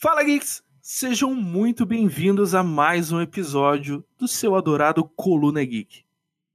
[0.00, 0.62] Fala Geeks!
[0.80, 6.04] Sejam muito bem-vindos a mais um episódio do seu adorado Coluna Geek.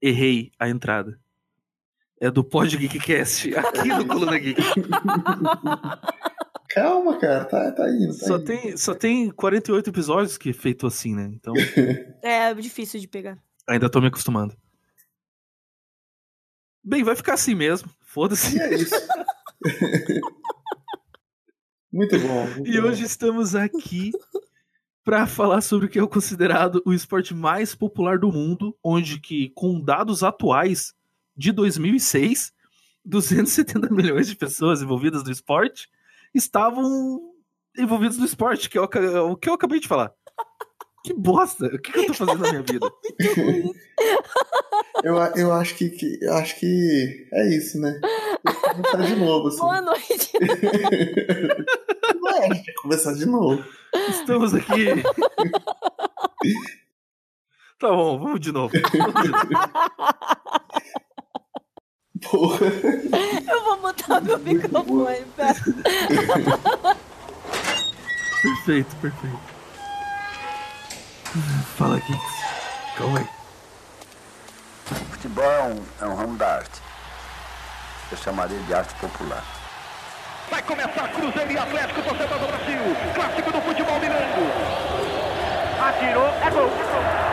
[0.01, 1.19] Errei a entrada.
[2.21, 4.61] É do Pod Geekcast, aqui no Coluna Geek.
[6.69, 8.17] Calma, cara, tá, tá indo.
[8.17, 8.45] Tá Só indo.
[8.45, 11.29] tem, só tem 48 episódios que é feito assim, né?
[11.33, 11.53] Então,
[12.23, 13.37] É difícil de pegar.
[13.67, 14.55] ainda tô me acostumando.
[16.81, 17.89] Bem, vai ficar assim mesmo.
[17.99, 18.57] Foda-se.
[18.57, 18.95] E é isso.
[21.94, 22.48] muito bom.
[22.48, 22.88] muito E bom.
[22.88, 24.12] hoje estamos aqui
[25.03, 29.49] para falar sobre o que é considerado o esporte mais popular do mundo, onde que
[29.49, 30.94] com dados atuais
[31.35, 32.52] de 2006,
[33.05, 35.90] 270 milhões de pessoas envolvidas no esporte
[36.34, 37.32] estavam
[37.77, 40.12] envolvidos no esporte, que é o que eu- acabei de falar.
[41.04, 41.66] Que bosta!
[41.66, 42.90] O que, que eu tô fazendo na minha vida?
[45.04, 47.99] Eu, eu acho que, que- eu acho que é isso, né?
[48.44, 49.58] Começar de novo, assim.
[49.60, 50.32] Boa noite.
[52.22, 53.64] Não é, que começar de novo.
[54.10, 55.04] Estamos aqui.
[57.80, 58.74] Tá bom, vamos de novo.
[58.98, 59.48] Vamos de novo.
[62.30, 62.66] Porra.
[63.52, 65.25] Eu vou botar meu microfone.
[65.35, 65.55] Pera.
[68.41, 69.39] Perfeito, perfeito.
[71.78, 72.13] Fala aqui.
[72.97, 73.28] Calma aí.
[75.11, 76.82] Futebol é um, é um ramo da arte.
[78.14, 79.44] Eu chamaria de arte popular.
[80.47, 82.78] Vai começar Cruzeiro e Atlético, torcedor do Brasil.
[83.16, 84.23] Clássico do futebol mineiro.
[85.81, 86.69] Atirou, é gol.
[86.69, 87.32] Gol!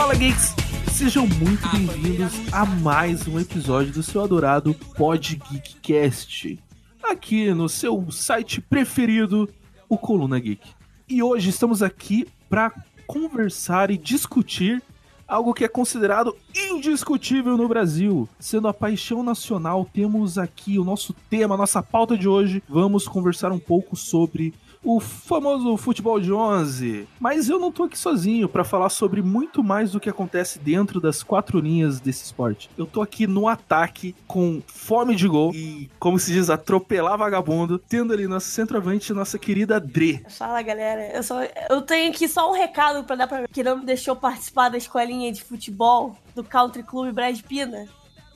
[0.00, 0.54] Fala Geeks!
[0.94, 6.58] Sejam muito bem-vindos a mais um episódio do seu adorado Pod Geekcast.
[7.02, 9.46] Aqui no seu site preferido,
[9.90, 10.66] o Coluna Geek.
[11.06, 12.72] E hoje estamos aqui para
[13.06, 14.82] conversar e discutir
[15.28, 18.26] algo que é considerado indiscutível no Brasil.
[18.38, 22.62] Sendo a paixão nacional, temos aqui o nosso tema, a nossa pauta de hoje.
[22.66, 27.08] Vamos conversar um pouco sobre o famoso futebol de 11.
[27.18, 31.00] Mas eu não tô aqui sozinho para falar sobre muito mais do que acontece dentro
[31.00, 32.70] das quatro linhas desse esporte.
[32.76, 37.78] Eu tô aqui no ataque com fome de gol e, como se diz, atropelar vagabundo,
[37.78, 40.24] tendo ali nossa centroavante, nossa querida Dre.
[40.28, 41.10] Fala, galera.
[41.14, 44.16] Eu, só, eu tenho aqui só um recado pra dar pra que não me deixou
[44.16, 47.86] participar da escolinha de futebol do Country Club Brad Pina.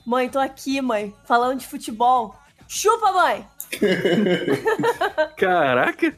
[0.05, 2.35] Mãe, tô aqui, mãe, falando de futebol.
[2.67, 3.47] Chupa, mãe!
[5.37, 6.15] Caraca!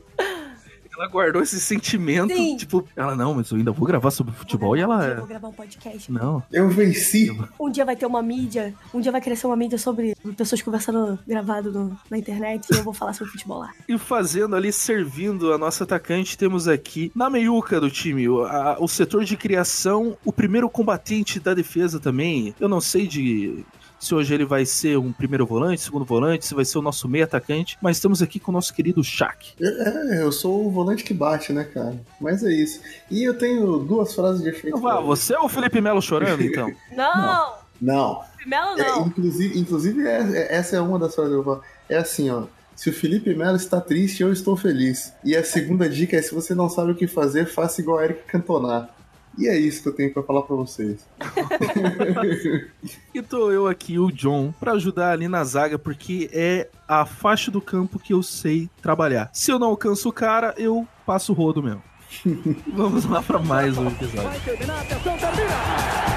[1.00, 2.58] Ela guardou esse sentimento, Sim.
[2.58, 5.16] tipo, ela não, mas eu ainda vou gravar sobre futebol e Um dia eu ela.
[5.18, 6.12] vou gravar um podcast.
[6.12, 6.42] Não.
[6.52, 7.30] Eu venci.
[7.60, 11.20] Um dia vai ter uma mídia, um dia vai crescer uma mídia sobre pessoas conversando
[11.28, 13.74] gravado no- na internet e eu vou falar sobre futebol lá.
[13.88, 18.78] E fazendo ali, servindo a nossa atacante, temos aqui na meiuca do time o, a-
[18.80, 22.56] o setor de criação, o primeiro combatente da defesa também.
[22.60, 23.64] Eu não sei de
[24.00, 27.08] se hoje ele vai ser um primeiro volante, segundo volante, se vai ser o nosso
[27.08, 29.54] meio atacante, mas estamos aqui com o nosso querido Shaq.
[29.62, 32.00] É, eu sou o volante que bate, né, cara?
[32.22, 32.80] Mas é isso.
[33.10, 34.70] E eu tenho duas frases de efeito.
[34.78, 36.72] Então vá, você é o Felipe Melo chorando, então?
[36.96, 37.54] Não!
[37.80, 38.22] Não.
[38.46, 39.06] Melo É, não.
[39.08, 41.68] inclusive, inclusive é- é- essa é uma das frases que eu vou falar.
[41.90, 42.44] É assim, ó.
[42.76, 45.14] Se o Felipe Melo está triste, eu estou feliz.
[45.24, 48.06] E a segunda dica é: se você não sabe o que fazer, faça igual a
[48.06, 48.90] Eric Cantona.
[49.38, 51.06] E é isso que eu tenho pra falar pra vocês.
[53.14, 57.50] E tô eu aqui, o John, pra ajudar ali na zaga, porque é a faixa
[57.50, 59.30] do campo que eu sei trabalhar.
[59.34, 61.82] Se eu não alcanço o cara, eu passo o rodo mesmo.
[62.74, 64.30] Vamos lá pra mais um episódio.
[64.30, 66.08] Vai terminar, atenção, termina!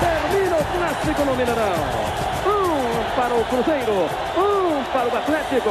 [0.00, 1.72] Termina o clássico no Mineirão.
[2.44, 3.92] Um para o Cruzeiro,
[4.36, 5.70] um para o Atlético.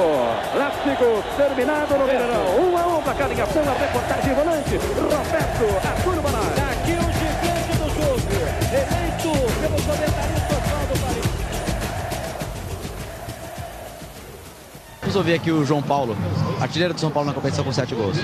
[0.53, 2.59] Clássico terminado no Mineirão.
[2.59, 4.75] Um a um para cada ligação, a reportagem volante.
[4.77, 6.60] Roberto Arturo Bonatti.
[6.60, 6.60] Aqui
[15.11, 16.15] Vamos ouvir aqui o João Paulo,
[16.61, 18.15] artilheiro do São Paulo na competição com 7 gols.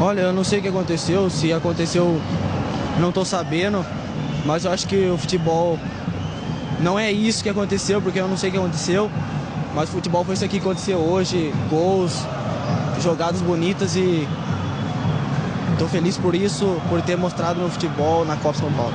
[0.00, 2.18] Olha, eu não sei o que aconteceu, se aconteceu,
[2.98, 3.84] não tô sabendo,
[4.46, 5.78] mas eu acho que o futebol
[6.80, 9.10] não é isso que aconteceu, porque eu não sei o que aconteceu,
[9.74, 12.24] mas o futebol foi isso aqui que aconteceu hoje, gols,
[13.02, 14.26] jogadas bonitas e
[15.78, 18.94] tô feliz por isso, por ter mostrado meu futebol na Copa São Paulo.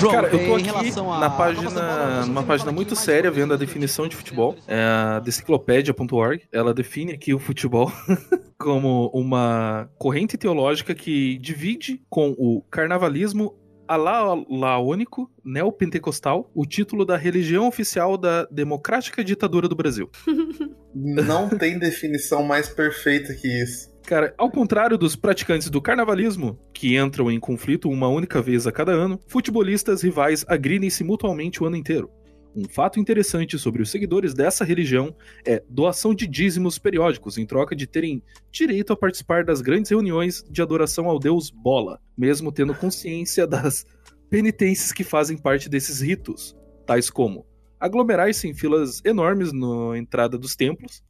[0.00, 3.56] João, Cara, eu tô aqui na a página, bola, falar página muito séria vendo a
[3.56, 6.44] definição de futebol, é a deciclopédia.org.
[6.50, 7.92] Ela define aqui o futebol
[8.58, 13.54] como uma corrente teológica que divide com o carnavalismo
[13.86, 20.08] alaônico neopentecostal o título da religião oficial da democrática ditadura do Brasil.
[20.94, 23.89] Não tem definição mais perfeita que isso.
[24.10, 28.72] Cara, ao contrário dos praticantes do carnavalismo, que entram em conflito uma única vez a
[28.72, 32.10] cada ano, futebolistas rivais agridem-se mutuamente o ano inteiro.
[32.52, 35.14] Um fato interessante sobre os seguidores dessa religião
[35.46, 38.20] é doação de dízimos periódicos em troca de terem
[38.50, 43.86] direito a participar das grandes reuniões de adoração ao deus Bola, mesmo tendo consciência das
[44.28, 47.46] penitências que fazem parte desses ritos, tais como
[47.78, 51.00] aglomerar-se em filas enormes na entrada dos templos,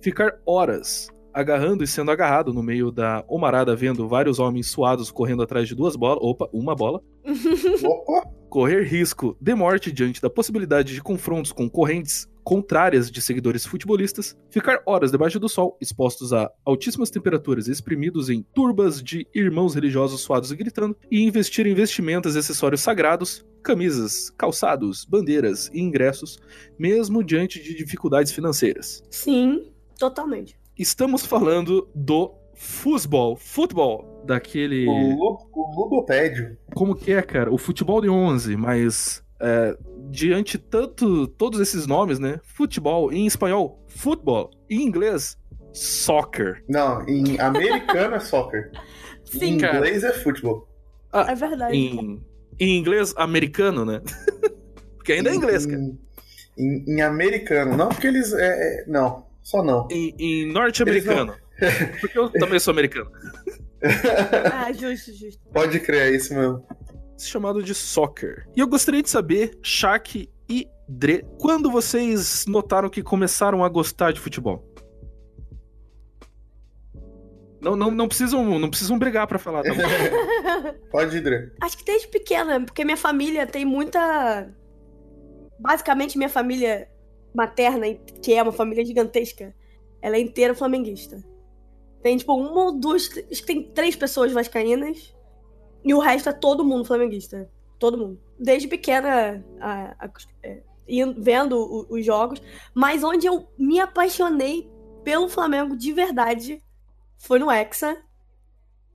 [0.00, 5.42] ficar horas agarrando e sendo agarrado no meio da omarada, vendo vários homens suados correndo
[5.42, 7.02] atrás de duas bolas, opa, uma bola,
[7.84, 8.26] Opa!
[8.48, 14.34] correr risco de morte diante da possibilidade de confrontos com correntes contrárias de seguidores futebolistas,
[14.48, 20.22] ficar horas debaixo do sol, expostos a altíssimas temperaturas, exprimidos em turbas de irmãos religiosos
[20.22, 26.38] suados e gritando, e investir em vestimentas e acessórios sagrados, camisas, calçados, bandeiras e ingressos,
[26.78, 29.02] mesmo diante de dificuldades financeiras.
[29.10, 30.56] Sim, totalmente.
[30.78, 34.86] Estamos falando do futebol, futebol, daquele...
[34.86, 36.56] O, o ludopédio.
[36.74, 37.52] como que é, cara?
[37.52, 39.76] O futebol de 11, mas é,
[40.10, 42.40] diante tanto todos esses nomes, né?
[42.42, 45.38] Futebol em espanhol, futebol, em inglês,
[45.72, 46.62] soccer.
[46.68, 48.70] Não, em americano é soccer.
[49.34, 49.78] Em Sim, cara.
[49.78, 50.68] inglês é futebol.
[51.12, 51.76] é verdade.
[51.76, 52.22] Em,
[52.60, 54.00] em inglês americano, né?
[54.96, 55.80] Porque ainda é inglês, cara.
[55.80, 55.98] Em,
[56.56, 57.76] em- em americano.
[57.76, 58.32] Não, porque eles.
[58.32, 58.46] É,
[58.82, 59.86] é- não, só não.
[59.92, 61.32] Em, em norte-americano.
[62.00, 63.10] Porque eu também sou americano.
[64.52, 65.40] Ah, justo, justo.
[65.52, 66.66] Pode crer, é isso mesmo.
[67.16, 68.48] Chamado de soccer.
[68.56, 74.12] E eu gostaria de saber, Shaq e Dre, quando vocês notaram que começaram a gostar
[74.12, 74.66] de futebol?
[77.60, 79.82] Não, não, não, precisam, não precisam brigar pra falar, tá bom?
[80.90, 81.52] Pode ir, Dre.
[81.60, 84.50] Acho que desde pequena, porque minha família tem muita.
[85.60, 86.88] Basicamente, minha família
[87.36, 87.86] materna,
[88.22, 89.54] que é uma família gigantesca,
[90.00, 91.22] ela é inteira flamenguista.
[92.02, 93.08] Tem, tipo, uma ou duas.
[93.08, 95.14] Acho que tem três pessoas vascaínas
[95.84, 97.50] e o resto é todo mundo flamenguista.
[97.78, 98.20] Todo mundo.
[98.38, 100.10] Desde pequena, a- a-
[100.42, 100.62] é,
[101.18, 102.40] vendo o- os jogos.
[102.74, 104.70] Mas onde eu me apaixonei
[105.04, 106.62] pelo Flamengo de verdade
[107.18, 107.96] foi no Hexa,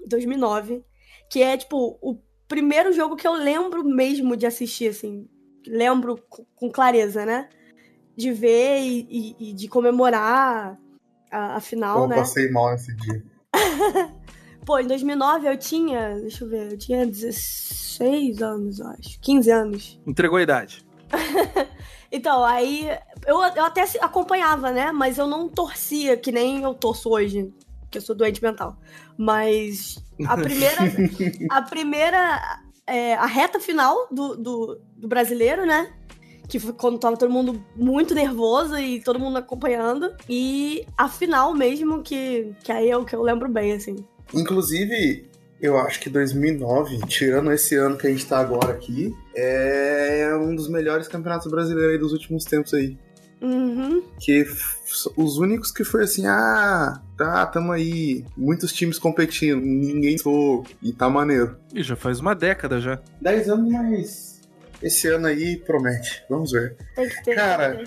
[0.07, 0.83] 2009.
[1.29, 2.17] Que é, tipo, o
[2.47, 5.27] primeiro jogo que eu lembro mesmo de assistir, assim.
[5.65, 7.49] Lembro com- com clareza, né?
[8.21, 10.77] De ver e, e- e de comemorar
[11.31, 12.15] a, a final, Eu né?
[12.18, 13.23] passei mal nesse dia.
[14.65, 19.19] Pô, em 2009 eu tinha, deixa eu ver, eu tinha 16 anos, eu acho.
[19.19, 20.00] 15 anos.
[20.06, 20.85] Entregou a idade.
[22.13, 22.89] Então, aí
[23.25, 24.91] eu, eu até acompanhava, né?
[24.91, 27.53] Mas eu não torcia, que nem eu torço hoje,
[27.89, 28.75] que eu sou doente mental.
[29.17, 29.95] Mas
[30.27, 30.75] a primeira.
[31.50, 32.59] a primeira.
[32.85, 35.94] é, a reta final do, do, do brasileiro, né?
[36.51, 40.13] Que foi quando tava todo mundo muito nervoso e todo mundo acompanhando.
[40.27, 43.95] E a final mesmo, que, que aí é o que eu lembro bem, assim.
[44.33, 45.30] Inclusive,
[45.62, 50.53] eu acho que 2009, tirando esse ano que a gente tá agora aqui, é um
[50.53, 52.98] dos melhores campeonatos brasileiros aí dos últimos tempos aí.
[53.42, 54.03] Uhum.
[54.20, 54.46] Que
[55.15, 60.91] os únicos que foi assim, ah, tá, tamo aí, muitos times competindo, ninguém sou, e
[60.91, 61.55] tá maneiro.
[61.74, 63.00] E já faz uma década já.
[63.22, 64.30] 10 anos, mas
[64.81, 66.75] esse ano aí promete, vamos ver.
[66.95, 67.35] Tem que ter.
[67.35, 67.83] Cara.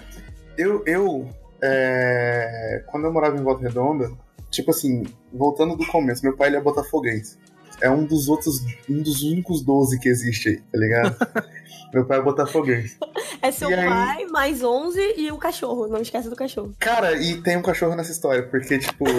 [0.56, 1.28] Eu, eu
[1.62, 4.10] é, quando eu morava em Volta Redonda,
[4.50, 7.38] tipo assim, voltando do começo, meu pai ele é botafoguense.
[7.80, 11.16] É um dos outros, um dos únicos 12 que existe aí, tá ligado?
[11.92, 12.96] meu pai é botafoguense.
[13.40, 13.88] É seu E aí?
[13.88, 15.86] pai, mais 11 e o cachorro.
[15.86, 16.74] Não esquece do cachorro.
[16.78, 19.04] Cara, e tem um cachorro nessa história, porque, tipo?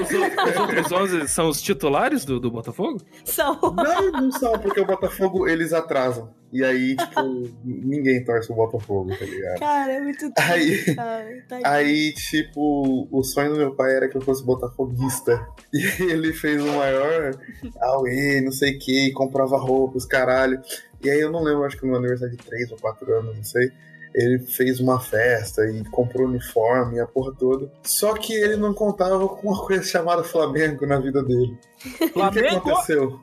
[0.00, 3.00] Os, os outros 11 são os titulares do, do Botafogo?
[3.24, 3.58] São.
[3.60, 6.30] não, não são, porque o Botafogo eles atrasam.
[6.52, 9.60] E aí, tipo, ninguém torce o Botafogo, tá ligado?
[9.60, 11.44] Cara, é muito Aí, triste, cara.
[11.48, 11.68] Tadinho.
[11.68, 15.46] Aí, tipo, o sonho do meu pai era que eu fosse botafoguista.
[15.72, 17.38] E ele fez o maior
[17.80, 20.60] auê, não sei o que, comprava roupas, caralho.
[21.02, 23.36] E aí eu não lembro, acho que no meu aniversário de 3 ou 4 anos,
[23.36, 23.70] não sei.
[24.12, 27.70] Ele fez uma festa e comprou uniforme e a porra toda.
[27.84, 31.56] Só que ele não contava com uma coisa chamada Flamengo na vida dele.
[32.02, 33.20] O que aconteceu?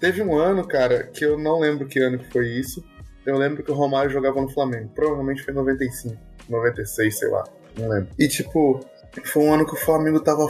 [0.00, 2.84] Teve um ano, cara, que eu não lembro que ano que foi isso.
[3.26, 4.90] Eu lembro que o Romário jogava no Flamengo.
[4.94, 6.16] Provavelmente foi em 95,
[6.48, 7.44] 96, sei lá.
[7.76, 8.08] Não lembro.
[8.18, 8.80] E tipo,
[9.24, 10.48] foi um ano que o Flamengo tava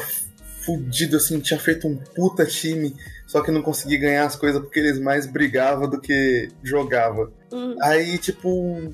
[0.69, 2.95] fudido, assim, tinha feito um puta time,
[3.26, 7.33] só que não conseguia ganhar as coisas porque eles mais brigavam do que jogavam.
[7.50, 7.75] Hum.
[7.83, 8.93] Aí, tipo,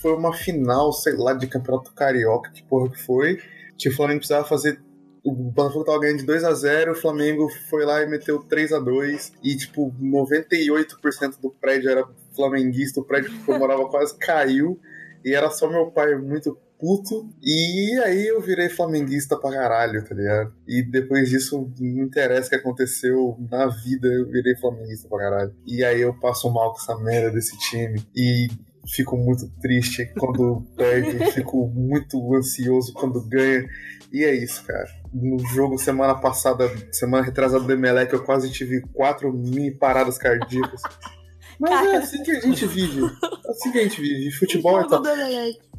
[0.00, 3.38] foi uma final, sei lá, de campeonato carioca, que porra que foi.
[3.76, 4.80] Que o Flamengo precisava fazer.
[5.22, 8.72] O Botafogo tava ganhando de 2 a 0 o Flamengo foi lá e meteu 3
[8.72, 14.16] a 2 E, tipo, 98% do prédio era flamenguista, o prédio que eu morava quase
[14.18, 14.80] caiu.
[15.24, 17.28] E era só meu pai muito puto.
[17.42, 20.52] E aí eu virei flamenguista pra caralho, tá ligado?
[20.66, 25.54] E depois disso, não interessa o que aconteceu na vida, eu virei flamenguista pra caralho.
[25.66, 28.02] E aí eu passo mal com essa merda desse time.
[28.16, 28.48] E
[28.86, 33.68] fico muito triste quando perde, fico muito ansioso quando ganha.
[34.12, 34.88] E é isso, cara.
[35.12, 40.82] No jogo semana passada, semana retrasada do Emelec, eu quase tive quatro mini paradas cardíacas.
[41.60, 41.98] Mas é Cara.
[41.98, 43.02] assim que a gente vive.
[43.04, 44.30] É assim que a gente vive.
[44.30, 45.02] Futebol é tal.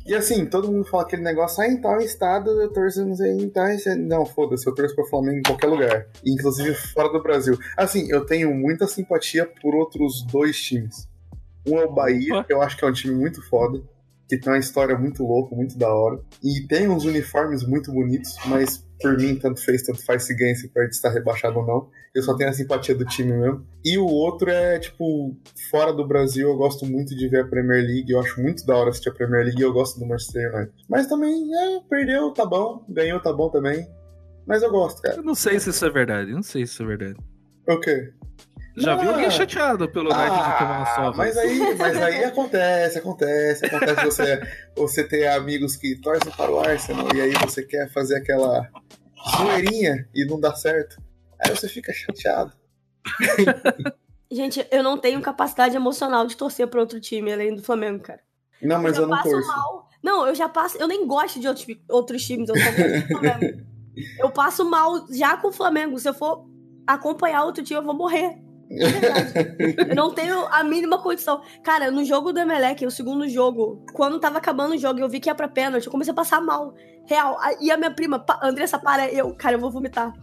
[0.06, 3.32] E assim, todo mundo fala aquele negócio, ah, em tal estado eu torço, não sei,
[3.32, 4.00] em tal estado.
[4.00, 6.08] Não, foda-se, eu torço pro Flamengo em qualquer lugar.
[6.24, 7.58] Inclusive fora do Brasil.
[7.76, 11.08] Assim, eu tenho muita simpatia por outros dois times.
[11.68, 13.82] Um é o Bahia, que eu acho que é um time muito foda,
[14.32, 16.22] que tem uma história muito louca, muito da hora.
[16.42, 20.56] E tem uns uniformes muito bonitos, mas por mim, tanto fez, tanto faz se ganha,
[20.56, 21.90] se perde, se tá rebaixado ou não.
[22.16, 23.68] Eu só tenho a simpatia do time mesmo.
[23.84, 25.36] E o outro é, tipo,
[25.70, 28.10] fora do Brasil, eu gosto muito de ver a Premier League.
[28.10, 30.74] Eu acho muito da hora assistir a Premier League e eu gosto do Manchester United.
[30.88, 32.86] Mas também, é, perdeu, tá bom.
[32.88, 33.86] Ganhou, tá bom também.
[34.48, 35.18] Mas eu gosto, cara.
[35.18, 36.30] Eu não sei se isso é verdade.
[36.30, 37.18] eu Não sei se isso é verdade.
[37.68, 38.14] O quê?
[38.78, 39.12] Já vi Ah.
[39.12, 41.18] alguém chateado pelo United de tomar uma sova.
[41.18, 44.42] mas aí, mas aí acontece, acontece, acontece você,
[44.76, 48.68] você ter amigos que torcem para o Arsenal e aí você quer fazer aquela
[49.38, 51.02] zoeirinha e não dá certo.
[51.44, 52.54] Aí você fica chateado.
[54.32, 58.22] Gente, eu não tenho capacidade emocional de torcer pra outro time além do Flamengo, cara.
[58.62, 59.48] Não, mas já eu não passo torço.
[59.48, 59.90] mal.
[60.02, 60.78] Não, eu já passo.
[60.78, 62.48] Eu nem gosto de outros, outros times.
[62.50, 63.62] Eu, só gosto do Flamengo.
[64.20, 66.00] eu passo mal já com o Flamengo.
[66.00, 66.46] Se eu for
[66.88, 68.38] acompanhar outro time, eu vou morrer.
[68.78, 71.42] É eu não tenho a mínima condição.
[71.64, 75.10] Cara, no jogo do Emelec, o segundo jogo, quando tava acabando o jogo e eu
[75.10, 76.74] vi que ia pra pênalti, eu comecei a passar mal.
[77.08, 77.38] Real.
[77.40, 80.14] A- E a minha prima, Andressa, para, eu, cara, eu vou vomitar.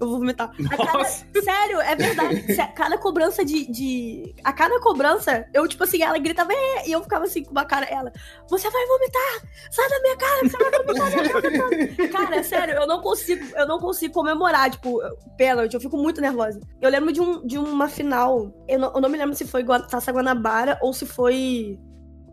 [0.00, 0.50] Eu vou vomitar.
[0.72, 2.44] A cada- sério, é verdade.
[2.74, 4.34] Cada cobrança de, de.
[4.44, 6.52] A cada cobrança, eu, tipo assim, ela gritava,
[6.86, 8.12] e eu ficava assim com uma cara, ela,
[8.48, 9.42] você vai vomitar!
[9.72, 12.08] Sai da minha cara, você vai vomitar cara.
[12.26, 15.00] Cara, sério, eu não consigo, eu não consigo comemorar, tipo,
[15.36, 16.60] pênalti, eu fico muito nervosa.
[16.80, 19.64] Eu lembro de, um, de uma final, eu não, eu não me lembro se foi
[19.90, 21.76] Taça Guanabara ou se foi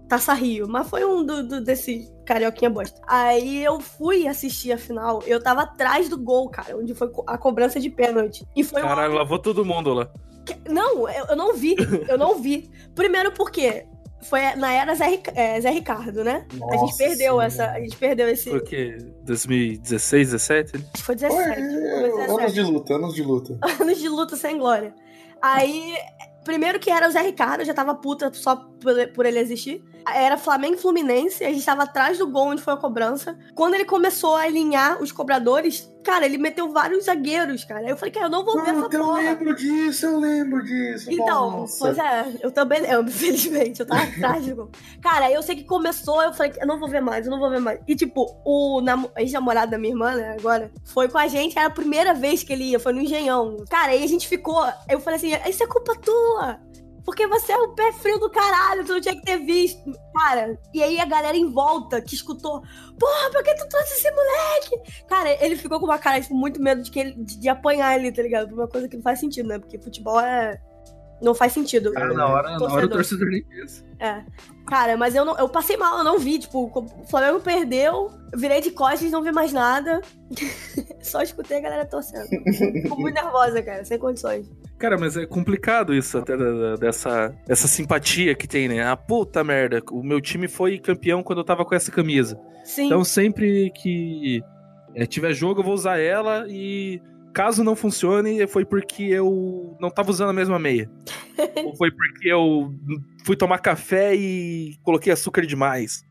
[0.08, 3.02] Taça Rio, mas foi um do, do- desse carioquinha bosta.
[3.08, 7.38] Aí eu fui assistir a final, eu tava atrás do gol, cara, onde foi a
[7.38, 8.46] cobrança de pênalti.
[8.56, 10.10] E foi Caralho, lavou todo mundo lá.
[10.70, 11.76] não, eu, eu não vi.
[12.08, 12.70] Eu não vi.
[12.94, 13.86] Primeiro porque
[14.22, 16.46] foi na era Zé, é, Zé Ricardo, né?
[16.50, 17.66] a gente Nossa perdeu essa.
[17.72, 18.50] A gente perdeu esse.
[18.50, 18.98] Foi o quê?
[19.24, 20.72] 2016, 17?
[20.76, 21.62] Acho que foi Ué, 17.
[21.62, 22.54] é, Foi anos 17.
[22.54, 23.60] de luta, anos de luta.
[23.82, 24.94] Anos de luta sem glória.
[25.42, 25.96] Aí,
[26.44, 29.84] primeiro que era o Zé Ricardo, eu já tava puta só por, por ele existir.
[30.08, 33.38] Era Flamengo e Fluminense, a gente tava atrás do gol onde foi a cobrança.
[33.56, 37.82] Quando ele começou a alinhar os cobradores, cara, ele meteu vários zagueiros, cara.
[37.82, 39.22] Aí eu falei, cara, eu não vou ver essa Puta, eu porra.
[39.22, 41.12] lembro disso, eu lembro disso.
[41.12, 41.78] Então, Nossa.
[41.80, 43.80] pois é, eu também lembro, infelizmente.
[43.80, 44.70] Eu tava atrás do gol.
[45.02, 47.50] Cara, eu sei que começou, eu falei, eu não vou ver mais, eu não vou
[47.50, 47.80] ver mais.
[47.88, 51.68] E, tipo, o namo- ex-namorado da minha irmã, né, agora, foi com a gente, era
[51.68, 53.58] a primeira vez que ele ia, foi no Engenhão.
[53.70, 56.60] Cara, aí a gente ficou, eu falei assim, isso é culpa tua.
[57.06, 59.92] Porque você é o pé frio do caralho, tu não tinha que ter visto.
[60.12, 62.62] Cara, e aí a galera em volta que escutou,
[63.00, 65.06] porra, por que tu trouxe esse moleque?
[65.08, 67.96] Cara, ele ficou com uma cara, tipo, muito medo de, que ele, de, de apanhar
[67.96, 68.50] ele, tá ligado?
[68.50, 69.60] Por uma coisa que não faz sentido, né?
[69.60, 70.60] Porque futebol é.
[71.22, 71.92] Não faz sentido.
[71.94, 72.90] Cara, na hora, na hora o Torcedor.
[72.90, 73.86] torcedor nem pensa.
[74.00, 74.24] É.
[74.68, 76.40] Cara, mas eu, não, eu passei mal, eu não vi.
[76.40, 80.02] Tipo, o Flamengo perdeu, eu virei de costas, não vi mais nada.
[81.02, 82.28] Só escutei a galera torcendo.
[82.28, 84.50] Fico muito nervosa, cara, sem condições.
[84.78, 86.36] Cara, mas é complicado isso até
[86.78, 88.84] dessa essa simpatia que tem, né?
[88.84, 92.38] Ah, puta merda, o meu time foi campeão quando eu tava com essa camisa.
[92.66, 92.88] Sim.
[92.88, 94.44] Então sempre que
[94.94, 97.02] é, tiver jogo eu vou usar ela e
[97.36, 100.90] caso não funcione foi porque eu não tava usando a mesma meia.
[101.66, 102.74] Ou foi porque eu
[103.26, 106.06] fui tomar café e coloquei açúcar demais.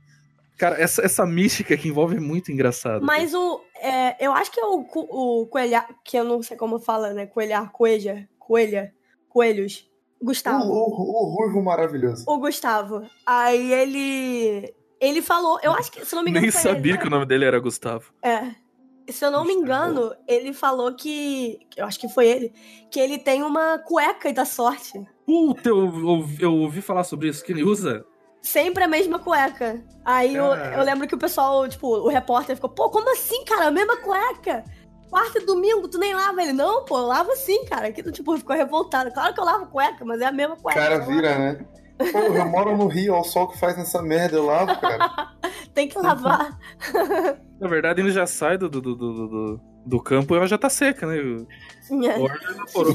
[0.59, 3.05] Cara, essa, essa mística que envolve é muito engraçado.
[3.05, 3.61] Mas o.
[3.81, 5.89] é, eu acho que é o, o coelhar.
[6.05, 7.27] Que eu não sei como fala, né?
[7.27, 8.93] Coelhar, coelha, coelha,
[9.29, 9.91] coelhos.
[10.21, 10.63] O, Gustavo.
[10.63, 12.25] o, o Ruivo maravilhoso.
[12.29, 13.03] O Gustavo.
[13.27, 14.73] Aí ele.
[15.01, 15.59] Ele falou.
[15.63, 16.43] Eu acho que, se eu não me engano.
[16.43, 16.99] Nem sabia ele.
[16.99, 18.13] que o nome dele era Gustavo.
[18.23, 18.64] É.
[19.09, 21.59] Se eu não me engano, ele falou que.
[21.77, 22.53] Eu acho que foi ele.
[22.91, 25.05] Que ele tem uma cueca da sorte.
[25.27, 28.05] Puta, eu, eu, eu ouvi falar sobre isso, que ele usa.
[28.41, 29.83] Sempre a mesma cueca.
[30.05, 30.77] Aí eu, Cara.
[30.77, 33.67] eu lembro que o pessoal, tipo, o repórter ficou, pô, como assim, cara?
[33.69, 34.65] A mesma cueca?
[35.11, 36.53] quarta e domingo, tu nem lava ele.
[36.53, 37.87] Não, pô, eu lavo sim, cara.
[37.89, 39.13] Aqui tu, tipo, ficou revoltado.
[39.13, 40.81] Claro que eu lavo cueca, mas é a mesma O cueca.
[40.81, 41.67] cara eu vira, né?
[41.99, 45.31] Pô, eu moro no Rio, olha o sol que faz nessa merda, eu lavo, cara.
[45.75, 46.59] Tem que lavar.
[47.61, 50.57] Na verdade, ele já sai do, do, do, do, do- do campo e ela já
[50.57, 51.19] tá seca, né?
[51.19, 52.15] É.
[52.15, 52.87] Se for,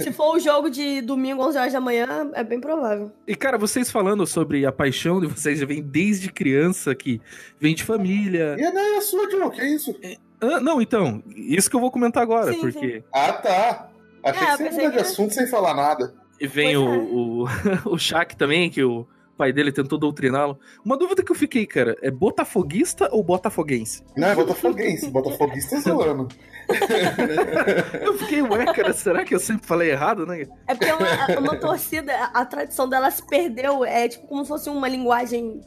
[0.00, 3.10] se for o jogo de domingo, 11 horas da manhã, é bem provável.
[3.26, 7.20] E, cara, vocês falando sobre a paixão de vocês já vem desde criança, que
[7.58, 8.54] vem de família.
[8.56, 9.92] E não é a sua, John, que isso?
[10.40, 13.88] Ah, não, então, isso que eu vou comentar agora, Sim, porque Ah, tá.
[14.22, 16.14] Achei É, que você ia mudar de que- assunto sem falar nada.
[16.46, 16.98] Vem Pois é.
[16.98, 17.48] o, o,
[17.94, 19.06] o Shaq também, que o
[19.40, 20.58] pai dele tentou doutriná-lo.
[20.84, 24.04] Uma dúvida que eu fiquei, cara, é botafoguista ou botafoguense?
[24.14, 25.10] Não, é botafoguense.
[25.10, 26.28] Botafoguista zoando.
[28.00, 30.46] Eu fiquei, ué, cara, será que eu sempre falei errado, né?
[30.68, 33.84] É porque uma, uma torcida, a, a tradição dela se perdeu.
[33.84, 35.60] É tipo como se fosse uma linguagem.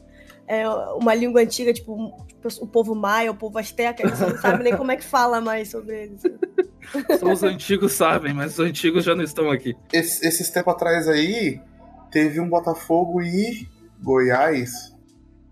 [0.46, 2.12] É, uma língua antiga, tipo
[2.60, 5.70] o povo maia, o povo asteca, eles não sabem nem como é que fala mais
[5.70, 6.20] sobre eles.
[7.18, 9.74] Só os antigos sabem, mas os antigos já não estão aqui.
[9.92, 11.60] Esse- esses tempos atrás aí,
[12.10, 13.66] teve um Botafogo e
[14.02, 14.94] Goiás.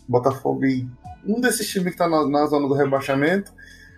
[0.08, 0.86] Botafogo e
[1.26, 3.52] um desses times que tá na, na zona do rebaixamento,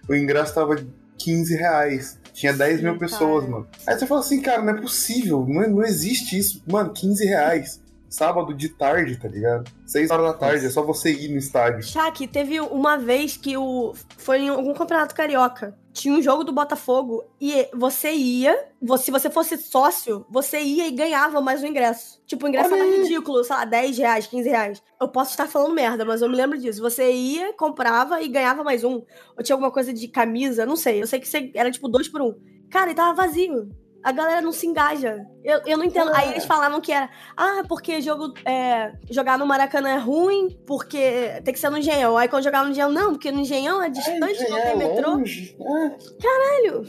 [0.09, 0.77] o ingresso tava
[1.19, 2.21] 15 reais.
[2.33, 3.53] Tinha 10 mil Sim, pessoas, cara.
[3.57, 3.69] mano.
[3.87, 6.63] Aí você fala assim, cara, não é possível, não, é- não existe isso.
[6.71, 7.83] Mano, 15 reais.
[8.15, 9.69] Sábado de tarde, tá ligado?
[9.85, 11.83] 6 horas da tarde, é só você ir no estádio.
[11.83, 13.93] Shaq, teve uma vez que o.
[14.17, 15.77] Foi em algum campeonato carioca.
[15.93, 18.69] Tinha um jogo do Botafogo e você ia.
[18.81, 22.21] você- Se você fosse sócio, você ia e ganhava mais um ingresso.
[22.25, 24.83] Tipo, o ingresso Olha era ridículo, sei lá, 10 reais, 15 reais.
[25.01, 26.81] Eu posso estar falando merda, mas eu me lembro disso.
[26.83, 29.03] Você ia, comprava e ganhava mais um.
[29.37, 31.03] Ou tinha alguma coisa de camisa, não sei.
[31.03, 32.35] Eu sei que você- era tipo dois por um.
[32.71, 33.69] Cara, e tava vazio.
[34.05, 35.27] A galera não se engaja.
[35.43, 36.11] Eu, eu não entendo.
[36.15, 37.09] Aí eles falavam que era.
[37.35, 42.19] Ah, porque jogo, é, jogar no Maracanã é ruim, porque tem que ser no Engenhão.
[42.19, 45.11] Aí quando jogar no Engenhão, não, porque no Engenhão é distante, não é tem metrô.
[45.13, 45.57] longe.
[45.59, 46.87] É, Caralho.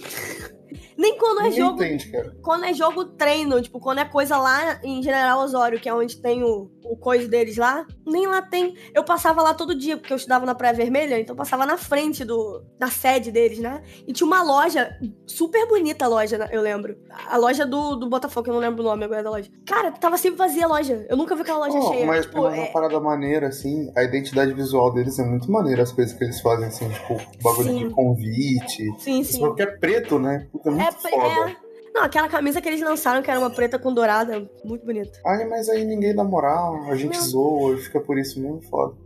[0.97, 1.83] Nem quando é jogo.
[1.83, 2.35] entende, cara.
[2.41, 6.17] Quando é jogo treino, tipo, quando é coisa lá em General Osório, que é onde
[6.21, 8.75] tem o, o coisa deles lá, nem lá tem.
[8.93, 12.23] Eu passava lá todo dia, porque eu estudava na Praia Vermelha, então passava na frente
[12.25, 13.81] do, da sede deles, né?
[14.07, 16.97] E tinha uma loja, super bonita a loja, né, eu lembro.
[17.29, 19.49] A loja do, do Botafogo, eu não lembro o nome agora da loja.
[19.65, 21.05] Cara, tava sempre vazia a loja.
[21.09, 22.05] Eu nunca vi aquela loja Oh, cheia.
[22.05, 25.83] mas tipo, mas uma é- parada maneira, assim, a identidade visual deles é muito maneira,
[25.83, 27.87] as coisas que eles fazem, assim, tipo, bagulho Sim.
[27.87, 28.85] de convite.
[28.99, 29.39] Sim, sim.
[29.39, 30.47] porque é preto, né?
[30.51, 31.49] Puta, é É, muito pre- foda.
[31.51, 31.64] é.
[31.95, 35.17] Não, aquela camisa que eles lançaram, que era uma preta com dourada, muito bonita.
[35.25, 37.25] Ai, mas aí ninguém dá moral, a gente Não.
[37.25, 38.97] zoa e fica por isso mesmo, foda.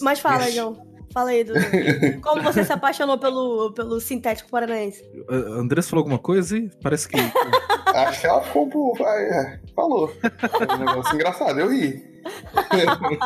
[0.00, 0.52] Mas fala, Ixi.
[0.56, 0.88] João.
[1.12, 1.58] Fala aí, Dudu.
[2.22, 5.02] Como você se apaixonou pelo, pelo sintético paranaense?
[5.28, 7.16] A Andressa falou alguma coisa e parece que.
[7.92, 9.02] Acho que ela ficou um pouco.
[9.04, 10.12] é, falou.
[10.22, 12.00] É um negócio engraçado, eu ri.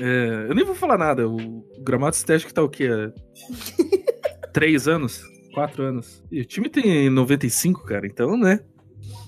[0.00, 1.28] É, eu nem vou falar nada.
[1.28, 1.36] O
[1.80, 2.88] gramado estético tá o quê?
[2.88, 5.20] É Três anos?
[5.58, 6.22] Quatro anos.
[6.30, 8.60] E o time tem 95, cara, então, né?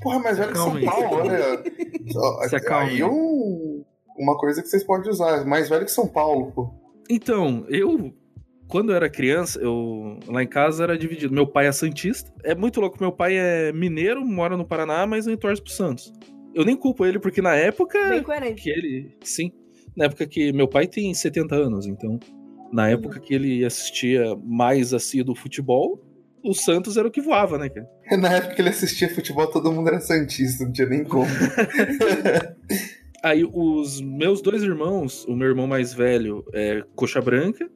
[0.03, 0.81] Porra, mas velho que São.
[0.85, 1.63] Paulo, olha.
[2.09, 2.91] Só- Se acalme.
[2.93, 3.85] Aí um,
[4.19, 6.71] uma coisa que vocês podem usar, mais velho que São Paulo, pô.
[7.09, 8.13] Então, eu.
[8.69, 11.35] Quando eu era criança, eu lá em casa era dividido.
[11.35, 12.33] Meu pai é Santista.
[12.45, 12.97] É muito louco.
[13.01, 16.13] Meu pai é mineiro, mora no Paraná, mas não torce pro Santos.
[16.55, 18.63] Eu nem culpo ele, porque na época Bem coerente.
[18.63, 19.17] que ele.
[19.25, 19.51] Sim.
[19.97, 22.19] Na época que meu pai tem 70 anos, então.
[22.73, 26.01] Na época que ele assistia mais assíduo futebol,
[26.43, 27.89] o Santos era o que voava, né, cara?
[28.19, 31.27] Na época que ele assistia futebol, todo mundo era Santista, não tinha nem como.
[33.23, 37.69] Aí os meus dois irmãos, o meu irmão mais velho é coxa branca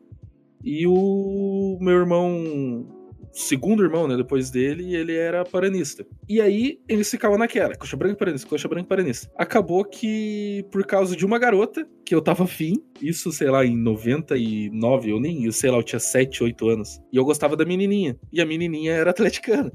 [0.63, 2.87] e o meu irmão,
[3.35, 6.07] segundo irmão, né, depois dele, ele era paranista.
[6.29, 9.31] E aí eles ficavam naquela, coxa branca paranista, coxa branca paranista.
[9.37, 13.77] Acabou que por causa de uma garota que eu tava afim, isso sei lá em
[13.77, 17.65] 99, eu nem, eu sei lá, eu tinha 7, 8 anos, e eu gostava da
[17.65, 19.73] menininha, e a menininha era atleticana.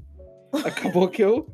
[0.64, 1.48] Acabou que eu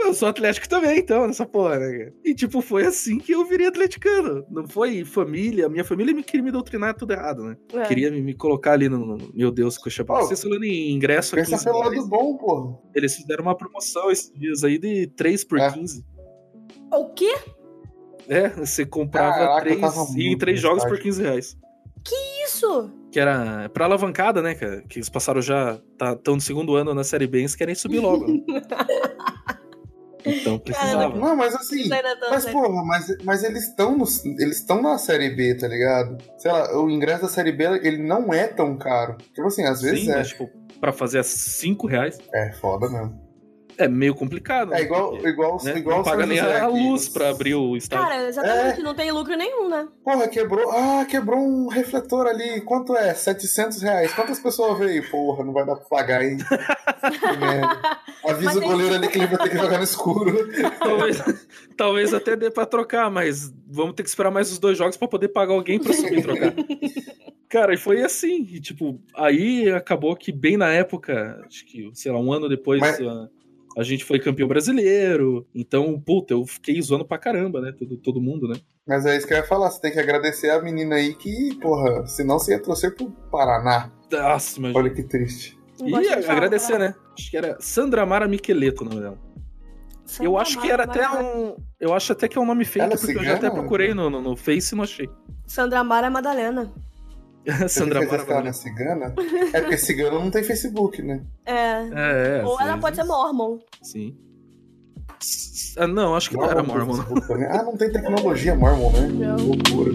[0.00, 1.98] eu sou atlético também, então, nessa porra, né?
[1.98, 2.14] cara?
[2.24, 4.44] E, tipo, foi assim que eu virei atleticano.
[4.50, 5.68] Não foi família.
[5.68, 7.56] Minha família me queria me doutrinar tudo errado, né?
[7.74, 7.82] É.
[7.82, 11.34] Queria me, me colocar ali no, no- Meu Deus, coxa Pô, Vocês falando em ingresso
[11.38, 11.50] aqui.
[11.50, 12.78] Pensa pelo lado bom, porra.
[12.94, 15.70] Eles fizeram uma promoção esses dias aí de 3 por É.
[15.70, 16.04] 15.
[16.92, 17.34] O quê?
[18.28, 21.16] É, você comprava Caraca, três e três jogos por nostálgico.
[21.16, 21.56] 15 reais.
[22.44, 22.90] Isso?
[23.10, 24.82] Que era pra alavancada, né, cara?
[24.82, 25.80] Que eles passaram já.
[26.14, 28.26] Estão no segundo ano na Série B e eles querem subir logo.
[30.24, 31.16] então precisava.
[31.16, 31.92] Não, mas assim.
[31.92, 33.96] É Mas, porra, mas, mas eles estão
[34.38, 36.18] eles estão na série B, tá ligado?
[36.36, 39.16] Sei lá, o ingresso da série B ele não é tão caro.
[39.34, 40.16] Tipo assim, às vezes Sim, é.
[40.16, 40.50] mas, tipo,
[40.80, 42.18] pra fazer a 5 reais.
[42.32, 43.27] É foda mesmo.
[43.78, 44.72] É meio complicado.
[44.74, 44.82] É né?
[44.82, 48.06] igual, Porque, igual, né, igual não paga nem a luz pra abrir o estádio.
[48.08, 48.82] Cara, exatamente, É.
[48.82, 49.86] não tem lucro nenhum, né?
[50.04, 50.68] Porra, quebrou.
[50.72, 52.60] Ah, quebrou um refletor ali.
[52.62, 53.14] Quanto é?
[53.14, 54.12] 700 reais.
[54.12, 55.08] Quantas pessoas veio?
[55.10, 56.38] Porra, não vai dar pra pagar, hein?
[58.28, 60.48] Avisa o tem- goleiro ali que ele vai ter que jogar no escuro.
[60.78, 61.22] talvez,
[61.76, 65.08] talvez até dê pra trocar, mas vamos ter que esperar mais os dois jogos pra
[65.08, 66.52] poder pagar alguém pra subir e trocar.
[67.48, 68.46] Cara, e foi assim.
[68.52, 72.78] E, tipo, aí acabou que bem na época, acho que, sei lá, um ano depois,
[72.80, 73.28] Mas- a,
[73.78, 75.46] a gente foi campeão brasileiro.
[75.54, 77.72] Então, puta, eu fiquei zoando pra caramba, né?
[77.78, 78.56] Todo, todo mundo, né?
[78.84, 79.70] Mas é isso que eu ia falar.
[79.70, 83.92] Você tem que agradecer a menina aí que, porra, senão você ia torcer pro Paraná.
[84.10, 84.80] Nossa, imagina.
[84.80, 85.56] Olha que triste.
[85.84, 86.92] E falar, agradecer, né?
[87.16, 89.18] Acho que era Sandra Mara Miqueleto o nome dela.
[90.20, 91.56] Eu acho que era até um.
[91.78, 93.50] Eu acho até que é um nome é porque eu já até cigana?
[93.52, 95.08] procurei no, no, no Face e não achei.
[95.46, 96.72] Sandra Mara Madalena.
[97.68, 98.42] Sandra Você Mara.
[98.42, 99.14] na cigana?
[99.52, 101.22] É porque cigano não tem Facebook, né?
[101.46, 101.52] É.
[101.54, 102.44] É, é.
[102.44, 103.04] Ou ela pode ser.
[103.04, 103.58] Mormon.
[103.82, 104.16] Sim.
[105.76, 107.02] Ah, não, acho que não era Mormon.
[107.26, 107.46] também.
[107.46, 109.08] Ah, não tem tecnologia Mormon, né?
[109.08, 109.36] Não.
[109.36, 109.92] Loucura.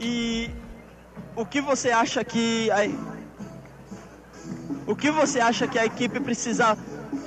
[0.00, 0.50] E
[1.36, 2.78] o que você acha que a,
[4.86, 6.76] o que você acha que a equipe precisa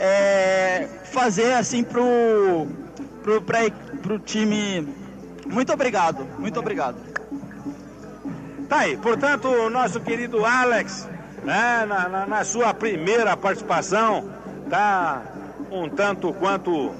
[0.03, 2.67] é, fazer assim pro
[3.21, 3.59] pro, pra,
[4.01, 4.87] pro time?
[5.45, 6.97] Muito obrigado, muito obrigado.
[8.67, 11.07] Tá aí, portanto, o nosso querido Alex,
[11.43, 14.29] né, na, na- na sua primeira participação,
[14.69, 15.21] tá
[15.69, 16.91] um tanto quanto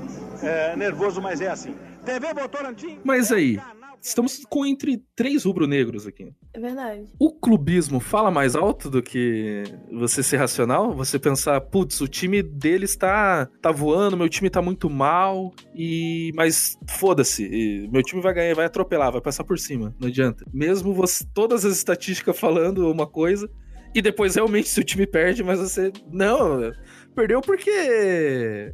[0.44, 1.76] é, nervoso, mas é assim.
[2.06, 3.00] TV Votorantim.
[3.04, 3.60] Mas aí,
[4.02, 6.34] estamos com entre três rubro-negros aqui.
[6.54, 7.06] É verdade.
[7.20, 10.94] O clubismo fala mais alto do que você ser racional?
[10.96, 16.32] Você pensar, putz, o time dele está tá voando, meu time tá muito mal, e
[16.36, 20.44] mas foda-se, meu time vai ganhar, vai atropelar, vai passar por cima, não adianta.
[20.52, 23.50] Mesmo você, todas as estatísticas falando uma coisa,
[23.94, 26.72] e depois realmente se o time perde, mas você não,
[27.14, 28.74] perdeu porque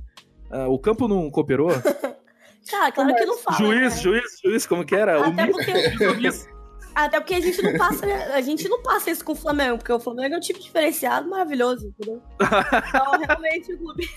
[0.52, 1.70] ah, o campo não cooperou.
[2.70, 3.58] Cara, claro que não fala.
[3.58, 4.02] juiz, né?
[4.02, 5.26] juiz, juiz, como que era?
[5.26, 5.72] Até O- porque,
[6.96, 9.92] até porque a gente não passa, a gente não passa isso com o Flamengo, porque
[9.94, 12.22] o Flamengo é um time diferenciado, maravilhoso, entendeu?
[12.42, 14.10] Então, realmente, o clube.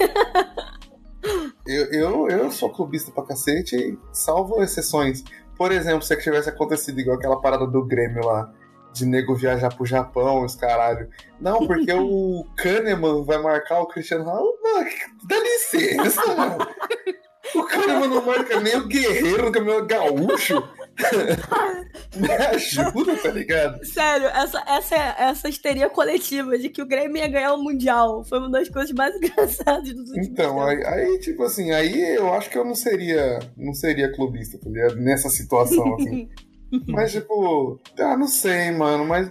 [1.67, 5.23] Eu, eu, eu sou clubista pra cacete, salvo exceções.
[5.57, 8.51] Por exemplo, se tivesse acontecido igual aquela parada do Grêmio lá,
[8.95, 11.09] de nego viajar pro Japão, os caralho.
[11.39, 14.53] Não, porque o Kahneman vai marcar o Cristiano Ronaldo.
[15.29, 16.57] Dá licença, mano.
[17.55, 20.63] O Kahneman não marca nem o Guerreiro no caminhão gaúcho.
[22.17, 23.85] Me ajuda, tá ligado?
[23.85, 28.39] Sério, essa, essa, essa histeria coletiva de que o Grêmio ia ganhar o Mundial foi
[28.39, 32.51] uma das coisas mais engraçadas dos últimos Então, aí, aí, tipo assim, aí eu acho
[32.51, 34.97] que eu não seria, não seria clubista, tá ligado?
[34.97, 36.29] Nessa situação, assim.
[36.87, 39.31] mas, tipo, ah, não sei, mano, mas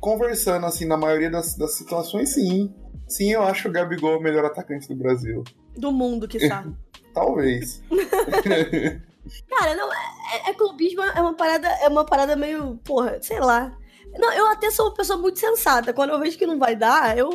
[0.00, 2.74] conversando, assim, na maioria das, das situações, sim.
[3.06, 5.44] Sim, eu acho o Gabigol o melhor atacante do Brasil.
[5.76, 6.74] Do mundo, que sabe.
[7.14, 7.82] Talvez.
[9.48, 13.76] Cara, não, é, é clubismo é uma parada, é uma parada meio, porra, sei lá.
[14.18, 15.92] Não, eu até sou uma pessoa muito sensata.
[15.92, 17.30] Quando eu vejo que não vai dar, eu,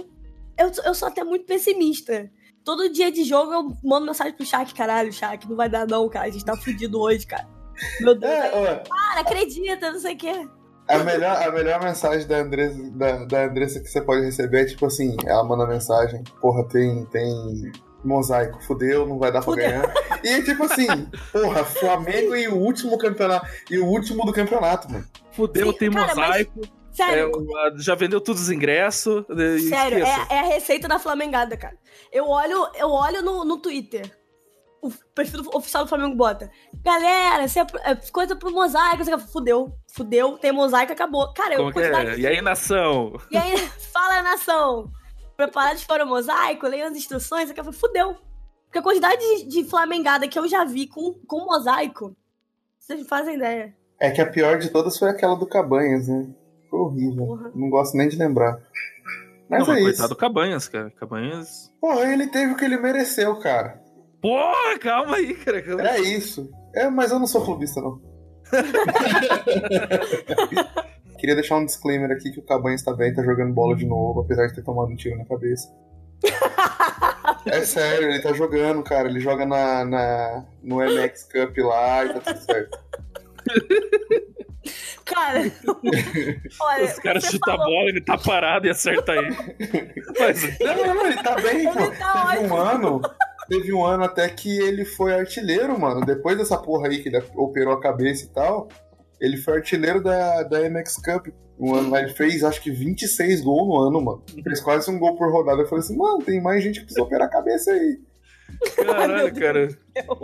[0.57, 2.29] eu, eu sou até muito pessimista.
[2.63, 6.09] Todo dia de jogo eu mando mensagem pro Shaq, caralho, Shaq, não vai dar não,
[6.09, 6.27] cara.
[6.27, 7.47] A gente tá fudido hoje, cara.
[8.01, 10.49] Meu Deus, É, ó, cara, acredita, não sei o quê.
[10.87, 14.65] a, melhor, a melhor mensagem da Andressa, da, da Andressa que você pode receber é
[14.65, 17.71] tipo assim, ela manda mensagem, porra, tem, tem
[18.07, 19.67] mosaico, fudeu, não vai dar pra Fudeu.
[19.69, 19.93] ganhar.
[20.23, 20.87] E tipo assim,
[21.31, 25.05] porra, Flamengo e o último campeonato, e o último do campeonato, mano.
[25.31, 26.61] Fudeu, Sim, tem cara, mas- mosaico.
[26.63, 29.25] É, Sério, o- já vendeu todos os ingressos.
[29.67, 31.77] Sério, é, é a receita da Flamengada, cara.
[32.09, 34.09] Eu olho, eu olho no, no Twitter.
[34.81, 36.49] O perfil oficial do Flamengo bota.
[36.83, 39.03] Galera, isso é, é coisa pro mosaico.
[39.03, 39.73] Você fudeu.
[39.93, 41.33] Fudeu, tem mosaico, acabou.
[41.33, 42.17] Cara, eu é?
[42.17, 43.19] E aí, nação?
[43.29, 43.57] E aí,
[43.91, 44.89] fala nação.
[45.35, 47.49] Preparados para o mosaico, leiam as instruções.
[47.49, 48.15] Aqui, fudeu.
[48.65, 52.15] Porque a quantidade de, de flamengada que eu já vi com, com mosaico,
[52.79, 53.75] vocês não fazem ideia.
[53.99, 56.27] É que a pior de todas foi aquela do Cabanhas, né?
[56.69, 57.25] Foi horrível.
[57.25, 57.51] Porra.
[57.55, 58.59] Não gosto nem de lembrar.
[59.49, 59.89] Mas não, mas é isso.
[59.89, 60.91] coitado do Cabanhas, cara.
[60.91, 61.71] Cabanhas.
[61.79, 63.81] Porra, ele teve o que ele mereceu, cara.
[64.21, 65.61] Porra, calma aí, cara.
[65.61, 65.81] calma.
[65.81, 66.49] Era isso.
[66.73, 68.01] É, mas eu não sou clubista, não.
[71.17, 74.21] Queria deixar um disclaimer aqui que o Cabanhas tá bem, tá jogando bola de novo,
[74.21, 75.73] apesar de ter tomado um tiro na cabeça.
[77.47, 79.07] É sério, ele tá jogando, cara.
[79.07, 82.79] Ele joga na, na, no MX Cup lá e tá tudo certo.
[85.05, 85.39] Cara,
[86.59, 86.85] olha.
[86.85, 89.29] Os caras chutam a bola, ele tá parado e acerta aí.
[90.19, 91.79] Mas, Não, não, não, ele tá bem, pô.
[91.79, 93.01] Ele tá Teve um ano.
[93.47, 96.03] Teve um ano até que ele foi artilheiro, mano.
[96.03, 98.67] Depois dessa porra aí que ele operou a cabeça e tal.
[99.19, 101.27] Ele foi artilheiro da, da MX Cup.
[101.57, 104.23] Um ano lá, ele fez acho que 26 gols no ano, mano.
[104.43, 105.61] Fez quase um gol por rodada.
[105.61, 107.99] Eu falei assim, mano, tem mais gente que precisa operar a cabeça aí.
[108.75, 109.69] Caralho, cara.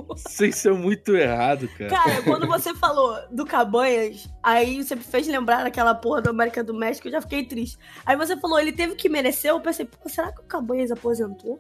[0.10, 1.90] Vocês são muito errado, cara.
[1.90, 6.64] Cara, quando você falou do Cabanhas, aí você me fez lembrar daquela porra do América
[6.64, 7.78] do México, eu já fiquei triste.
[8.06, 11.60] Aí você falou, ele teve que merecer, eu pensei, pô, será que o Cabanhas aposentou?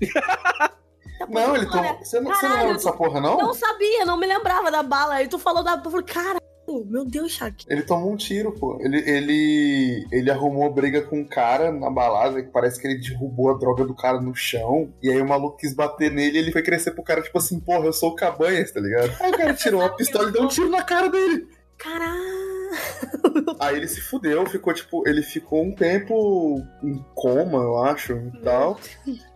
[1.28, 1.98] Não, ele tomou.
[1.98, 3.36] Você não, você não lembra dessa porra, não?
[3.36, 5.14] Não sabia, não me lembrava da bala.
[5.14, 5.80] Aí tu falou da.
[5.84, 6.38] Eu falei, cara,
[6.86, 7.64] meu Deus, Shaq.
[7.68, 8.78] Ele tomou um tiro, pô.
[8.80, 13.50] Ele, ele, ele arrumou briga com um cara na balada, que parece que ele derrubou
[13.50, 14.92] a droga do cara no chão.
[15.02, 17.58] E aí o maluco quis bater nele e ele foi crescer pro cara, tipo assim,
[17.58, 19.12] porra, eu sou o Cabanhas, tá ligado?
[19.20, 21.48] Aí o cara tirou a pistola e deu um tiro na cara dele.
[21.76, 22.52] Caralho.
[23.58, 28.38] Aí ele se fudeu, ficou tipo, ele ficou um tempo em coma, eu acho, e
[28.42, 28.78] tal.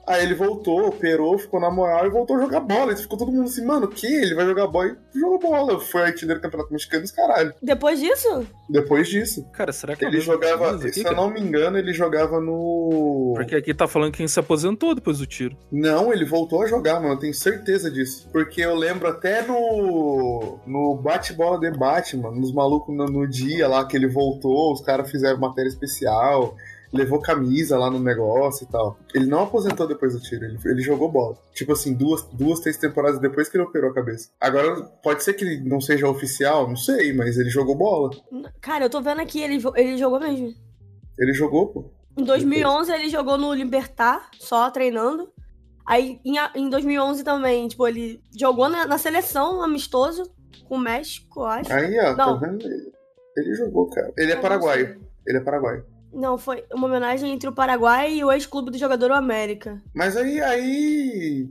[0.06, 2.92] Aí ele voltou, operou, ficou na moral e voltou a jogar bola.
[2.92, 4.06] E ficou todo mundo assim, mano, o que?
[4.06, 5.80] Ele vai jogar bola e jogou bola.
[5.80, 7.52] Foi artilheiro do Campeonato Mexicano dos caralho.
[7.60, 8.46] Depois disso?
[8.68, 9.44] Depois disso.
[9.52, 11.16] Cara, será que é Ele jogava, aqui, se eu cara?
[11.16, 13.32] não me engano, ele jogava no.
[13.34, 15.56] Porque aqui tá falando quem se aposentou depois do tiro.
[15.72, 17.14] Não, ele voltou a jogar, mano.
[17.14, 18.28] Eu tenho certeza disso.
[18.30, 20.60] Porque eu lembro até no.
[20.66, 25.10] No bate-bola de Batman, nos malucos no, no dia lá que ele voltou, os caras
[25.10, 26.54] fizeram matéria especial,
[26.92, 28.98] levou camisa lá no negócio e tal.
[29.14, 31.36] Ele não aposentou depois do tiro, ele, ele jogou bola.
[31.52, 34.30] Tipo assim, duas, duas, três temporadas depois que ele operou a cabeça.
[34.40, 38.10] Agora, pode ser que ele não seja oficial, não sei, mas ele jogou bola.
[38.60, 40.52] Cara, eu tô vendo aqui, ele, ele jogou mesmo.
[41.18, 41.90] Ele jogou, pô.
[42.16, 45.30] Em 2011 ele jogou no Libertar, só treinando.
[45.86, 50.24] Aí em, em 2011 também, tipo, ele jogou na, na seleção amistoso
[50.68, 51.72] com o México, acho.
[51.72, 52.40] Aí, ó, Não.
[52.40, 52.64] tá vendo?
[52.64, 52.92] Ele,
[53.36, 54.12] ele jogou, cara.
[54.16, 55.00] Ele é paraguaio.
[55.26, 55.84] Ele é paraguaio.
[56.16, 59.82] Não, foi uma homenagem entre o Paraguai e o ex-clube do jogador o América.
[59.94, 61.46] Mas aí, aí.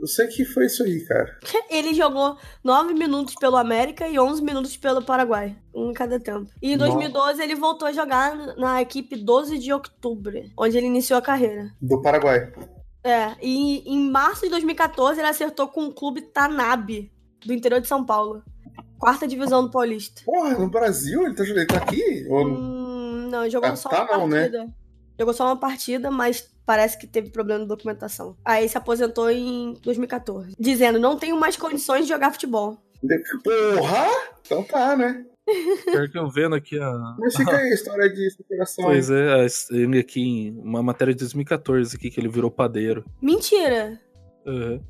[0.00, 1.38] Eu sei que foi isso aí, cara.
[1.68, 6.48] Ele jogou 9 minutos pelo América e 11 minutos pelo Paraguai, um em cada tempo.
[6.62, 6.92] E em Nossa.
[6.92, 11.70] 2012 ele voltou a jogar na equipe 12 de outubro, onde ele iniciou a carreira.
[11.82, 12.50] Do Paraguai.
[13.04, 17.12] É, e em março de 2014 ele acertou com o clube Tanabe,
[17.44, 18.42] do interior de São Paulo.
[18.98, 20.22] Quarta divisão do Paulista.
[20.24, 22.26] Porra, no Brasil ele tá, ele tá aqui?
[22.28, 22.46] Ou...
[22.46, 22.77] Hum,
[23.28, 24.40] não, jogou Ah, só tá uma não, né?
[24.48, 24.66] partida.
[25.18, 28.36] Jogou só uma partida, mas parece que teve problema de documentação.
[28.44, 30.54] Aí se aposentou em 2014.
[30.58, 32.78] Dizendo, não tenho mais condições de jogar futebol.
[33.44, 34.06] Porra!
[34.44, 35.24] Então tá, né?
[35.90, 37.16] Pior que eu vendo aqui a.
[37.18, 38.84] Mas fica aí a história de superação.
[38.84, 43.04] Pois é, a- ele aqui em uma matéria de 2014 aqui que ele virou padeiro.
[43.20, 43.98] Mentira!
[44.46, 44.80] Uhum.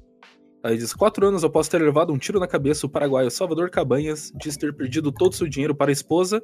[0.64, 4.33] Aí diz: quatro anos após ter levado um tiro na cabeça, o paraguaio Salvador Cabanhas
[4.35, 6.42] diz ter perdido todo o seu dinheiro para a esposa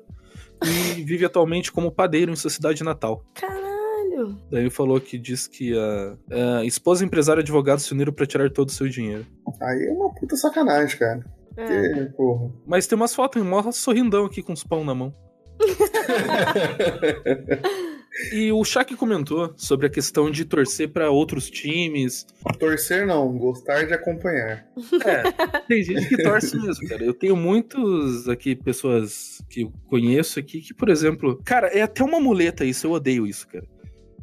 [0.63, 3.25] e vive atualmente como padeiro em sua cidade natal.
[3.35, 4.39] Caralho!
[4.51, 8.27] Daí ele falou que diz que a, a esposa, empresário e advogado se uniram para
[8.27, 9.27] tirar todo o seu dinheiro.
[9.61, 11.25] Aí é uma puta sacanagem, cara.
[11.57, 11.89] É.
[11.89, 12.53] Porque, porra.
[12.67, 15.15] Mas tem umas fotos, mó sorrindão aqui com os pão na mão.
[18.33, 22.27] E o Shaq comentou sobre a questão de torcer para outros times.
[22.59, 24.67] Torcer não, gostar de acompanhar.
[25.05, 27.05] É, tem gente que torce mesmo, cara.
[27.05, 32.05] Eu tenho muitos aqui, pessoas que eu conheço aqui, que, por exemplo, cara, é até
[32.05, 33.67] uma muleta isso, eu odeio isso, cara.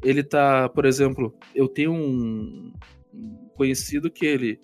[0.04, 2.72] Ele tá, por exemplo, eu tenho um
[3.56, 4.60] conhecido que ele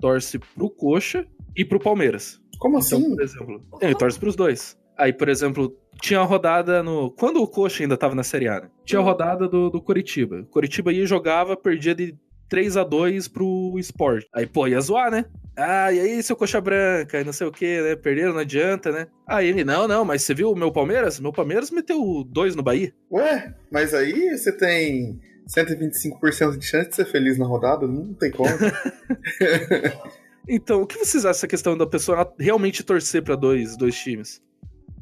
[0.00, 2.40] torce pro Coxa e pro Palmeiras.
[2.58, 3.14] Como Então, assim?
[3.14, 4.76] por exemplo, ele torce pros dois.
[4.96, 7.10] Aí, por exemplo, tinha a rodada no.
[7.12, 8.70] Quando o Coxa ainda tava na Série A, né?
[8.84, 10.44] Tinha a rodada do, do Coritiba.
[10.50, 14.26] Coritiba ia jogava, perdia de 3 a 2 pro Sport.
[14.34, 15.24] Aí, pô, ia zoar, né?
[15.56, 17.94] Ah, e aí, seu coxa branca, e não sei o que, né?
[17.94, 19.06] Perderam, não adianta, né?
[19.26, 21.20] Aí ele, não, não, mas você viu o meu Palmeiras?
[21.20, 22.92] Meu Palmeiras meteu dois no Bahia.
[23.10, 27.86] Ué, mas aí você tem 125% de chance de ser feliz na rodada?
[27.86, 28.50] Não tem como.
[30.48, 34.42] Então, o que vocês acham dessa questão da pessoa realmente torcer pra dois, dois times?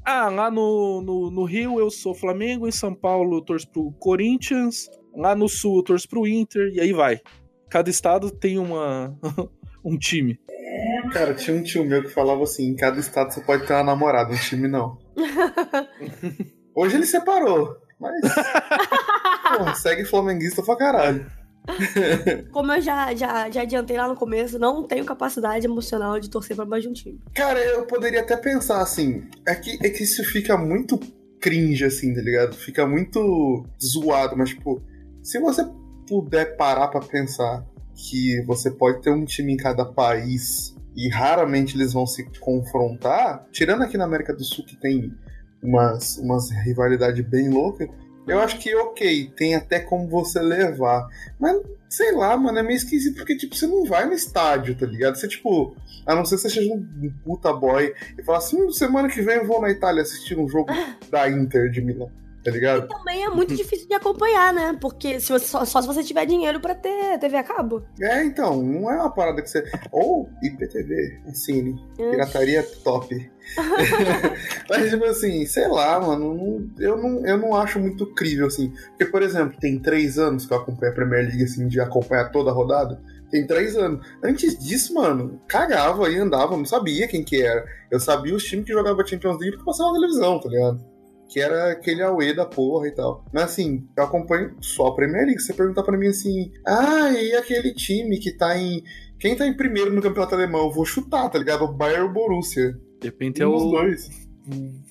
[0.04, 3.92] Ah, lá no, no, no Rio eu sou Flamengo, em São Paulo eu torço pro
[3.92, 7.20] Corinthians, lá no Sul eu torço pro Inter, e aí vai.
[7.68, 9.16] Cada estado tem uma
[9.84, 10.38] um time.
[11.12, 13.84] Cara, tinha um tio meu que falava assim: em cada estado você pode ter uma
[13.84, 14.98] namorada, um time não.
[16.74, 18.20] Hoje ele separou, mas.
[19.56, 21.26] Porra, segue flamenguista pra caralho.
[22.50, 26.56] Como eu já, já, já adiantei lá no começo, não tenho capacidade emocional de torcer
[26.56, 27.20] pra mais de um time.
[27.34, 30.98] Cara, eu poderia até pensar assim: é que, é que isso fica muito
[31.40, 32.54] cringe, assim, tá ligado?
[32.54, 34.82] Fica muito zoado, mas, tipo,
[35.22, 35.64] se você
[36.06, 41.76] puder parar pra pensar que você pode ter um time em cada país e raramente
[41.76, 45.12] eles vão se confrontar, tirando aqui na América do Sul que tem
[45.62, 47.88] umas, umas rivalidades bem loucas,
[48.30, 51.08] Eu acho que, ok, tem até como você levar.
[51.38, 54.86] Mas, sei lá, mano, é meio esquisito, porque, tipo, você não vai no estádio, tá
[54.86, 55.16] ligado?
[55.16, 55.74] Você, tipo,
[56.06, 59.20] a não ser que você seja um puta boy e fala assim, "Hum, semana que
[59.20, 60.66] vem eu vou na Itália assistir um jogo
[61.10, 62.10] da Inter de Milão,
[62.44, 62.88] tá ligado?
[62.88, 64.76] Também é muito difícil de acompanhar, né?
[64.80, 67.84] Porque se você, só, só se você tiver dinheiro pra ter TV a cabo.
[68.00, 69.62] É, então, não é uma parada que você.
[69.92, 73.30] Ou IPTV, Cine, pirataria top.
[74.68, 78.72] Mas, tipo assim, sei lá, mano, não- eu, não, eu não acho muito crível, assim.
[78.90, 82.30] Porque, por exemplo, tem três anos que eu acompanho a Premier League, assim, de acompanhar
[82.30, 83.00] toda a rodada.
[83.30, 84.04] Tem três anos.
[84.24, 87.64] Antes disso, mano, cagava e andava, não sabia quem que era.
[87.90, 90.84] Eu sabia os times que jogavam Champions League porque passava na televisão, tá ligado?
[91.28, 93.24] Que era aquele Aue da porra e tal.
[93.32, 95.40] Mas assim, eu acompanho só a Premier League.
[95.40, 98.82] Você perguntar pra mim assim, ah, e aquele time que tá em.
[99.16, 100.62] Quem tá em primeiro no campeonato alemão?
[100.66, 101.62] Eu vou chutar, tá ligado?
[101.62, 102.74] O Bayern Borussia.
[103.00, 104.08] De repente é Um o dois.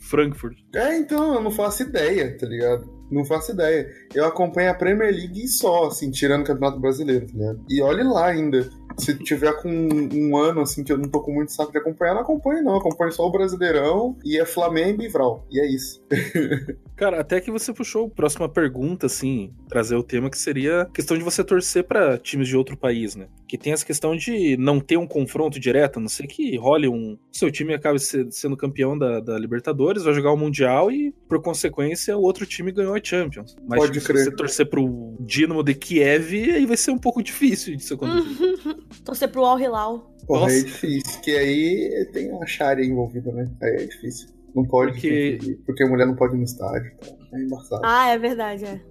[0.02, 0.58] Frankfurt.
[0.74, 2.90] É, então, eu não faço ideia, tá ligado?
[3.12, 3.90] Não faço ideia.
[4.14, 7.66] Eu acompanho a Premier League só, assim, tirando o Campeonato Brasileiro, tá ligado?
[7.70, 8.70] E olhe lá ainda.
[8.98, 11.78] Se tiver com um, um ano, assim, que eu não tô com muito saco de
[11.78, 12.78] acompanhar, não acompanho, não.
[12.78, 15.46] Acompanho só o Brasileirão e é Flamengo e Vral.
[15.50, 16.04] E é isso.
[16.96, 20.86] Cara, até que você puxou a próxima pergunta, assim, trazer o tema que seria a
[20.86, 23.28] questão de você torcer pra times de outro país, né?
[23.48, 26.88] Que tem essa questão de não ter um confronto direto, a não sei que role
[26.90, 27.18] um.
[27.32, 31.42] Seu time acabe se- sendo campeão da, da Libertadores, vai jogar o Mundial e, por
[31.42, 33.56] consequência, o outro time ganhou a Champions.
[33.68, 34.24] Mas Pode tipo, se crer.
[34.26, 38.58] você torcer pro Dinamo de Kiev, aí vai ser um pouco difícil disso acontecer.
[39.06, 40.14] Torcer pro Al Hilal.
[40.28, 40.56] Porra, Nossa.
[40.60, 41.22] é difícil.
[41.22, 43.50] Que aí tem uma Sharia envolvida, né?
[43.62, 44.30] Aí é difícil.
[44.56, 46.92] Não pode, Porque- porque, porque a mulher não pode ir no estádio.
[47.00, 47.08] Tá?
[47.34, 47.82] É embaçado.
[47.86, 48.82] Ah, é verdade, é.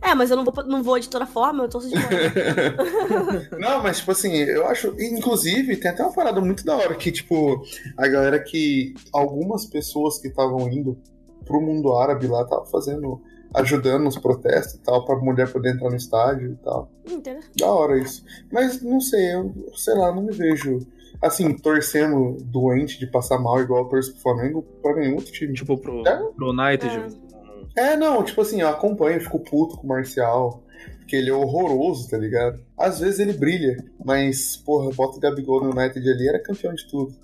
[0.00, 1.94] É, mas eu não vou, não vou de toda forma, eu torço de.
[3.58, 4.94] Não, mas tipo assim, eu acho.
[4.98, 7.62] Inclusive, tem até uma parada muito da hora que, tipo,
[7.96, 8.94] a galera que.
[9.12, 10.96] Algumas pessoas que estavam indo
[11.44, 13.20] pro mundo árabe lá estavam fazendo.
[13.54, 16.90] ajudando nos protestos e tal, pra mulher poder entrar no estádio e tal.
[17.10, 17.42] Entendeu?
[17.58, 18.22] Da hora isso.
[18.52, 20.78] Mas não sei, eu sei lá, não me vejo.
[21.20, 25.52] Assim, torcendo doente de passar mal igual eu torço pro Flamengo pra nenhum outro time.
[25.52, 26.16] tipo, pro, É?
[26.36, 26.96] pro United.
[26.96, 27.27] É.
[27.76, 30.62] É, não, tipo assim, eu acompanho, eu fico puto com o Marcial,
[30.98, 32.60] porque ele é horroroso, tá ligado?
[32.76, 36.86] Às vezes ele brilha, mas, porra, bota o Gabigol no United ali, era campeão de
[36.88, 37.14] tudo.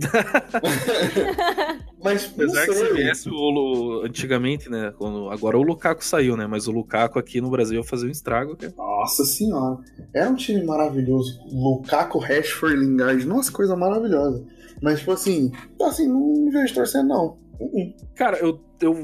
[2.02, 4.92] mas, Apesar que se viesse o Lu- antigamente, né?
[4.98, 6.46] Quando, agora o Lukaku saiu, né?
[6.46, 8.72] Mas o Lukaku aqui no Brasil ia fazer um estrago, cara.
[8.76, 9.78] Nossa senhora,
[10.14, 11.40] era um time maravilhoso.
[11.52, 14.44] Lukaku, Rashford, Lingard, nossa, coisa maravilhosa.
[14.80, 17.38] Mas, tipo assim, assim, não me vejo torcendo, não.
[17.60, 17.92] Uh-uh.
[18.16, 18.94] Cara, eu, eu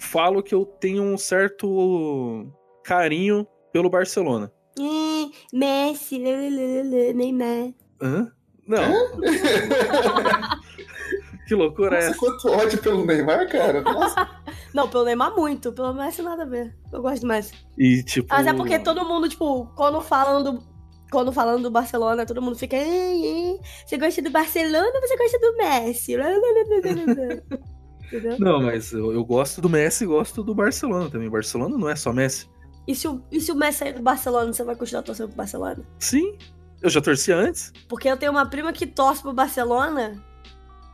[0.00, 2.46] falo que eu tenho um certo
[2.84, 4.52] carinho pelo Barcelona.
[4.78, 7.74] Ih, Messi, Neymar.
[8.00, 8.32] Hã?
[8.66, 9.20] Não.
[11.46, 12.18] que loucura é Nossa, essa?
[12.18, 13.82] quanto ódio pelo Neymar, cara.
[13.82, 14.28] Nossa.
[14.72, 16.74] Não, pelo Neymar muito, pelo Messi nada a ver.
[16.92, 17.52] Eu gosto do Messi.
[17.76, 18.28] E tipo.
[18.32, 20.70] Mas é porque todo mundo, tipo, quando falam do.
[21.10, 22.76] Quando falando do Barcelona, todo mundo fica.
[22.76, 26.16] "Ei, ei, Você gosta do Barcelona ou você gosta do Messi?
[28.12, 28.38] Entendeu?
[28.38, 31.30] Não, mas eu, eu gosto do Messi e gosto do Barcelona também.
[31.30, 32.48] Barcelona não é só Messi.
[32.86, 35.36] E se, o, e se o Messi sair do Barcelona, você vai continuar torcendo pro
[35.36, 35.86] Barcelona?
[35.98, 36.36] Sim,
[36.82, 37.72] eu já torci antes.
[37.88, 40.20] Porque eu tenho uma prima que torce pro Barcelona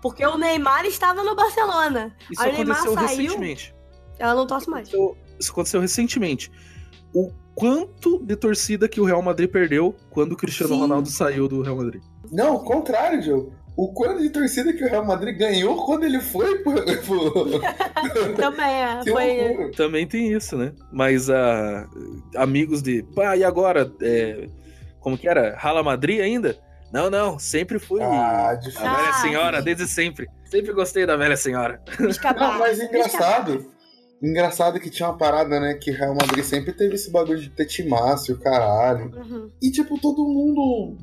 [0.07, 2.15] porque o Neymar estava no Barcelona.
[2.31, 3.75] Isso Aí o Neymar aconteceu saiu, recentemente.
[4.19, 4.89] ela não torce mais.
[4.89, 6.51] Isso aconteceu recentemente.
[7.13, 10.81] O quanto de torcida que o Real Madrid perdeu quando o Cristiano Sim.
[10.81, 12.03] Ronaldo saiu do Real Madrid.
[12.31, 13.49] Não, o contrário, Joe.
[13.77, 16.75] O quanto de torcida que o Real Madrid ganhou quando ele foi pro.
[18.37, 19.03] Também, é.
[19.07, 19.71] Foi.
[19.77, 20.73] Também tem isso, né?
[20.91, 21.87] Mas ah,
[22.37, 23.03] amigos de.
[23.15, 23.93] Pá, e agora?
[24.01, 24.47] É,
[25.01, 25.55] como que era?
[25.57, 26.57] Rala Madrid ainda?
[26.93, 30.27] Não, não, sempre fui Ah, a velha senhora, desde sempre.
[30.47, 31.83] Sempre gostei da velha senhora.
[31.99, 33.71] Não, mas engraçado.
[34.23, 35.75] Engraçado que tinha uma parada, né?
[35.75, 39.13] Que Real Madrid sempre teve esse bagulho de ter timaço e o caralho.
[39.15, 39.51] Uhum.
[39.61, 40.97] E, tipo, todo mundo.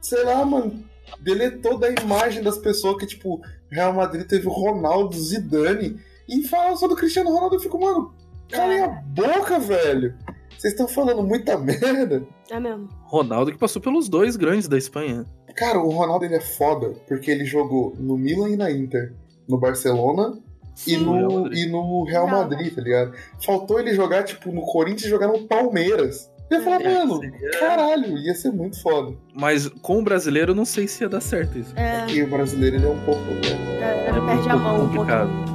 [0.00, 0.82] Sei lá, mano.
[1.20, 3.40] Deletou da imagem das pessoas que, tipo,
[3.70, 5.98] Real Madrid teve o Ronaldo, Zidane.
[6.28, 7.56] E fala só do Cristiano Ronaldo.
[7.56, 8.14] Eu fico, mano,
[8.50, 10.14] calem a boca, velho.
[10.58, 12.26] Vocês estão falando muita merda.
[12.50, 12.88] É mesmo.
[13.04, 15.24] Ronaldo que passou pelos dois grandes da Espanha.
[15.54, 19.12] Cara, o Ronaldo ele é foda porque ele jogou no Milan e na Inter,
[19.48, 20.38] no Barcelona
[20.86, 20.98] e Sim.
[20.98, 22.38] No, e no Real Real.
[22.38, 23.12] Madrid, tá ligado?
[23.44, 26.30] Faltou ele jogar, tipo, no Corinthians e jogar no Palmeiras.
[26.50, 29.14] Eu ia falar, É, mano, seria- caralho, ia ser muito foda.
[29.34, 31.72] Mas com o brasileiro eu não sei se ia dar certo isso.
[31.76, 33.20] É, E o brasileiro, ele é um pouco.
[33.22, 33.40] né?
[33.80, 35.28] é, ele É perde a mão um complicado.
[35.28, 35.46] pouquinho.
[35.46, 35.47] gente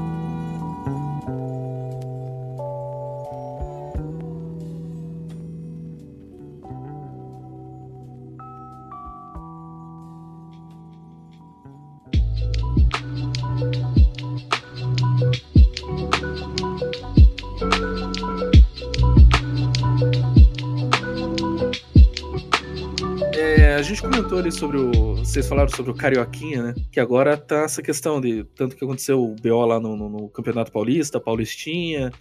[24.34, 25.16] comentou ali sobre o.
[25.18, 26.76] Vocês falaram sobre o Carioquinha, né?
[26.92, 28.44] Que agora tá essa questão de.
[28.56, 32.12] Tanto que aconteceu o BO lá no, no- no Campeonato Paulista, Paulistinha.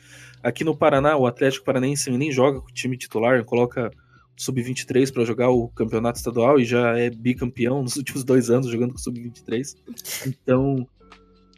[0.42, 3.90] Aqui no Paraná, o Atlético Paranaense nem joga com o time titular, coloca
[4.36, 8.66] o Sub-23 pra jogar o campeonato estadual e já é bicampeão nos últimos dois anos
[8.66, 9.76] jogando com o Sub-23.
[10.26, 10.86] Então,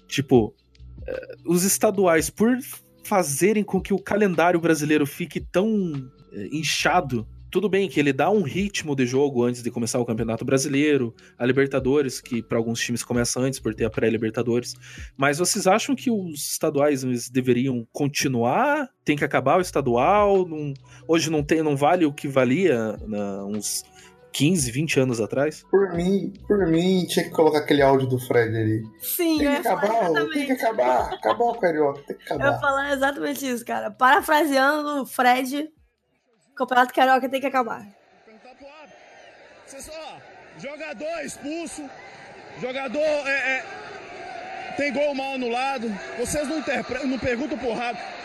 [0.07, 0.55] tipo,
[1.07, 2.57] eh, os estaduais, por
[3.05, 5.93] fazerem com que o calendário brasileiro fique tão
[6.33, 7.27] eh, inchado.
[7.55, 11.15] Tudo bem que ele dá um ritmo de jogo antes de começar o Campeonato Brasileiro,
[11.39, 14.75] a Libertadores, que para alguns times começa antes por ter a pré-Libertadores.
[15.17, 18.89] Mas vocês acham que os estaduais eles deveriam continuar?
[19.05, 20.45] Tem que acabar o estadual?
[20.49, 20.75] Não-
[21.07, 23.85] hoje não tem, não vale o que valia na- uns
[24.33, 25.63] 15, 20 anos atrás?
[25.71, 28.83] Por mim, por mim, tinha que colocar aquele áudio do Fred ali.
[29.01, 32.43] Sim, Tem eu que acabar, tem que acabar, acabar o Carioca, tem que Eu ia
[32.49, 32.61] acabar.
[32.61, 33.93] falar exatamente isso, cara.
[33.93, 35.69] Parafraseando o Fred,
[36.55, 37.85] o Campeonato Carioca tem que acabar.
[39.67, 40.19] Só,
[40.59, 41.91] jogador expulso,
[42.61, 43.65] jogador é, é,
[44.77, 45.89] tem gol mal anulado.
[46.17, 47.59] Vocês não, interpre- não perguntam.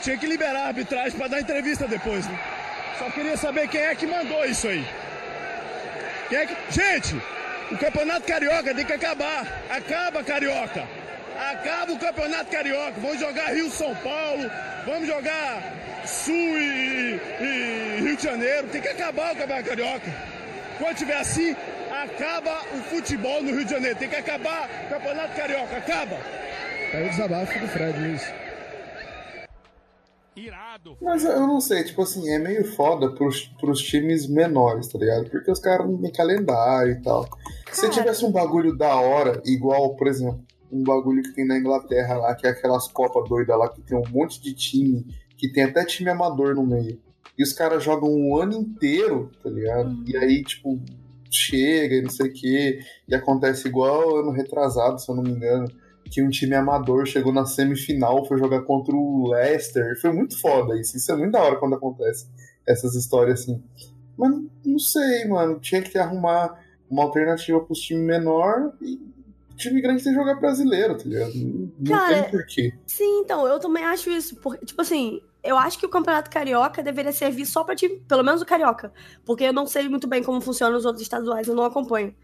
[0.04, 2.40] Tinha que liberar a arbitragem para dar entrevista depois, né?
[3.00, 4.86] Só queria saber quem é que mandou isso aí.
[6.30, 6.56] Quem é que...
[6.72, 7.16] Gente,
[7.72, 9.48] o Campeonato Carioca tem que acabar.
[9.72, 10.88] Acaba, Carioca.
[11.40, 13.00] Acaba o Campeonato Carioca.
[13.00, 14.52] Vamos jogar Rio-São Paulo,
[14.86, 15.74] vamos jogar
[16.06, 18.68] Sul e, e Rio de Janeiro.
[18.68, 20.12] Tem que acabar o Campeonato Carioca.
[20.78, 21.56] Quando tiver assim,
[21.90, 23.98] acaba o futebol no Rio de Janeiro.
[23.98, 25.78] Tem que acabar o Campeonato Carioca.
[25.78, 26.18] Acaba.
[26.94, 28.34] Aí o desabafo do Fred, Luiz.
[31.02, 35.30] Mas eu não sei, tipo assim, é meio foda pros, pros times menores, tá ligado?
[35.30, 37.30] Porque os caras não têm calendário e tal.
[37.72, 42.18] Se tivesse um bagulho da hora, igual, por exemplo, um bagulho que tem na Inglaterra
[42.18, 45.06] lá, que é aquelas Copas doidas lá, que tem um monte de time,
[45.38, 47.00] que tem até time amador no meio.
[47.38, 50.04] E os caras jogam um ano inteiro, tá ligado?
[50.06, 50.78] E aí, tipo,
[51.32, 52.80] chega e não sei o quê.
[53.08, 55.68] E acontece igual ano retrasado, se eu não me engano.
[56.12, 60.00] Que um time amador chegou na semifinal, foi jogar contra o Leicester.
[60.02, 60.98] Foi muito foda isso.
[60.98, 62.28] Isso é muito da hora quando acontece
[62.68, 63.64] essas histórias assim.
[64.18, 64.32] Mas
[64.66, 65.60] não sei, mano.
[65.60, 66.60] Tinha que arrumar
[66.90, 69.00] uma alternativa pros times menor e
[69.60, 71.34] time grande tem que jogar brasileiro, tá ligado?
[71.36, 72.74] Não, Cara, tem porquê.
[72.88, 74.36] Sim, então, eu também acho isso.
[74.38, 78.24] Porque, tipo assim, eu acho que o Campeonato Carioca deveria servir só pra time, pelo
[78.24, 78.92] menos o Carioca.
[79.26, 82.16] Porque eu não sei muito bem como funcionam os outros estaduais, eu não acompanho.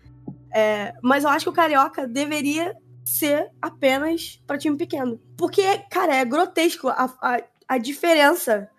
[0.54, 5.20] É, mas eu acho que o Carioca deveria ser apenas pra time pequeno.
[5.38, 8.70] Porque, cara, é grotesco a, a, a diferença.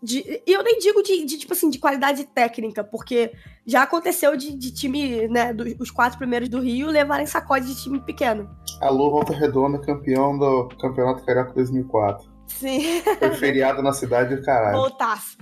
[0.00, 3.32] De, e eu nem digo de, de, tipo assim, de qualidade técnica, porque
[3.66, 7.82] já aconteceu de, de time, né, dos os quatro primeiros do Rio levarem sacode de
[7.82, 8.48] time pequeno.
[8.80, 12.30] Alô, Volta Redonda, campeão do Campeonato Carioca 2004.
[12.46, 13.02] Sim.
[13.18, 14.78] Foi feriado na cidade do caralho.
[14.78, 15.36] voltasse.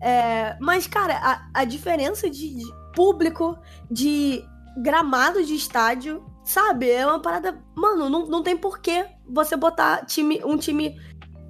[0.00, 2.64] É, mas, cara, a, a diferença de, de
[2.94, 3.56] público,
[3.90, 4.44] de
[4.76, 6.90] gramado de estádio, sabe?
[6.90, 7.62] É uma parada.
[7.74, 10.96] Mano, não, não tem porquê você botar time, um time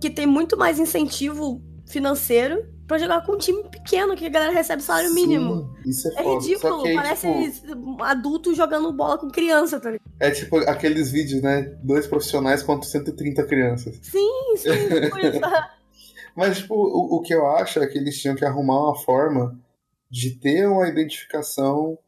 [0.00, 4.52] que tem muito mais incentivo financeiro pra jogar com um time pequeno, que a galera
[4.52, 5.74] recebe salário Sim, mínimo.
[5.86, 6.34] Isso é, É foda.
[6.34, 10.10] ridículo, aí, parece tipo, adulto jogando bola com criança, tá ligado?
[10.20, 11.62] é tipo aqueles vídeos, né?
[11.82, 13.98] Dois profissionais contra 130 crianças.
[14.02, 15.16] Sim, sim, tipo.
[16.36, 19.58] Mas, tipo, o, o que eu acho é que eles tinham que arrumar uma forma
[20.10, 21.98] de ter uma identificação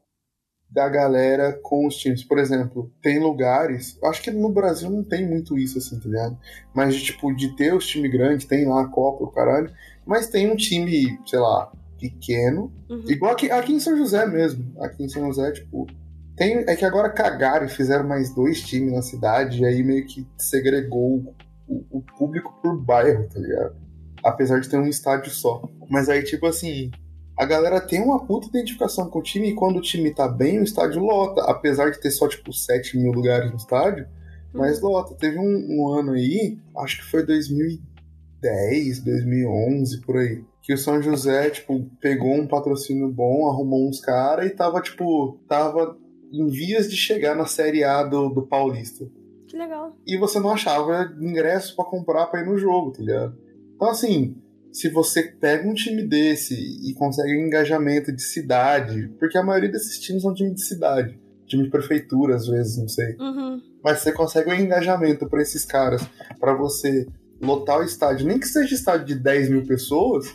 [0.69, 2.23] da galera com os times.
[2.23, 6.37] Por exemplo, tem lugares, acho que no Brasil não tem muito isso, assim, tá ligado?
[6.73, 9.71] Mas, de, tipo, de ter os times grandes, tem lá a Copa, o caralho,
[10.05, 13.03] mas tem um time, sei lá, pequeno, Uhum.
[13.09, 14.73] igual aqui, aqui em São José mesmo.
[14.81, 15.87] Aqui em São José, tipo,
[16.35, 20.05] tem, é que agora cagaram e fizeram mais dois times na cidade, e aí meio
[20.05, 21.33] que segregou
[21.67, 23.75] o, o público por bairro, tá ligado?
[24.23, 25.61] Apesar de ter um estádio só.
[25.89, 26.91] Mas aí, tipo assim,
[27.37, 30.59] a galera tem uma puta identificação com o time e quando o time tá bem,
[30.59, 31.41] o estádio lota.
[31.43, 34.07] Apesar de ter só, tipo, 7 mil lugares no estádio,
[34.51, 35.13] mas lota.
[35.13, 40.99] Teve um, um ano aí, acho que foi 2010, 2011, por aí, que o São
[40.99, 45.95] José, tipo, pegou um patrocínio bom, arrumou uns caras e tava, tipo, tava
[46.33, 49.05] em vias de chegar na Série A do, do Paulista.
[49.47, 49.95] Que legal.
[50.05, 53.37] E você não achava ingresso pra comprar pra ir no jogo, tá ligado?
[53.75, 54.35] Então, assim,
[54.77, 59.71] se você pega um time desse e consegue um engajamento de cidade, porque a maioria
[59.71, 63.15] desses times são time de cidade, time de prefeitura, às vezes, não sei.
[63.19, 63.59] Uhum.
[63.83, 66.07] Mas você consegue um engajamento pra esses caras,
[66.39, 67.07] pra você
[67.41, 70.31] lotar o estádio, nem que seja estádio de 10 mil pessoas,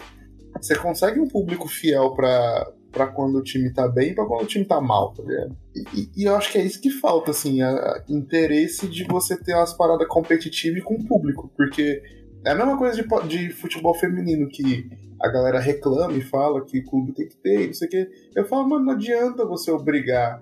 [0.61, 4.43] você consegue um público fiel pra, pra quando o time tá bem e pra quando
[4.43, 5.57] o time tá mal, tá ligado?
[5.95, 9.37] E, e- eu acho que é isso que falta, assim, a, a interesse de você
[9.37, 12.03] ter umas paradas competitivas com o público, porque
[12.45, 14.89] É a mesma coisa de, de futebol feminino, que
[15.21, 18.11] a galera reclama e fala que o clube tem que ter, não sei o quê.
[18.35, 20.41] Eu falo, mano, não adianta você obrigar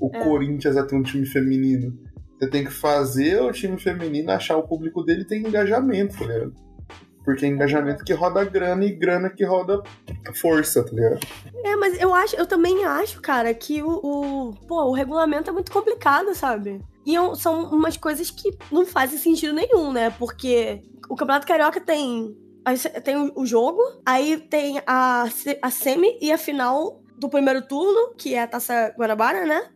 [0.00, 0.24] o É.
[0.24, 1.96] Corinthians a ter um time feminino.
[2.38, 6.54] Você tem que fazer o time feminino achar o público dele ter engajamento, tá ligado?
[7.24, 9.80] Porque é engajamento que roda grana e grana que roda
[10.34, 11.20] força, tá ligado?
[11.64, 15.52] É, mas eu acho, eu também acho, cara, que o, o, pô, o regulamento é
[15.52, 16.80] muito complicado, sabe?
[17.06, 20.10] E eu- são umas coisas que não fazem sentido nenhum, né?
[20.10, 20.82] Porque
[21.12, 22.34] o Campeonato Carioca tem,
[23.04, 25.24] tem o- jogo, aí tem a,
[25.60, 29.70] a semi e a final do primeiro turno, que é a Taça Guanabara, né?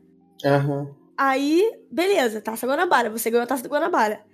[0.44, 0.94] Aham.
[1.16, 4.24] Aí, beleza, Taça Guanabara, você ganhou a Taça Guanabara.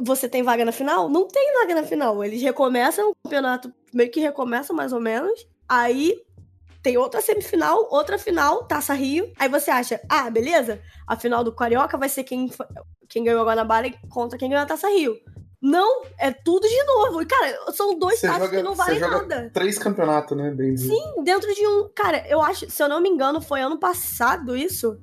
[0.00, 1.08] Você tem vaga na final?
[1.08, 2.22] Não tem vaga na final.
[2.24, 5.46] Eles recomeçam o campeonato, meio que recomeça mais ou menos.
[5.68, 6.16] Aí
[6.82, 9.32] tem outra semifinal, outra final, Taça Rio.
[9.38, 12.50] Aí você acha, ah, beleza, a final do Carioca vai ser quem,
[13.08, 15.16] quem ganhou a Guanabara contra quem ganhou a Taça Rio.
[15.66, 17.22] Não, é tudo de novo.
[17.22, 19.50] E, cara, são dois Você taças joga, que não valem nada.
[19.54, 20.50] três campeonatos, né?
[20.50, 20.88] Bem dizer.
[20.94, 21.88] Sim, dentro de um.
[21.94, 24.98] Cara, eu acho, se eu não me engano, foi ano passado isso.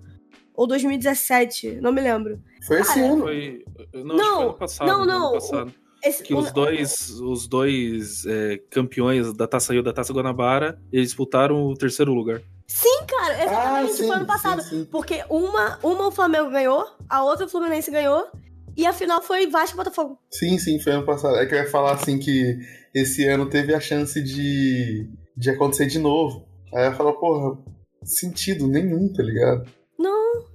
[0.54, 2.40] Ou 2017, não me lembro.
[2.68, 3.24] Foi esse Cara, ano.
[3.24, 3.66] Foi.
[3.94, 4.88] Não, Não, acho que foi ano passado.
[4.88, 5.74] não, ano não, passado.
[6.04, 10.14] Esse, Que o- os dois, os dois é, campeões da Taça Rio e da Taça
[10.14, 12.42] Guanabara, eles disputaram o terceiro lugar.
[12.68, 14.62] Sim, cara, exatamente, Ah, sim, foi ano passado.
[14.64, 14.86] sim, sim.
[14.92, 18.28] Porque uma, uma o Flamengo ganhou, a outra o Fluminense ganhou,
[18.76, 20.18] e a final foi Vasco e Botafogo.
[20.32, 21.36] Sim, sim, foi ano passado.
[21.38, 22.58] É que eu ia falar assim que
[22.94, 26.46] esse ano teve a chance de, de acontecer de novo.
[26.74, 27.58] Aí eu ia falar, porra,
[28.04, 29.70] sentido nenhum, tá ligado?
[30.00, 30.52] Não.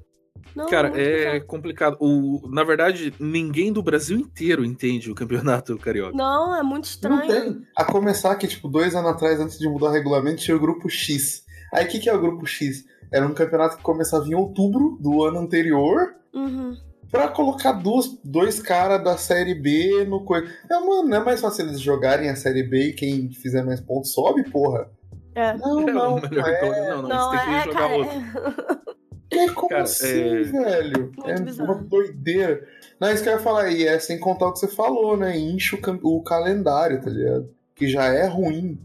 [0.55, 1.47] Não, Cara, é bizarro.
[1.47, 1.97] complicado.
[2.01, 6.17] O, na verdade, ninguém do Brasil inteiro entende o campeonato carioca.
[6.17, 6.91] Não, é muito Não
[7.21, 7.27] estranho.
[7.27, 7.63] tem.
[7.77, 10.89] A começar que, tipo, dois anos atrás, antes de mudar o regulamento, tinha o grupo
[10.89, 11.43] X.
[11.75, 12.85] Aí o que, que é o grupo X?
[13.13, 16.77] Era um campeonato que começava em outubro do ano anterior Uhum.
[17.11, 20.47] Pra colocar duas, dois caras da Série B no coisa.
[20.71, 23.81] É, mano, não é mais fácil eles jogarem a Série B e quem fizer mais
[23.81, 24.91] pontos sobe, porra?
[25.35, 25.55] É.
[25.57, 26.61] Não, É não, melhor é.
[26.61, 28.87] colocar- Não, não, Não, eles têm é, que jogar cara, outro.
[29.29, 31.13] Que, como Cara, assim, é- velho?
[31.17, 31.73] Muito é bizarro.
[31.75, 32.65] uma doideira.
[33.01, 35.37] Não, isso que eu ia falar aí, é sem contar o que você falou, né?
[35.37, 35.81] Enche o,
[36.19, 37.51] o calendário, tá ligado?
[37.75, 38.79] Que já é ruim.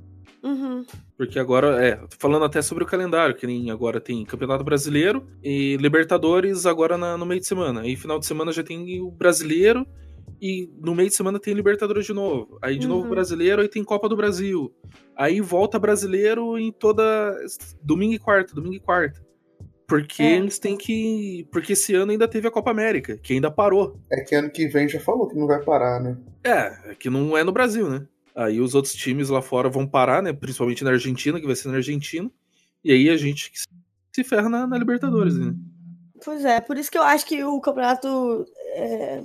[0.43, 0.83] Uhum.
[1.21, 5.27] Porque agora, é, tô falando até sobre o calendário, que nem agora tem Campeonato Brasileiro
[5.43, 7.81] e Libertadores agora na- no meio de semana.
[7.81, 9.85] Aí final de semana já tem o Brasileiro
[10.41, 12.57] e no meio de semana tem Libertadores de novo.
[12.59, 13.09] Aí de novo Uhum.
[13.11, 14.73] Brasileiro, aí tem Copa do Brasil.
[15.15, 17.03] Aí volta Brasileiro em toda
[17.83, 19.21] domingo e quarta, domingo e quarta.
[19.87, 20.37] Porque É.
[20.37, 21.47] eles têm que.
[21.51, 23.99] Porque esse ano ainda teve a Copa América, que ainda parou.
[24.11, 26.17] É que ano que vem já falou que não vai parar, né?
[26.43, 28.07] É, é que não é no Brasil, né?
[28.35, 30.31] Aí os outros times lá fora vão parar, né?
[30.31, 32.29] Principalmente na Argentina, que vai ser na Argentina.
[32.83, 33.51] E aí a gente
[34.11, 35.53] se ferra na, na Libertadores, né?
[36.23, 38.45] Pois é, por isso que eu acho que o campeonato.
[38.73, 39.23] é,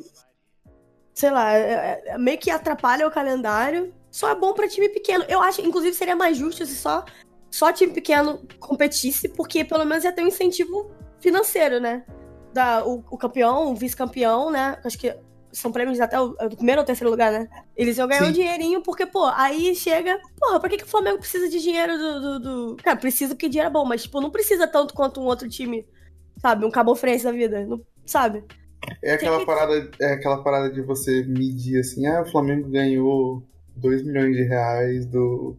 [1.14, 3.92] sei lá, é- é- meio que atrapalha o calendário.
[4.10, 5.24] Só é bom pra time pequeno.
[5.28, 7.04] Eu acho, inclusive, seria mais justo se só,
[7.50, 10.90] só time pequeno competisse, porque pelo menos ia ter um incentivo
[11.20, 12.04] financeiro, né?
[12.52, 14.78] Da, o, o campeão, o vice-campeão, né?
[14.84, 15.14] Acho que
[15.52, 17.48] são prêmios até o do primeiro ou terceiro lugar, né?
[17.76, 18.30] Eles iam ganhar Sim.
[18.30, 20.20] um dinheirinho, porque, pô, aí chega.
[20.38, 23.48] Porra, por que, que o Flamengo precisa de dinheiro do, do, do- Cara, precisa porque
[23.48, 25.86] dinheiro é bom, mas, tipo, não precisa tanto quanto um outro time,
[26.40, 26.64] sabe?
[26.64, 28.44] Um Cabo Frense da vida, não, sabe?
[29.02, 33.42] É aquela que- parada, é aquela parada de você medir assim, ah, o Flamengo ganhou
[33.74, 35.56] 2 milhões de reais do.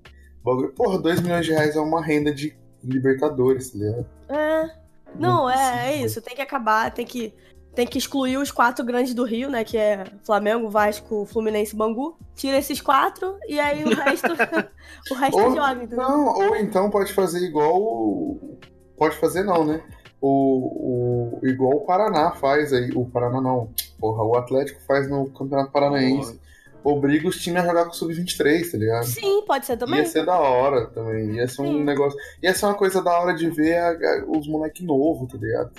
[0.76, 4.06] Porra, 2 milhões de reais é uma renda de Libertadores, tá ligado?
[4.30, 4.70] É.
[5.16, 6.06] Não, é, é possível.
[6.06, 6.22] isso.
[6.22, 7.34] Tem que acabar, tem que,
[7.78, 9.64] tem que excluir os quatro grandes do Rio, né?
[9.64, 12.18] Que é Flamengo, Vasco, Fluminense e Bangu.
[12.34, 14.30] Tira esses quatro e aí o resto.
[15.12, 15.98] o resto Ou, joga, entendeu?
[16.00, 17.80] não, ou então pode fazer igual.
[17.80, 18.58] o-
[18.98, 19.80] Pode fazer não, né?
[20.20, 22.90] O, o, igual o Paraná faz aí.
[22.96, 23.70] O Paraná não.
[24.00, 26.42] Porra, o Atlético faz no Campeonato Paranaense.
[26.90, 29.04] Obriga os times a jogar com o Sub-23, tá ligado?
[29.06, 30.00] Sim, pode ser também.
[30.00, 31.36] Ia ser da hora também.
[31.36, 31.84] Ia ser um Sim.
[31.84, 32.18] negócio.
[32.42, 35.72] Ia ser uma coisa da hora de ver a- a- os moleque novo, tá ligado?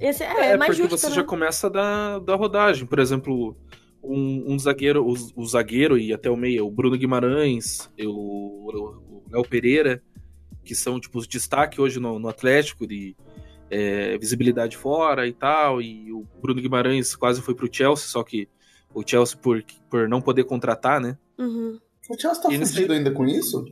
[0.00, 1.14] É, esse é, é mais porque justo, você né?
[1.16, 2.86] já começa da, da rodagem.
[2.86, 3.56] Por exemplo,
[4.00, 9.22] um, um zagueiro, o, o zagueiro e até o meia, o Bruno Guimarães, o, o
[9.32, 10.00] Léo Pereira,
[10.64, 13.16] que são tipo os destaque hoje no, no Atlético de
[13.68, 15.82] é, visibilidade fora e tal.
[15.82, 18.48] E o Bruno Guimarães quase foi pro Chelsea, só que
[18.94, 21.18] o Chelsea, por, por não poder contratar, né?
[21.38, 21.78] Uhum.
[22.08, 23.64] O Chelsea tá eles fudido ainda com isso?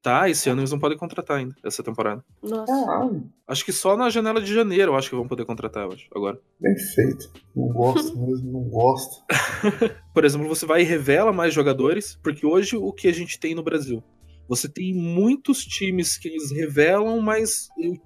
[0.00, 2.24] Tá, esse ano eles não podem contratar ainda, essa temporada.
[2.42, 2.66] Nossa.
[2.66, 5.92] Caralho, Acho que só na janela de janeiro eu acho que vão poder contratar, eu
[5.92, 6.40] acho, agora.
[6.60, 7.32] bem feito.
[7.54, 9.24] Não gosto mesmo, não gosto.
[10.14, 13.54] Por exemplo, você vai e revela mais jogadores, porque hoje o que a gente tem
[13.54, 14.02] no Brasil?
[14.48, 17.98] Você tem muitos times que eles revelam, mas o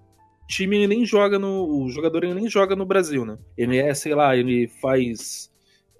[0.48, 1.84] time ele nem joga no.
[1.84, 3.38] O jogador ele nem joga no Brasil, né?
[3.56, 5.51] Ele é, sei lá, ele faz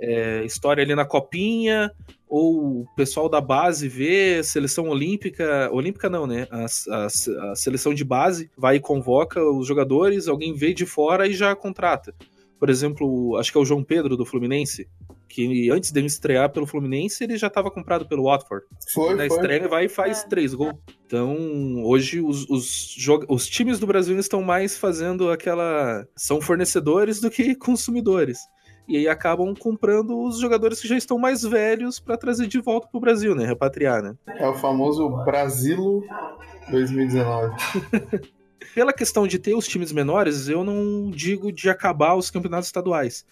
[0.03, 1.93] é, história ali na copinha,
[2.29, 6.49] ou o pessoal da base vê seleção olímpica, olímpica não, né?
[6.51, 7.07] A, a,
[7.53, 11.55] a, seleção de base vai e convoca os jogadores, alguém vê de fora e já
[11.55, 12.13] contrata.
[12.59, 14.89] Por exemplo, acho que é o João Pedro do Fluminense,
[15.29, 18.67] que antes de estrear pelo Fluminense, ele já estava comprado pelo Watford.
[18.93, 19.37] Foi, Na foi.
[19.37, 20.29] estreia vai e faz É.
[20.29, 20.75] três gols.
[21.07, 22.97] Então, hoje os, os,
[23.29, 26.07] os times do Brasil estão mais fazendo aquela.
[26.17, 28.39] São fornecedores do que consumidores.
[28.89, 32.89] E aí acabam comprando os jogadores que já estão mais velhos para trazer de volta
[32.89, 33.47] pro Brasil, né?
[33.47, 34.15] Repatriar, né?
[34.39, 36.03] É o famoso Brasilo
[36.71, 37.55] 2019.
[38.75, 43.25] Pela questão de ter os times menores, eu não digo de acabar os campeonatos estaduais,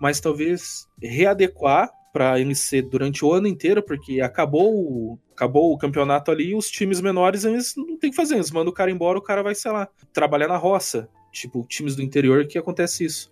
[0.00, 5.76] mas talvez readequar para ele ser durante o ano inteiro, porque acabou, o- acabou o
[5.76, 8.74] campeonato ali e os times menores eles não tem o que fazer, eles mandam o
[8.74, 12.56] cara embora, o cara vai, sei lá, trabalhar na roça, tipo times do interior que
[12.56, 13.30] acontece isso.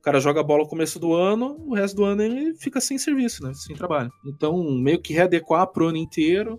[0.00, 2.96] O cara joga bola no começo do ano, o resto do ano ele fica sem
[2.96, 3.52] serviço, né?
[3.54, 4.10] Sem trabalho.
[4.26, 6.58] Então, meio que readequar pro ano inteiro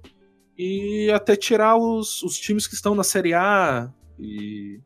[0.55, 4.79] e até tirar os, os times que estão na Série A e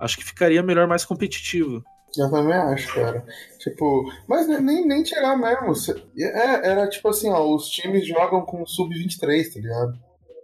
[0.00, 1.84] acho que ficaria melhor mais competitivo.
[2.16, 3.26] Eu também acho, cara.
[3.58, 5.74] Tipo, mas nem, nem tirar mesmo.
[6.18, 9.98] É, era tipo assim, ó, os times jogam com o sub-23, tá ligado?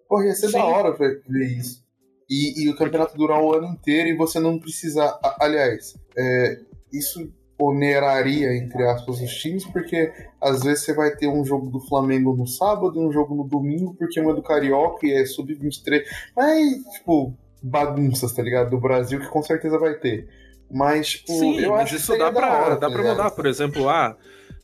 [0.07, 0.59] Porra, ia ser Sim.
[0.59, 1.83] da hora ver, ver isso.
[2.29, 5.19] E, e o campeonato durar o ano inteiro e você não precisar.
[5.25, 6.61] a- Aliás, é,
[6.93, 11.81] isso oneraria, entre aspas, os times, porque às vezes você vai ter um jogo do
[11.81, 15.25] Flamengo no sábado e um jogo no domingo, porque um é do Carioca e é
[15.25, 16.03] sub-23.
[16.37, 18.71] Mas, tipo, bagunças, tá ligado?
[18.71, 20.29] Do Brasil que com certeza vai ter.
[20.71, 23.31] Mas, tipo, Sim, eu mas acho isso que dá pra, hora, dá tá pra mudar.
[23.31, 24.17] Por exemplo, ah,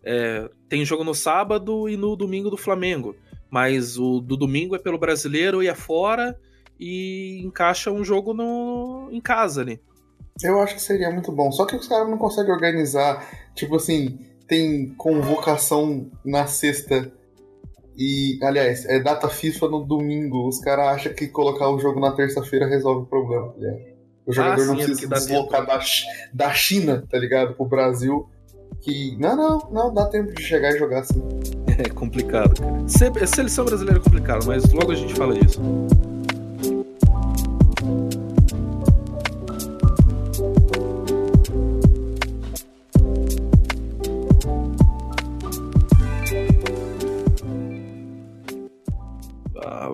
[0.03, 3.15] é, tem jogo no sábado e no domingo do Flamengo.
[3.51, 6.39] Mas o do domingo é pelo brasileiro e é fora
[6.79, 9.81] e encaixa um jogo no, em casa ali.
[10.43, 11.51] Eu acho que seria muito bom.
[11.51, 13.27] Só que os caras não conseguem organizar.
[13.55, 17.13] Tipo assim, tem convocação na sexta.
[17.97, 20.49] E, aliás, é data FIFA no domingo.
[20.49, 23.99] Os caras acham que colocar o jogo na terça-feira resolve o problema, tá?
[24.25, 25.81] O jogador Ah, não sim, é precisa dá deslocar da,
[26.35, 27.55] da China, tá ligado?
[27.55, 28.29] Pro Brasil.
[28.83, 29.17] Que.
[29.19, 31.23] Não, não, não, dá tempo de chegar e jogar assim.
[31.79, 33.27] É complicado, cara.
[33.29, 35.61] Seleção brasileira é complicado, mas logo a gente fala disso.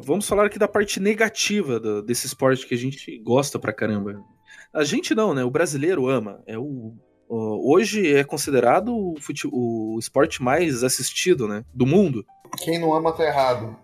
[0.04, 4.22] Vamos falar aqui da parte negativa do- desse esporte que a gente gosta pra caramba.
[4.72, 5.44] A gente não, né?
[5.44, 6.42] O brasileiro ama.
[6.46, 6.94] É o,
[7.28, 11.64] o- hoje é considerado o, fute- o esporte mais assistido, né?
[11.72, 12.24] Do mundo.
[12.58, 13.76] Quem não ama tá errado.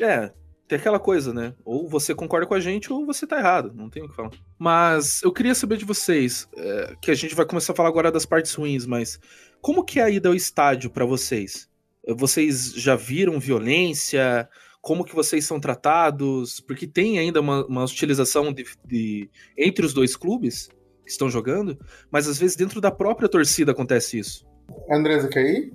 [0.00, 0.32] É,
[0.68, 1.54] tem aquela coisa, né?
[1.64, 4.30] Ou você concorda com a gente ou você tá errado, não tem o que falar.
[4.58, 8.12] Mas eu queria saber de vocês, é, que a gente vai começar a falar agora
[8.12, 9.18] das partes ruins, mas
[9.60, 11.68] como que é a ida ao estádio pra vocês?
[12.16, 14.48] Vocês já viram violência?
[14.80, 16.60] Como que vocês são tratados?
[16.60, 20.68] Porque tem ainda uma, uma hostilização de, de- entre os dois clubes
[21.04, 21.78] que estão jogando,
[22.10, 24.46] mas às vezes dentro da própria torcida acontece isso.
[24.90, 25.72] Andresa, quer ir?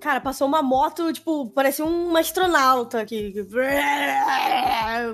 [0.00, 3.34] Cara, passou uma moto, tipo, parecia um astronauta aqui.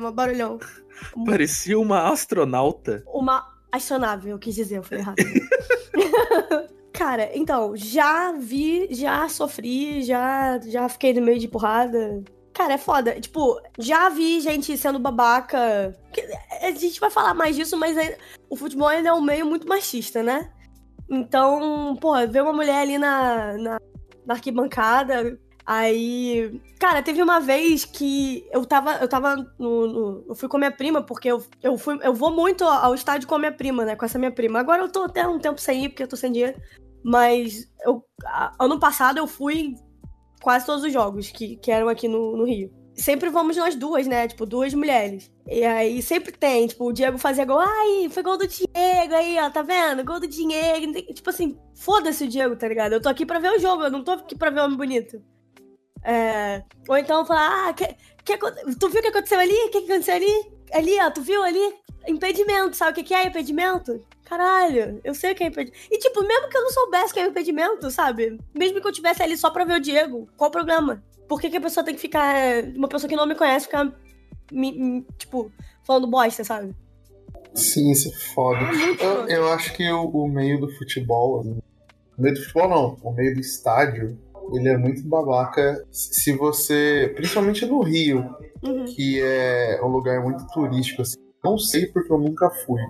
[0.01, 0.59] Um barulhão.
[1.27, 3.03] Parecia uma astronauta.
[3.09, 5.17] Uma astronave, eu quis dizer, eu falei errado.
[6.93, 12.23] Cara, então, já vi, já sofri, já, já fiquei no meio de porrada.
[12.55, 13.21] Cara, é foda.
[13.21, 15.95] Tipo, já vi gente sendo babaca.
[16.63, 17.97] A gente vai falar mais disso, mas
[18.49, 20.51] o futebol ainda é um meio muito machista, né?
[21.11, 23.81] Então, porra, ver uma mulher ali na, na,
[24.25, 25.39] na arquibancada.
[25.67, 26.61] Aí.
[26.79, 28.93] Cara, teve uma vez que eu tava.
[28.99, 29.87] Eu tava no.
[29.87, 32.95] no- eu fui com a minha prima, porque eu, eu, fui, eu vou muito ao
[32.95, 33.97] estádio com a minha prima, né?
[33.97, 34.61] Com essa minha prima.
[34.61, 36.61] Agora eu tô até um tempo sem ir, porque eu tô sem dinheiro.
[37.03, 38.05] Mas eu,
[38.61, 39.75] ano passado eu fui
[40.45, 42.71] quase todos os jogos que, que eram aqui no, no Rio.
[42.95, 44.29] Sempre vamos nós duas, né?
[44.29, 45.33] Tipo, duas mulheres.
[45.49, 47.59] E aí sempre tem, tipo, o Diego fazia gol.
[47.59, 50.05] Ai, foi gol do Diego aí, ó, tá vendo?
[50.05, 50.93] Gol do Diego.
[51.15, 52.93] Tipo assim, foda-se o Diego, tá ligado?
[52.93, 54.77] Eu tô aqui pra ver o jogo, eu não tô aqui pra ver o homem
[54.77, 55.21] bonito.
[56.05, 57.87] É, ou então falar, ah, que,
[58.23, 59.55] que, tu viu o que aconteceu ali?
[59.55, 60.53] O que, que aconteceu ali?
[60.75, 61.75] Ali, ó, tu viu ali?
[62.07, 64.05] Impedimento, sabe o que, que é impedimento?
[64.25, 65.79] Caralho, eu sei o que é impedimento.
[65.91, 68.39] E tipo, mesmo que eu não soubesse o que é impedimento, sabe?
[68.55, 71.03] Mesmo que eu tivesse ali só pra ver o Diego, qual o problema?
[71.29, 72.35] Por que, que a pessoa tem que ficar.
[72.75, 73.85] Uma pessoa que não me conhece ficar,
[74.51, 75.51] me- me- tipo,
[75.87, 76.75] falando bosta, sabe?
[77.55, 78.59] Sim, isso é foda.
[78.61, 81.59] É muito Eu, eu acho que o, o meio do futebol, assim,
[82.19, 84.19] o meio do futebol não, o meio do estádio,
[84.53, 88.87] ele é muito babaca se você, principalmente no Rio, Uhum.
[88.87, 91.17] que é um lugar muito turístico, assim.
[91.45, 92.81] Não sei porque eu nunca fui,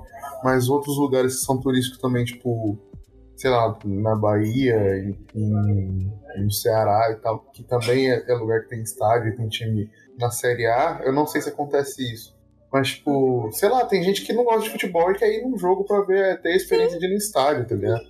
[0.43, 2.79] mas outros lugares que são turísticos também, tipo
[3.37, 4.77] sei lá, na Bahia,
[5.35, 9.91] em, no Ceará e tal, que também é, é lugar que tem estádio, tem time
[10.19, 12.35] na Série A, eu não sei se acontece isso.
[12.73, 15.57] Mas, tipo, sei lá, tem gente que não gosta de futebol e quer ir num
[15.57, 18.03] jogo pra ver, ter a experiência de ir no estádio, tá ligado?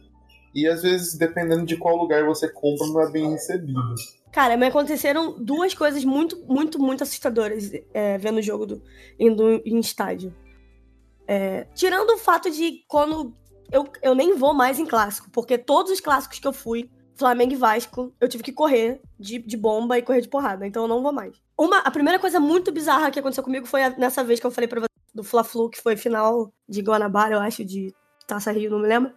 [0.55, 3.79] E às vezes, dependendo de qual lugar você compra, não é bem recebido.
[4.35, 8.83] Cara, me aconteceram duas coisas muito, muito, muito assustadoras é, vendo o jogo do,
[9.17, 10.35] indo em estádio.
[11.25, 13.33] É, tirando o fato de quando
[13.71, 17.53] eu, eu nem vou mais em clássico, porque todos os clássicos que eu fui, Flamengo
[17.53, 20.89] e Vasco, eu tive que correr de, de bomba e correr de porrada, então eu
[20.89, 21.41] não vou mais.
[21.57, 24.51] Uma, a primeira coisa muito bizarra que aconteceu comigo foi a- nessa vez que eu
[24.51, 27.95] falei pra você do Fla-Flu, que foi final de Guanabara, eu acho, de
[28.27, 29.13] Taça Rio, não me lembro.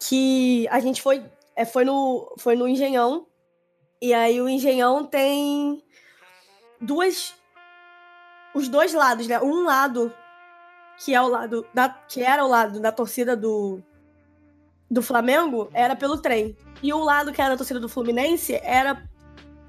[0.00, 1.24] Que a gente foi,
[1.56, 3.26] é, foi, no, foi no Engenhão,
[4.00, 5.82] e aí o Engenhão tem
[6.80, 7.34] duas.
[8.54, 9.40] Os dois lados, né?
[9.40, 10.12] Um lado
[11.04, 13.80] que é o lado da, que era o lado da torcida do
[14.90, 16.56] do Flamengo era pelo trem.
[16.82, 19.06] E o lado que era da torcida do Fluminense era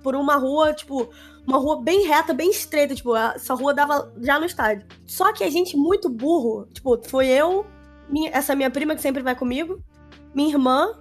[0.02, 1.10] por uma rua, tipo,
[1.46, 4.88] uma rua bem reta, bem estreita, tipo, a- essa rua dava já no estádio.
[5.06, 7.66] Só que a gente muito burro, tipo, foi eu,
[8.08, 9.84] minha- essa minha prima que sempre vai comigo,
[10.34, 10.98] minha irmã,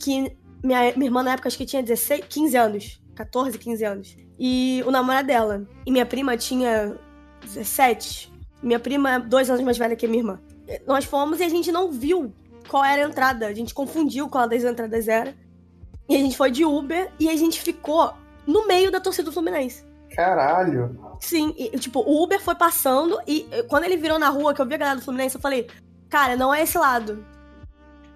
[0.00, 4.16] que minha, minha irmã na época acho que tinha 16, 15 anos, 14, 15 anos,
[4.38, 5.66] e o namorado dela.
[5.84, 6.96] E minha prima tinha
[7.44, 8.32] 17.
[8.62, 10.40] Minha prima é dois anos mais velha que a minha irmã.
[10.86, 12.32] Nós fomos e a gente não viu
[12.68, 13.46] qual era a entrada.
[13.46, 15.34] A gente confundiu qual das entradas era.
[16.08, 18.12] E a gente foi de Uber e a gente ficou
[18.46, 19.84] no meio da torcida do Fluminense.
[20.14, 20.98] Caralho.
[21.20, 24.66] Sim, e, tipo, o Uber foi passando e quando ele virou na rua, que eu
[24.66, 25.68] vi a galera do Fluminense, eu falei,
[26.08, 27.24] cara, não é esse lado.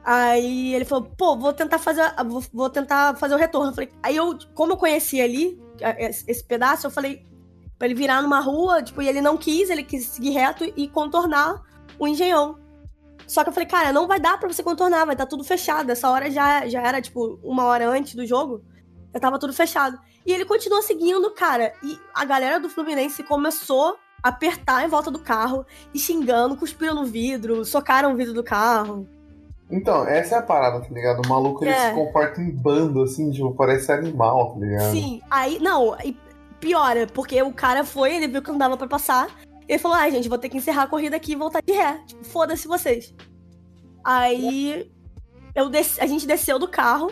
[0.05, 2.03] Aí ele falou, pô, vou tentar fazer,
[2.53, 3.71] vou, tentar fazer o retorno.
[3.71, 5.61] Eu falei, aí eu, como eu conhecia ali,
[5.99, 7.25] esse, pedaço, eu falei
[7.79, 10.89] pra ele virar numa rua, tipo, e ele não quis, ele quis seguir reto e
[10.89, 11.63] contornar
[11.99, 12.59] o engenhão.
[13.27, 15.91] Só que eu falei, cara, não vai dar pra você contornar, vai estar tudo fechado.
[15.91, 18.65] Essa hora já, já era, tipo, uma hora antes do jogo,
[19.15, 19.99] já tava tudo fechado.
[20.27, 21.73] E ele continuou seguindo, cara.
[21.83, 26.95] E a galera do Fluminense começou a apertar em volta do carro, e xingando, cuspiram
[26.95, 29.09] no vidro, socaram o vidro do carro.
[29.73, 31.23] Então, essa é a parada, tá ligado?
[31.25, 31.89] O maluco ele É.
[31.89, 34.93] se comporta em bando, assim, tipo, parece animal, tá ligado?
[34.93, 36.15] Sim, aí, não, e
[36.61, 39.29] piora, porque o cara foi, ele viu que não dava pra passar,
[39.67, 42.01] ele falou, ai, gente, vou ter que encerrar a corrida aqui e voltar de ré.
[42.07, 43.15] Tipo, foda-se vocês.
[44.05, 44.91] Aí,
[45.55, 47.11] eu desci- a gente desceu do carro,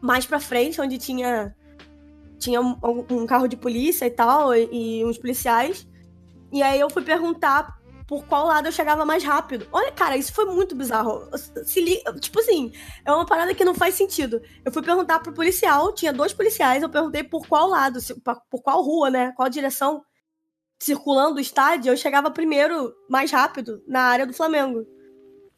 [0.00, 1.54] mais pra frente, onde tinha,
[2.38, 2.76] tinha um,
[3.10, 4.68] um carro de polícia e tal, e,
[5.00, 5.86] e uns policiais.
[6.52, 7.78] E aí eu fui perguntar
[8.10, 9.68] por qual lado eu chegava mais rápido.
[9.70, 11.30] Olha, cara, isso foi muito bizarro.
[11.64, 12.02] Se li...
[12.18, 12.72] Tipo assim,
[13.04, 14.42] é uma parada que não faz sentido.
[14.64, 18.00] Eu fui perguntar pro policial, tinha dois policiais, eu perguntei por qual lado,
[18.50, 19.32] por qual rua, né?
[19.36, 20.02] Qual direção
[20.82, 24.84] circulando o estádio, eu chegava primeiro, mais rápido, na área do Flamengo.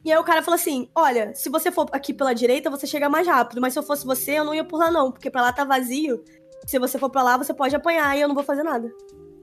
[0.05, 3.09] E aí o cara falou assim: olha, se você for aqui pela direita, você chega
[3.09, 3.63] mais rápido.
[3.63, 5.65] Mas se eu fosse você, eu não ia por lá, não, porque pra lá tá
[5.65, 6.23] vazio.
[6.67, 8.93] Se você for pra lá, você pode apanhar e eu não vou fazer nada.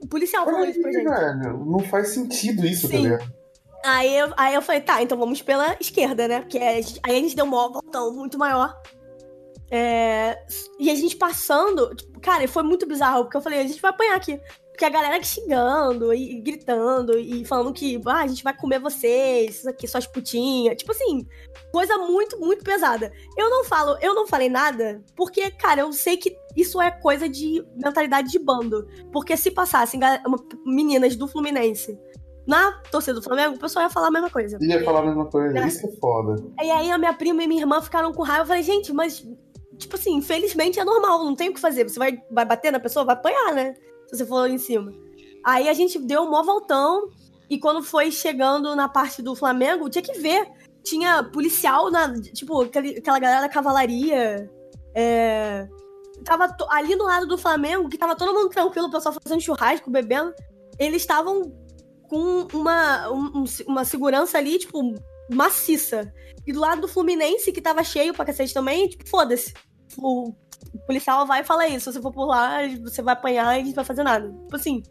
[0.02, 1.04] O policial falou isso pra gente.
[1.04, 3.02] Velho, não faz sentido isso, tá Sim.
[3.02, 3.32] ligado?
[3.84, 6.40] Aí eu, aí eu falei, tá, então vamos pela esquerda, né?
[6.40, 8.74] Porque a gente- aí a gente deu um voltão muito maior.
[9.70, 10.36] É,
[10.78, 13.90] e a gente passando, tipo, cara, foi muito bizarro, porque eu falei, a gente vai
[13.90, 14.40] apanhar aqui.
[14.80, 18.78] Porque a galera xingando e, e gritando e falando que ah, a gente vai comer
[18.78, 20.74] vocês, isso aqui, suas putinhas.
[20.74, 21.28] Tipo assim,
[21.70, 23.12] coisa muito, muito pesada.
[23.36, 27.28] Eu não falo, eu não falei nada, porque, cara, eu sei que isso é coisa
[27.28, 28.88] de mentalidade de bando.
[29.12, 30.00] Porque se passassem
[30.64, 31.98] meninas do Fluminense
[32.46, 34.56] na torcida do Flamengo, o pessoal ia falar a mesma coisa.
[34.62, 35.68] Ia falar a mesma coisa, É.
[35.68, 36.42] isso é foda.
[36.58, 38.44] E aí a minha prima e minha irmã ficaram com raiva.
[38.44, 39.28] Eu falei, gente, mas,
[39.76, 41.86] tipo assim, infelizmente é normal, não tem o que fazer.
[41.86, 43.74] Você vai, vai bater na pessoa, vai apanhar, né?
[44.10, 44.92] Você lá em cima.
[45.44, 47.08] Aí a gente deu um mó voltão.
[47.48, 50.48] E quando foi chegando na parte do Flamengo, tinha que ver.
[50.84, 52.12] Tinha policial na.
[52.20, 54.50] Tipo, aquela galera da cavalaria.
[54.94, 55.68] É.
[56.24, 59.90] Tava ali do lado do Flamengo, que tava todo mundo tranquilo, o pessoal fazendo churrasco,
[59.90, 60.32] bebendo.
[60.78, 61.52] Eles estavam
[62.08, 64.94] com uma, um- um- uma segurança ali, tipo,
[65.32, 66.12] maciça.
[66.46, 69.54] E do lado do Fluminense, que tava cheio pra cacete também, tipo, foda-se.
[69.98, 70.32] O
[70.86, 71.90] policial vai e fala isso.
[71.90, 74.28] Se você for por lá, você vai apanhar e a gente vai fazer nada.
[74.28, 74.82] Tipo assim,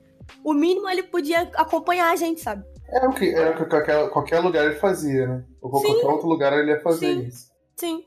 [0.44, 2.64] o mínimo ele podia acompanhar a gente, sabe?
[2.92, 5.44] É o que, é o que qualquer, qualquer lugar ele fazia, né?
[5.62, 7.22] Ou qualquer outro lugar ele ia fazer Sim.
[7.22, 7.52] isso.
[7.76, 8.06] Sim.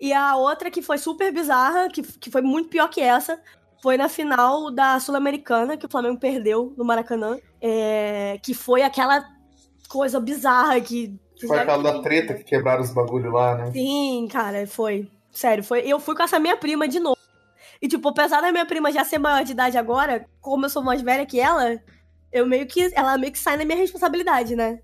[0.00, 3.40] E a outra que foi super bizarra, que, que foi muito pior que essa,
[3.82, 7.38] foi na final da Sul-Americana, que o Flamengo perdeu no Maracanã.
[7.60, 9.24] É, que foi aquela
[9.88, 11.18] coisa bizarra que.
[11.46, 13.70] Foi aquela da treta que quebraram os bagulho lá, né?
[13.72, 15.08] Sim, cara, foi.
[15.32, 15.80] Sério, foi.
[15.80, 17.16] Eu fui com essa minha prima de novo.
[17.80, 20.82] E, tipo, apesar da minha prima já ser maior de idade agora, como eu sou
[20.82, 21.80] mais velha que ela,
[22.32, 22.90] eu meio que.
[22.94, 24.80] Ela meio que sai na minha responsabilidade, né?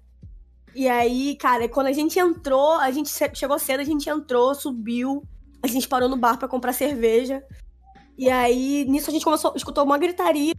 [0.74, 4.54] E aí, cara, quando a gente entrou, a gente che- chegou cedo, a gente entrou,
[4.54, 5.22] subiu,
[5.62, 7.42] a gente parou no bar pra comprar cerveja.
[8.16, 10.54] E aí, nisso a gente começou, escutou uma gritaria.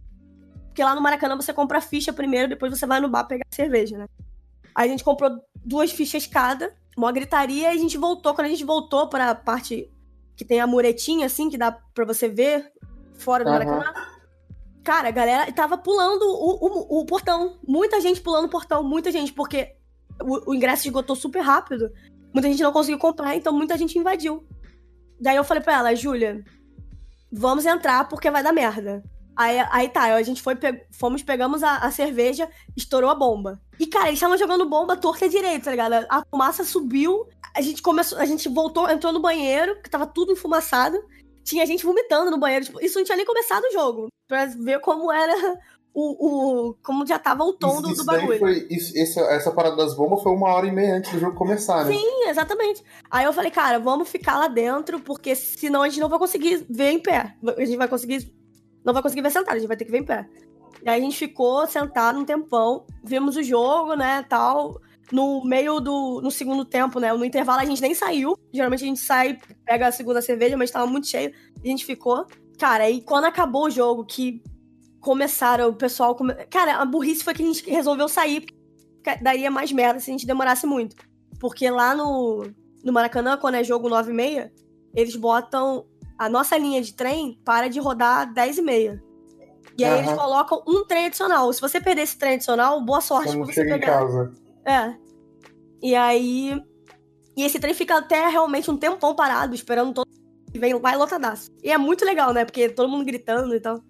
[0.66, 3.44] Porque lá no Maracanã você compra a ficha primeiro, depois você vai no bar pegar
[3.50, 4.06] cerveja, né?
[4.74, 8.34] Aí a gente comprou duas fichas cada, uma gritaria, e a gente voltou.
[8.34, 9.90] Quando a gente voltou pra parte
[10.36, 12.70] que tem a muretinha, assim, que dá pra você ver
[13.14, 13.58] fora do Aham.
[13.66, 14.06] Maracanã.
[14.84, 17.58] Cara, a galera tava pulando o, o, o portão.
[17.66, 19.74] Muita gente pulando o portão, muita gente, porque
[20.22, 21.90] o, o ingresso esgotou super rápido.
[22.32, 24.46] Muita gente não conseguiu comprar, então muita gente invadiu.
[25.20, 26.44] Daí eu falei pra ela, Júlia,
[27.30, 29.02] vamos entrar porque vai dar merda.
[29.36, 33.60] Aí, aí tá, a gente foi, pe- fomos, pegamos a, a cerveja, estourou a bomba.
[33.78, 36.06] E, cara, eles estavam jogando bomba torta e direita, tá ligado?
[36.08, 40.32] A fumaça subiu, a gente começou, a gente voltou, entrou no banheiro, que tava tudo
[40.32, 40.98] enfumaçado.
[41.44, 42.64] Tinha gente vomitando no banheiro.
[42.64, 44.08] Tipo, isso não tinha nem começado o jogo.
[44.26, 45.58] Pra ver como era
[45.94, 46.68] o.
[46.70, 48.38] o como já tava o tom do, isso do daí bagulho.
[48.38, 48.66] foi.
[48.70, 51.84] Isso, essa, essa parada das bombas foi uma hora e meia antes do jogo começar,
[51.84, 51.92] né?
[51.94, 52.84] Sim, exatamente.
[53.10, 56.66] Aí eu falei, cara, vamos ficar lá dentro, porque senão a gente não vai conseguir
[56.68, 57.34] ver em pé.
[57.56, 58.32] A gente vai conseguir.
[58.84, 60.28] Não vai conseguir ver sentado, a gente vai ter que ver em pé.
[60.82, 64.80] E aí a gente ficou sentado um tempão, vimos o jogo, né, tal.
[65.10, 66.20] No meio do.
[66.20, 67.12] No segundo tempo, né?
[67.12, 68.36] No intervalo a gente nem saiu.
[68.52, 71.32] Geralmente a gente sai, pega a segunda cerveja, mas tava muito cheio.
[71.62, 72.26] E a gente ficou.
[72.58, 74.42] Cara, aí quando acabou o jogo, que
[75.00, 76.14] começaram, o pessoal.
[76.14, 76.34] Come...
[76.50, 80.12] Cara, a burrice foi que a gente resolveu sair, porque daria mais merda se a
[80.12, 80.94] gente demorasse muito.
[81.40, 82.46] Porque lá no,
[82.84, 84.52] no Maracanã, quando é jogo 9 e meia,
[84.94, 85.86] eles botam.
[86.18, 89.07] A nossa linha de trem para de rodar 10 e meia.
[89.78, 90.16] E aí eles Aham.
[90.16, 91.52] colocam um trem adicional.
[91.52, 93.98] Se você perder esse trem adicional, boa sorte pra você chega em pegar.
[94.00, 94.34] casa.
[94.66, 94.94] É.
[95.80, 96.60] E aí.
[97.36, 100.08] E esse trem fica até realmente um tempão parado, esperando todo
[100.52, 101.50] e vem, vai lotadaço.
[101.62, 102.44] E é muito legal, né?
[102.44, 103.80] Porque todo mundo gritando e tal.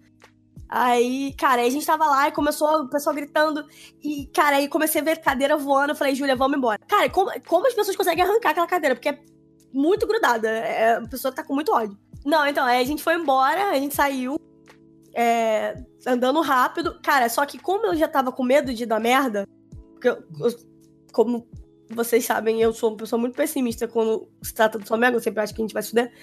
[0.67, 3.65] Aí, cara, aí a gente tava lá e começou o pessoal gritando.
[4.03, 5.93] E, cara, aí comecei a ver cadeira voando.
[5.93, 6.79] Eu falei, Júlia, vamos embora.
[6.87, 8.95] Cara, como, como as pessoas conseguem arrancar aquela cadeira?
[8.95, 9.19] Porque é
[9.73, 10.47] muito grudada.
[10.47, 11.97] É, a pessoa tá com muito ódio.
[12.23, 14.39] Não, então, aí a gente foi embora, a gente saiu.
[15.15, 16.99] É, andando rápido.
[17.03, 19.47] Cara, só que como eu já tava com medo de dar merda,
[19.93, 20.69] porque eu, eu-
[21.11, 21.47] como
[21.89, 25.41] vocês sabem, eu sou uma pessoa muito pessimista quando se trata do Flamengo, eu sempre
[25.41, 26.13] acho que a gente vai se fuder.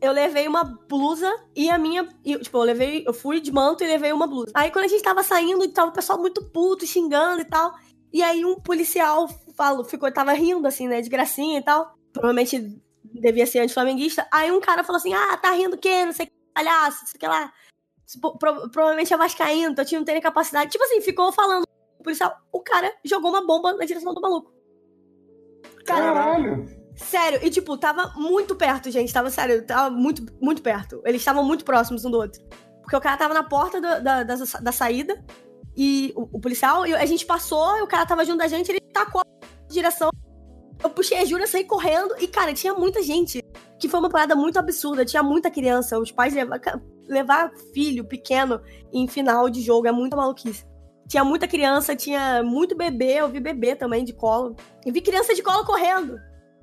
[0.00, 2.08] Eu levei uma blusa e a minha.
[2.24, 3.04] e, tipo, eu levei.
[3.06, 4.50] Eu fui de manto e levei uma blusa.
[4.54, 7.70] Aí quando a gente tava saindo, tava o pessoal muito puto, xingando e tal.
[8.10, 11.02] E aí um policial falou, ficou, tava rindo, assim, né?
[11.02, 11.94] De gracinha e tal.
[12.14, 14.26] Provavelmente devia ser anti-flamenguista.
[14.32, 16.06] Aí um cara falou assim: ah, tá rindo o quê?
[16.06, 17.52] Não sei que, palhaço, não sei o que lá.
[18.18, 20.70] Pro- pro- provavelmente é vascaíno, teu time não tem nem capacidade.
[20.70, 21.64] Tipo assim, ficou falando.
[21.98, 24.50] O policial, o cara jogou uma bomba na direção do maluco.
[25.84, 26.64] Cara, Caralho.
[26.96, 29.12] Sério, e tipo, tava muito perto, gente.
[29.12, 31.00] Tava sério, tava muito, muito perto.
[31.04, 32.42] Eles estavam muito próximos um do outro.
[32.82, 35.22] Porque o cara tava na porta do- da, da, da saída,
[35.76, 38.70] e o, o policial, e a gente passou, e o cara tava junto da gente,
[38.70, 40.10] ele tacou a direção.
[40.82, 43.42] Eu puxei a Júlia, saí correndo, e cara, tinha muita gente.
[43.78, 45.98] Que foi uma parada muito absurda, tinha muita criança.
[45.98, 46.80] Os pais levar, ca-
[47.10, 48.60] levar filho pequeno
[48.92, 50.64] em final de jogo é muita maluquice.
[51.08, 54.54] Tinha muita criança, tinha muito bebê, eu vi bebê também de colo.
[54.86, 56.16] E vi criança de colo correndo.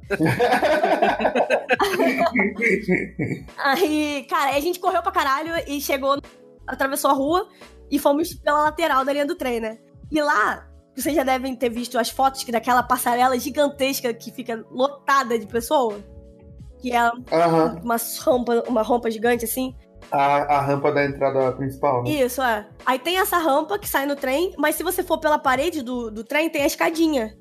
[3.58, 6.18] Aí, cara, a gente correu pra caralho e chegou,
[6.66, 7.50] atravessou a rua
[7.92, 9.78] e fomos pela lateral da linha do trem, né?
[10.10, 14.66] E lá, vocês já devem ter visto as fotos que daquela passarela gigantesca que fica
[14.72, 16.00] lotada de pessoa.
[16.80, 17.82] Que é Aham.
[17.84, 19.76] uma rampa, uma rampa gigante assim.
[20.12, 22.12] A, a rampa da entrada principal, né?
[22.12, 22.66] Isso, é.
[22.86, 26.10] Aí tem essa rampa que sai no trem, mas se você for pela parede do,
[26.10, 27.38] do trem, tem a escadinha.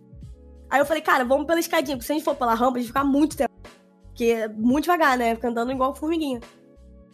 [0.68, 2.80] Aí eu falei, cara, vamos pela escadinha, porque se a gente for pela rampa, a
[2.82, 3.54] gente vai ficar muito tempo.
[4.08, 5.34] Porque é muito devagar, né?
[5.36, 6.40] Fica andando igual formiguinha.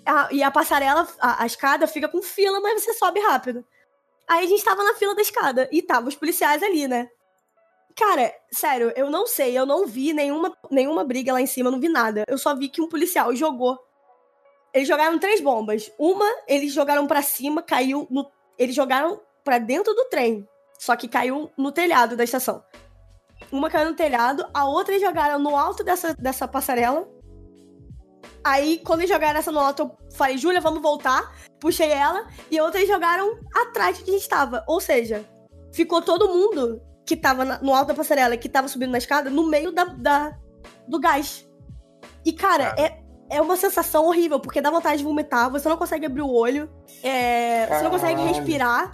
[0.06, 3.64] A- e a passarela, a, a escada fica com fila, mas você sobe rápido.
[4.28, 7.08] Aí a gente tava na fila da escada e tava os policiais ali, né?
[7.94, 11.72] Cara, sério, eu não sei, eu não vi nenhuma, nenhuma briga lá em cima, eu
[11.72, 12.24] não vi nada.
[12.26, 13.78] Eu só vi que um policial jogou.
[14.74, 15.90] Eles jogaram três bombas.
[15.98, 18.30] Uma, eles jogaram pra cima, caiu no.
[18.58, 20.46] Eles jogaram pra dentro do trem.
[20.78, 22.62] Só que caiu no telhado da estação.
[23.50, 27.06] Uma caiu no telhado, a outra eles jogaram no alto dessa, dessa passarela.
[28.44, 31.32] Aí, quando eles jogaram essa no alto, eu falei, Júlia, vamos voltar.
[31.60, 32.26] Puxei ela.
[32.50, 34.64] E a outra eles jogaram atrás de onde a gente tava.
[34.66, 35.24] Ou seja,
[35.72, 39.30] ficou todo mundo que tava no alto da passarela e que tava subindo na escada
[39.30, 40.36] no meio da, da-
[40.88, 41.48] do gás.
[42.24, 43.01] E, cara, é,
[43.32, 46.70] é uma sensação horrível, porque dá vontade de vomitar, você não consegue abrir o olho,
[47.02, 48.92] é, você não consegue respirar.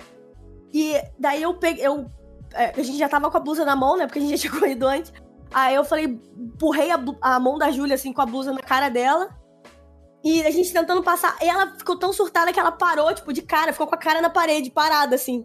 [0.73, 1.85] E daí eu peguei.
[1.85, 2.09] Eu,
[2.55, 4.07] é, a gente já tava com a blusa na mão, né?
[4.07, 5.13] Porque a gente já tinha corrido antes.
[5.53, 8.89] Aí eu falei, empurrei a, a mão da Júlia, assim, com a blusa na cara
[8.89, 9.29] dela.
[10.23, 11.37] E a gente tentando passar.
[11.43, 14.21] E ela ficou tão surtada que ela parou, tipo, de cara, ficou com a cara
[14.21, 15.45] na parede, parada, assim.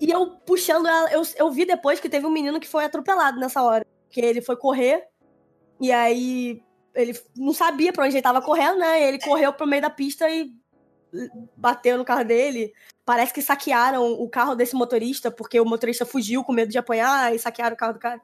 [0.00, 3.40] E eu puxando ela, eu, eu vi depois que teve um menino que foi atropelado
[3.40, 3.84] nessa hora.
[4.10, 5.08] Que ele foi correr,
[5.80, 6.62] e aí
[6.94, 9.02] ele não sabia pra onde ele tava correndo, né?
[9.08, 10.52] Ele correu pro meio da pista e
[11.56, 12.72] bateu no carro dele.
[13.04, 17.34] Parece que saquearam o carro desse motorista, porque o motorista fugiu com medo de apanhar
[17.34, 18.20] e saquearam o carro do cara.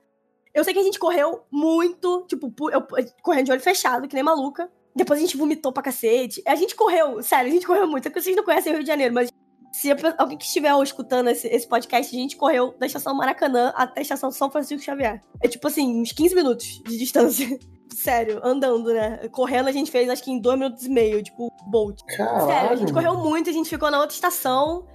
[0.55, 2.83] Eu sei que a gente correu muito, tipo, eu,
[3.23, 4.71] correndo de olho fechado, que nem maluca.
[4.95, 6.43] Depois a gente vomitou pra cacete.
[6.47, 8.09] A gente correu, sério, a gente correu muito.
[8.09, 9.31] É que vocês não conhecem o Rio de Janeiro, mas
[9.73, 14.01] se alguém que estiver escutando esse, esse podcast, a gente correu da estação Maracanã até
[14.01, 15.23] a estação São Francisco Xavier.
[15.41, 17.59] É tipo assim, uns 15 minutos de distância.
[17.95, 19.28] Sério, andando, né?
[19.30, 22.01] Correndo a gente fez acho que em 2 minutos e meio, tipo, Bolt.
[22.16, 22.47] Caralho.
[22.47, 24.86] Sério, a gente correu muito, a gente ficou na outra estação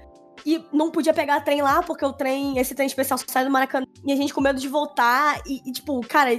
[0.46, 3.52] e não podia pegar trem lá, porque o trem, esse trem especial só sai do
[3.52, 3.86] Maracanã.
[4.06, 5.40] E a gente com medo de voltar.
[5.46, 6.30] E, e, tipo, cara,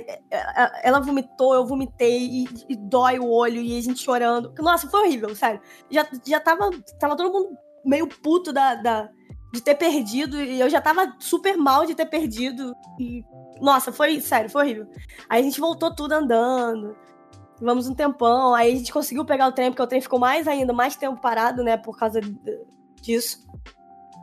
[0.82, 4.52] ela vomitou, eu vomitei, e, e dói o olho, e a gente chorando.
[4.58, 5.60] Nossa, foi horrível, sério.
[5.90, 9.08] Já, já tava, tava todo mundo meio puto da, da-
[9.52, 12.74] de ter perdido, e eu já tava super mal de ter perdido.
[12.98, 13.22] E,
[13.60, 14.86] nossa, foi, sério, foi horrível.
[15.28, 16.96] Aí a gente voltou tudo andando.
[17.60, 20.48] Vamos um tempão, aí a gente conseguiu pegar o trem, porque o trem ficou mais
[20.48, 22.20] ainda, mais tempo parado, né, por causa
[23.00, 23.44] disso.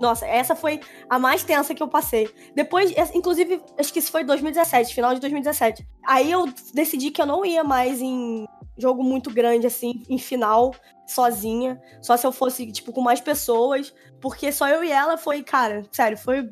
[0.01, 2.27] Nossa, essa foi a mais tensa que eu passei.
[2.55, 5.87] Depois, inclusive, acho que isso foi 2017, final de 2017.
[6.05, 10.73] Aí eu decidi que eu não ia mais em jogo muito grande, assim, em final,
[11.07, 11.79] sozinha.
[12.01, 13.93] Só se eu fosse, tipo, com mais pessoas.
[14.19, 16.49] Porque só eu e ela foi, cara, sério, foi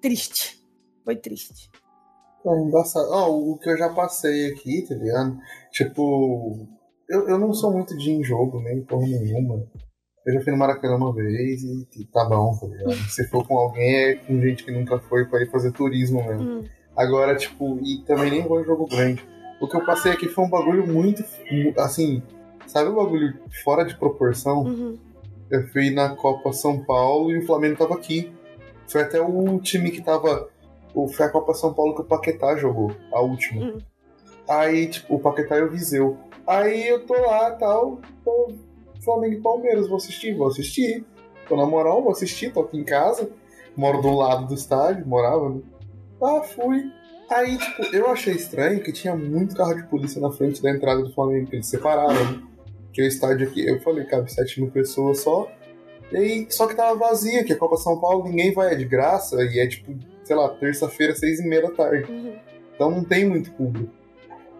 [0.00, 0.58] triste.
[1.04, 1.70] Foi triste.
[2.46, 3.08] É embaçado.
[3.10, 5.36] Ó, o que eu já passei aqui, tá ligado?
[5.72, 6.66] Tipo,
[7.08, 9.66] eu, eu não sou muito de em jogo, nem porra nenhuma.
[10.26, 12.94] Eu já fui no Maracanã uma vez e, e tá bom, tá ligado?
[13.08, 16.42] Se for com alguém, é com gente que nunca foi pra ir fazer turismo mesmo.
[16.42, 16.64] Hum.
[16.96, 19.24] Agora, tipo, e também nem vou em jogo grande.
[19.60, 21.24] O que eu passei aqui foi um bagulho muito,
[21.78, 22.22] assim,
[22.66, 24.64] sabe um bagulho fora de proporção?
[24.64, 24.98] Uhum.
[25.50, 28.32] Eu fui na Copa São Paulo e o Flamengo tava aqui.
[28.88, 30.48] Foi até o time que tava.
[31.04, 33.62] O- Foi a Copa São Paulo que o Paquetá jogou, a última.
[33.66, 33.78] Uhum.
[34.48, 36.16] Aí, tipo, o Paquetá e o Viseu.
[36.46, 38.48] Aí eu tô lá tal, tô
[39.04, 41.04] Flamengo e Palmeiras, vou assistir, vou assistir.
[41.48, 43.30] Tô na moral, vou assistir, tô aqui em casa.
[43.76, 45.60] Moro do lado do estádio, morava, né?
[46.18, 46.90] Tá, fui.
[47.30, 51.02] Aí, tipo, eu achei estranho que tinha muito carro de polícia na frente da entrada
[51.02, 52.42] do Flamengo, que eles separaram, né?
[52.92, 55.48] Que o estádio aqui, eu falei, cabe 7 mil pessoas só.
[56.10, 58.84] E aí, só que tava vazia, que a Copa São Paulo ninguém vai, é de
[58.84, 59.92] graça, e é tipo,
[60.26, 62.10] sei lá, terça-feira, seis e meia da tarde.
[62.10, 62.36] Uhum.
[62.74, 63.92] Então não tem muito público.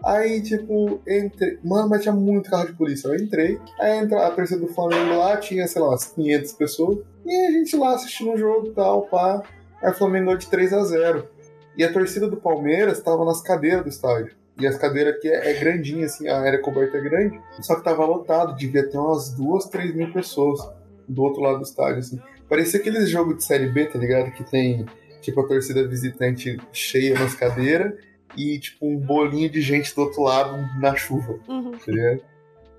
[0.03, 1.59] Aí, tipo, entrei.
[1.63, 3.07] Mano, mas tinha muito carro de polícia.
[3.07, 3.59] Eu entrei.
[3.79, 6.99] Aí entra a torcida do Flamengo lá, tinha, sei lá, umas 500 pessoas.
[7.25, 9.43] E a gente lá assistindo o jogo e tal, pá.
[9.81, 11.27] Aí o Flamengo de 3 a 0
[11.75, 14.35] E a torcida do Palmeiras tava nas cadeiras do estádio.
[14.59, 17.39] E as cadeiras aqui é, é grandinha, assim, a área coberta é grande.
[17.61, 20.59] Só que tava lotado, devia ter umas duas, três mil pessoas
[21.07, 22.19] do outro lado do estádio, assim.
[22.49, 24.31] Parecia aqueles jogos de Série B, tá ligado?
[24.31, 24.85] Que tem,
[25.21, 27.93] tipo, a torcida visitante cheia nas cadeiras
[28.35, 31.71] e, tipo, um bolinho de gente do outro lado na chuva, Uhum.
[31.71, 32.21] tá ligado?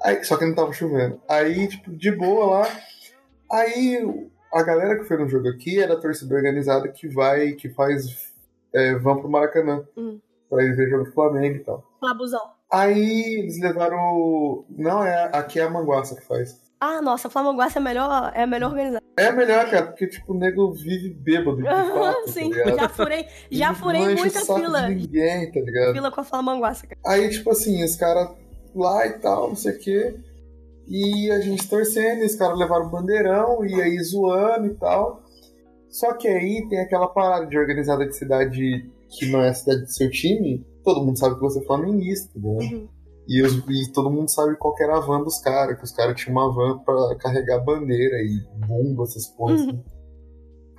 [0.02, 1.20] Aí, só que não tava chovendo.
[1.28, 2.68] Aí, tipo, de boa lá.
[3.50, 4.00] Aí,
[4.52, 8.32] a galera que foi no jogo aqui era a torcida organizada que vai, que faz,
[8.72, 9.84] é, vão pro Maracanã.
[9.96, 10.20] Uhum.
[10.48, 11.84] Pra ir ver jogo do Flamengo e tal.
[12.00, 12.40] Flabuzão.
[12.72, 14.64] Aí, eles levaram...
[14.70, 16.60] Não, é aqui é a Manguaça que faz.
[16.80, 19.02] Ah, nossa, a Flamenguaça é melhor, é melhor organizada.
[19.16, 22.76] É melhor, cara, porque, tipo, o nego vive bêbado fato, tá Sim, ligado?
[22.76, 24.82] já furei, já furei o muita fila.
[24.82, 25.92] de ninguém, tá ligado?
[25.92, 27.00] Fila com a Flamenguaça, cara.
[27.04, 28.30] Aí, tipo assim, os caras
[28.74, 30.16] lá e tal, não sei o quê.
[30.86, 35.22] E a gente torcendo, e os caras levaram bandeirão, e aí zoando e tal.
[35.90, 39.82] Só que aí tem aquela parada de organizada de cidade que não é a cidade
[39.82, 40.64] do seu time.
[40.84, 42.50] Todo mundo sabe que você é flamenguista, né?
[42.50, 42.88] Uhum.
[43.28, 45.92] E, os- e todo mundo sabe qual que era a van dos caras, que os
[45.92, 49.60] caras tinham uma van pra carregar bandeira e bomba, essas porras.
[49.60, 49.82] assim.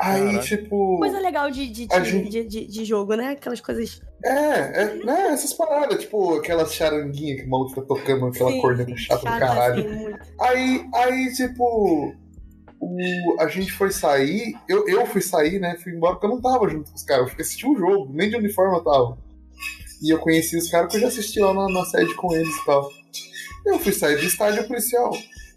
[0.01, 0.43] Aí, Caraca.
[0.45, 0.97] tipo.
[0.97, 3.31] Coisa legal de, de, de, gente- de, de- de jogo, né?
[3.31, 4.01] Aquelas coisas.
[4.23, 8.61] É, é, né, essas paradas, tipo, aquelas charanguinhas que o maluco fica tocando, aquela Sim,
[8.61, 9.79] corneta chata do caralho.
[9.85, 10.15] assim.
[10.39, 12.13] Aí, aí, tipo,
[12.79, 15.77] o, a gente foi sair, eu, eu fui sair, né?
[15.83, 18.11] Fui embora porque eu não tava junto com os caras, eu fui assistir o jogo,
[18.13, 19.17] nem de uniforme eu tava.
[20.01, 22.55] E eu conheci os caras que eu já assisti lá na, na sede com eles
[22.55, 22.89] e tal.
[23.65, 25.11] Eu fui sair do estádio policial.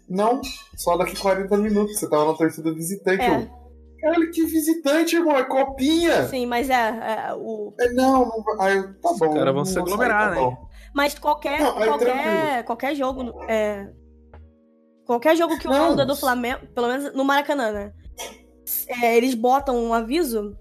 [0.09, 0.41] Não,
[0.75, 3.23] só daqui 40 minutos, você tava na torcida visitante.
[3.23, 3.37] É.
[3.37, 3.63] Eu,
[4.01, 6.27] Caralho, que visitante, irmão, é copinha!
[6.27, 7.73] Sim, mas é, é, o.
[7.79, 8.61] É, não, não.
[8.61, 9.33] Aí eu, tá bom.
[9.33, 10.55] caras vão se aglomerar, sair, tá né?
[10.57, 10.67] bom.
[10.93, 12.63] Mas qualquer, Não, aí qualquer, tranquilo.
[12.65, 13.43] qualquer jogo.
[13.49, 13.89] É,
[15.05, 17.93] qualquer jogo que o onda do Flamengo, pelo menos no Maracanã, né?
[19.01, 20.55] é, eles botam um aviso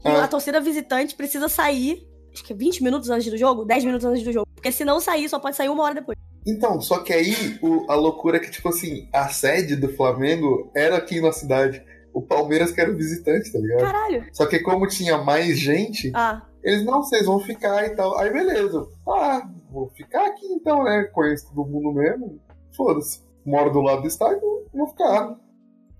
[0.00, 0.24] que Ah.
[0.24, 2.02] a torcida visitante precisa sair.
[2.40, 4.46] Acho que é 20 minutos antes do jogo, 10 minutos antes do jogo.
[4.54, 6.16] Porque se não sair, só pode sair uma hora depois.
[6.46, 10.70] Então, só que aí o- a loucura é que, tipo assim, a sede do Flamengo
[10.74, 11.84] era aqui na cidade.
[12.12, 13.82] o Palmeiras que era o visitante, tá ligado?
[13.82, 14.26] Caralho.
[14.32, 18.18] Só que como tinha mais gente, Ah, eles, não, vocês vão ficar e tal.
[18.18, 18.84] Aí beleza.
[19.08, 21.04] Ah, vou ficar aqui então, né?
[21.12, 22.40] Conheço todo mundo mesmo.
[22.76, 23.20] Foda-se.
[23.46, 24.40] Moro do lado do estádio,
[24.74, 25.36] vou ficar.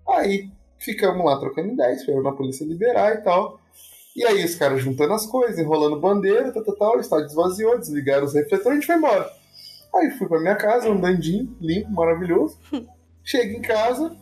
[0.08, 3.59] Aí ficamos lá trocando ideia, esperando a polícia liberar e tal.
[4.16, 7.78] E aí os caras juntando as coisas, enrolando bandeira, tal, tal, tal, o estádio esvaziou,
[7.78, 9.30] desligaram os refletores e a gente foi embora.
[9.94, 12.58] Aí fui pra minha casa, andandinho, limpo, maravilhoso.
[13.22, 14.16] Chego em casa,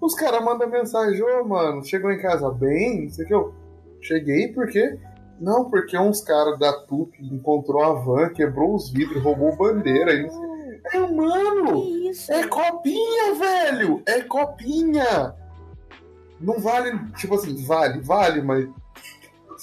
[0.00, 3.04] os caras mandam mensagem, ô mano, chegou em casa bem?
[3.04, 3.54] Não sei o que eu.
[4.00, 4.98] Cheguei porque.
[5.40, 10.12] Não, porque uns caras da TUP encontrou a van, quebrou os vidros, roubou bandeira.
[10.12, 10.54] E sei...
[10.92, 11.82] É, mano!
[12.28, 14.02] É copinha, velho!
[14.06, 15.34] É copinha!
[16.40, 18.68] Não vale, tipo assim, vale, vale, mas.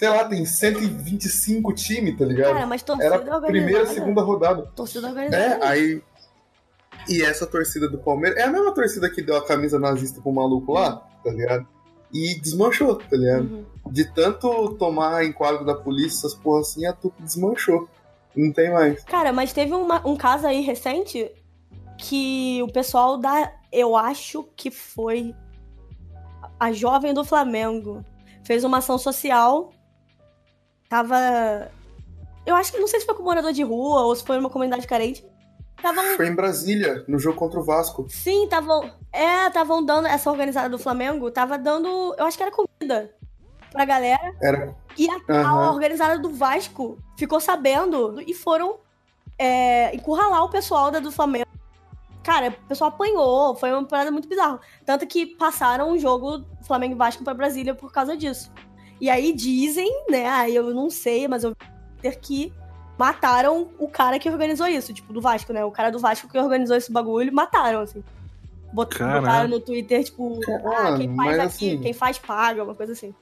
[0.02, 2.54] Sei lá, tem 125 times, tá ligado?
[2.56, 3.86] Cara, mas torcida Era a primeira, organizada.
[3.94, 4.64] segunda rodada.
[4.76, 5.44] torcida organizada.
[5.44, 6.02] É, aí.
[7.08, 10.32] E essa torcida do Palmeiras é a mesma torcida que deu a camisa nazista pro
[10.32, 11.68] maluco lá, tá ligado?
[12.12, 13.44] E desmanchou, tá ligado?
[13.44, 13.66] Uhum.
[13.92, 17.88] De tanto tomar enquadro da polícia, essas porra assim, a Tupi desmanchou.
[18.36, 19.04] Não tem mais.
[19.04, 21.32] Cara, mas teve uma- um caso aí recente
[22.00, 23.54] que o pessoal da.
[23.72, 25.36] Eu acho que foi
[26.60, 28.04] a jovem do Flamengo.
[28.44, 29.72] Fez uma ação social.
[30.92, 31.72] Tava.
[32.46, 34.50] Eu acho que não sei se foi com morador de rua ou se foi uma
[34.50, 35.26] comunidade carente.
[35.82, 38.06] Tava Foi em Brasília, no jogo contra o Vasco.
[38.10, 38.92] Sim, estavam.
[39.10, 40.10] É, estavam dando.
[40.10, 42.14] Essa organizada do Flamengo tava dando.
[42.18, 43.10] Eu acho que era comida
[43.72, 44.36] pra galera.
[44.42, 44.76] Era.
[44.98, 45.72] E a, a Aham.
[45.72, 48.80] organizada do Vasco ficou sabendo e foram
[49.40, 51.48] é, encurralar o pessoal da do Flamengo.
[52.22, 54.60] Cara, o pessoal apanhou, foi uma parada muito bizarra.
[54.86, 58.52] Tanto que passaram o jogo Flamengo e Vasco pra Brasília por causa disso.
[59.02, 60.30] E aí dizem, né?
[60.30, 61.54] Aí eu não sei, mas eu
[62.02, 62.54] ter que
[62.98, 65.66] mataram o cara que organizou isso, tipo, do Vasco, né?
[65.66, 68.04] O cara do Vasco que organizou esse bagulho, mataram, assim.
[68.72, 68.96] Bot-.
[69.22, 73.14] Botaram no Twitter, tipo, ah, quem faz aqui, assim- quem faz paga, uma coisa assim.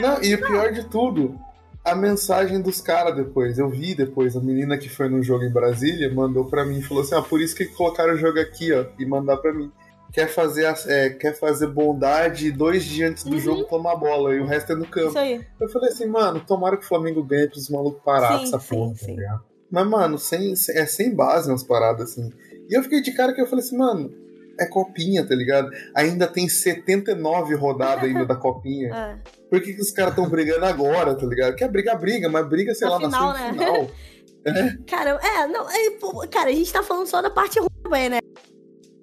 [0.00, 1.38] Não, e o pior de tudo,
[1.84, 3.58] a mensagem dos caras depois.
[3.58, 6.82] Eu vi depois, a menina que foi no jogo em Brasília mandou pra mim e
[6.82, 9.70] falou assim: ah, por isso que colocaram o jogo aqui, ó, e mandar pra mim.
[10.12, 14.46] Quer fazer, é, quer fazer bondade dois dias antes do jogo tomar bola, e o
[14.46, 15.06] resto é no campo.
[15.06, 15.10] Uhum.
[15.10, 15.46] Isso aí.
[15.60, 18.68] Eu falei assim, mano, tomara que o Flamengo ganhe pros malucos parar Sim, essa sim,
[18.74, 19.06] porra, sim.
[19.06, 19.44] tá ligado?
[19.70, 22.32] Mas, mano, sem, sem- é sem base umas paradas assim.
[22.68, 24.12] E eu fiquei de cara que eu falei assim, mano,
[24.58, 25.70] é copinha, tá ligado?
[25.94, 28.90] Ainda tem 79 rodadas ainda da copinha.
[29.30, 29.40] É.
[29.48, 31.56] Por que, que os caras estão brigando agora, tá ligado?
[31.56, 33.40] Quer brigar, briga, mas briga, sei Na lá, final, na né?
[33.46, 33.90] semifinal.
[34.42, 34.76] É.
[34.86, 38.20] Cara, é, não, é, cara, a gente tá falando só da parte ruim né?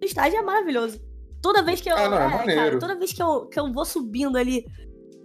[0.01, 0.99] O estádio é maravilhoso.
[1.41, 1.95] Toda vez que eu.
[1.95, 2.61] Ah, não, é maneiro.
[2.61, 4.65] cara, toda vez que eu, que eu vou subindo ali,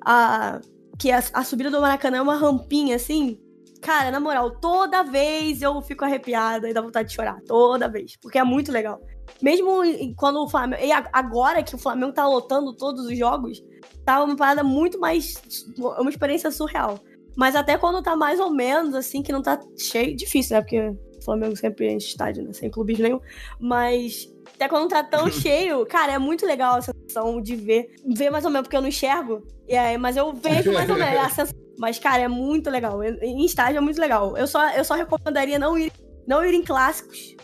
[0.04, 0.60] a,
[0.98, 3.38] que a, a subida do Maracanã é uma rampinha assim.
[3.80, 7.40] Cara, na moral, toda vez eu fico arrepiada e dá vontade de chorar.
[7.46, 8.16] Toda vez.
[8.20, 9.00] Porque é muito legal.
[9.40, 9.82] Mesmo
[10.16, 10.82] quando o Flamengo.
[10.84, 13.60] E agora que o Flamengo tá lotando todos os jogos,
[14.04, 15.34] tá uma parada muito mais.
[15.76, 17.00] uma experiência surreal.
[17.36, 20.14] Mas até quando tá mais ou menos, assim, que não tá cheio.
[20.14, 20.62] Difícil, né?
[20.62, 22.52] Porque o Flamengo sempre enche estádio, né?
[22.52, 23.20] Sem clubismo nenhum.
[23.58, 27.94] Mas até quando tá tão cheio, cara, é muito legal a sensação de ver.
[28.06, 29.42] Ver mais ou menos, porque eu não enxergo.
[29.68, 31.62] E aí, mas eu vejo mais ou menos a sensação.
[31.78, 33.02] Mas, cara, é muito legal.
[33.02, 34.36] Em estádio é muito legal.
[34.36, 35.92] Eu só, eu só recomendaria não ir,
[36.26, 37.34] não ir em clássicos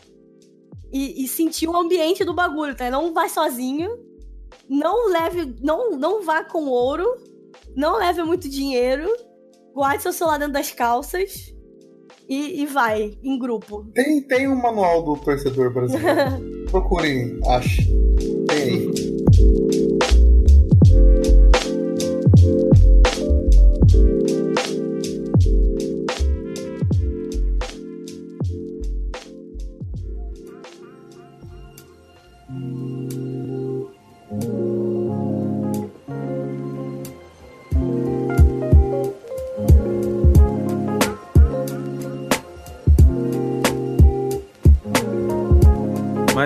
[0.93, 2.91] e, e sentir o ambiente do bagulho, tá?
[2.91, 3.91] Não vai sozinho.
[4.69, 5.57] Não leve.
[5.61, 7.05] Não, não vá com ouro.
[7.75, 9.11] Não leve muito dinheiro.
[9.75, 11.53] Guarde seu celular dentro das calças.
[12.29, 13.87] E, e vai, em grupo.
[13.95, 16.67] Tem, tem um manual do torcedor brasileiro.
[16.71, 17.83] Procurem, acho.
[18.47, 18.93] Tem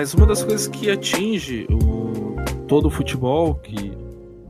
[0.03, 2.35] Mas uma das coisas que atinge o,
[2.67, 3.93] todo o futebol, que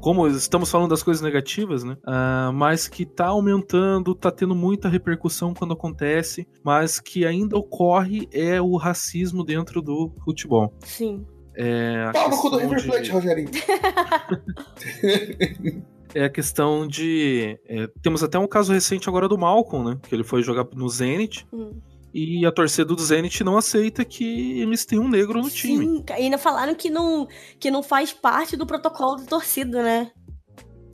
[0.02, 1.96] como estamos falando das coisas negativas, né?
[2.08, 8.28] Ah, mas que tá aumentando, tá tendo muita repercussão quando acontece, mas que ainda ocorre
[8.32, 10.74] é o racismo dentro do futebol.
[10.80, 11.24] Sim.
[11.56, 13.50] É Pau no cu do questão River de- Plate, Rogerinho.
[16.16, 17.60] é a questão de.
[17.68, 20.00] é, temos até um caso recente agora do Malcolm, né?
[20.02, 21.46] Que ele foi jogar no Zenit.
[21.54, 21.74] Hum.
[22.14, 25.86] E a torcida do Zenit não aceita que eles tenham um negro no time.
[25.86, 27.28] Sim, ainda falaram que não,
[27.60, 30.12] que não faz parte do protocolo de torcida, né?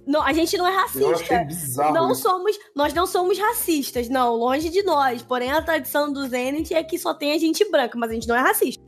[0.07, 0.99] Não, a gente não é racista.
[0.99, 2.21] Eu achei bizarro Não isso.
[2.21, 5.21] somos, nós não somos racistas, não, longe de nós.
[5.21, 8.27] Porém, a tradição do Zenit é que só tem a gente branca, mas a gente
[8.27, 8.81] não é racista.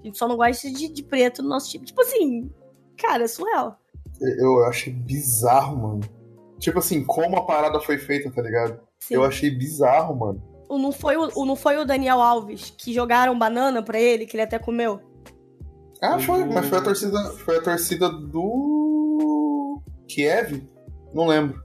[0.00, 1.84] A gente só não gosta de, de preto no nosso time.
[1.84, 2.50] Tipo assim,
[2.96, 3.78] cara, é surreal.
[4.20, 6.00] Eu achei bizarro, mano.
[6.58, 8.80] Tipo assim, como a parada foi feita, tá ligado?
[9.00, 9.14] Sim.
[9.14, 10.55] Eu achei bizarro, mano.
[10.68, 14.26] O- Não foi o, o- não foi o Daniel Alves que jogaram banana pra ele,
[14.26, 15.00] que ele até comeu?
[16.02, 17.18] Ah, foi, mas foi a torcida.
[17.44, 19.80] Foi a torcida do.
[20.08, 20.62] Kiev?
[21.14, 21.60] Não lembro.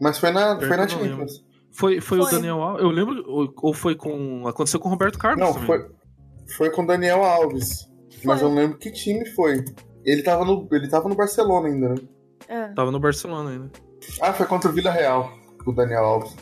[0.00, 0.88] Mas foi na, foi na.
[0.88, 1.44] Champions.
[1.72, 2.30] Foi, foi, o Foi.
[2.32, 2.82] Daniel Alves.
[2.82, 3.24] Eu lembro.
[3.28, 4.46] Ou, ou foi com.
[4.48, 5.66] Aconteceu com o Roberto Carlos Não, também.
[5.66, 5.86] foi,
[6.56, 7.86] foi com Daniel Alves.
[8.24, 8.48] Mas Foi.
[8.48, 9.62] eu não lembro que time foi.
[10.04, 11.94] Ele tava no, ele tava no Barcelona ainda, né?
[12.48, 12.68] É.
[12.72, 13.70] Tava no Barcelona ainda.
[14.22, 15.30] Ah, foi contra o Vila Real,
[15.66, 16.34] o Daniel Alves.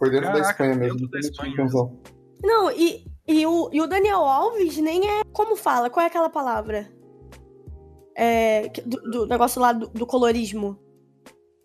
[0.00, 0.98] Foi dentro da Caraca, Espanha mesmo.
[0.98, 2.00] dentro da Espanha Champions, não.
[2.42, 5.20] Não, e, e, o, e o Daniel Alves nem é.
[5.32, 5.88] Como fala?
[5.90, 6.90] Qual é aquela palavra?
[8.16, 10.78] É, do, do negócio lá do, do colorismo.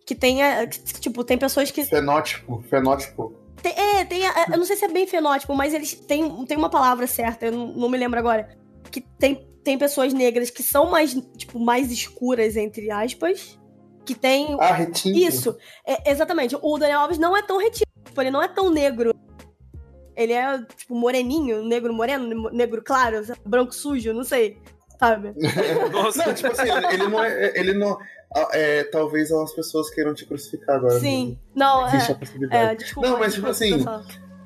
[0.06, 0.44] Que tem.
[0.44, 1.84] a- que, Tipo, tem pessoas que.
[1.84, 3.34] Fenótipo, fenótipo.
[3.62, 4.26] Tem, é, tem.
[4.28, 7.48] a- Eu não sei se é bem fenótipo, mas eles têm, tem uma palavra certa,
[7.48, 8.56] eu não, não me lembro agora.
[8.92, 13.60] Que tem, tem pessoas negras que são mais, tipo, mais escuras, entre aspas.
[14.06, 14.56] Que tem.
[14.60, 15.18] Ah, retinto.
[15.18, 16.56] Isso, é, exatamente.
[16.62, 17.85] O Daniel Alves não é tão retinto,
[18.16, 19.14] tipo, ele não é tão negro.
[20.16, 24.58] Ele é, tipo, moreninho, negro moreno, negro claro, branco sujo, não sei,
[24.98, 25.34] sabe?
[25.92, 26.26] Nossa.
[26.26, 27.52] Não, tipo assim, ele, não é.
[27.54, 27.98] Ele não,
[28.54, 31.00] é, talvez as pessoas queiram te crucificar agora.
[31.02, 32.72] Sim, não, Existe a é, possibilidade.
[32.72, 33.10] é, desculpa.
[33.10, 33.86] Não, mas tipo assim.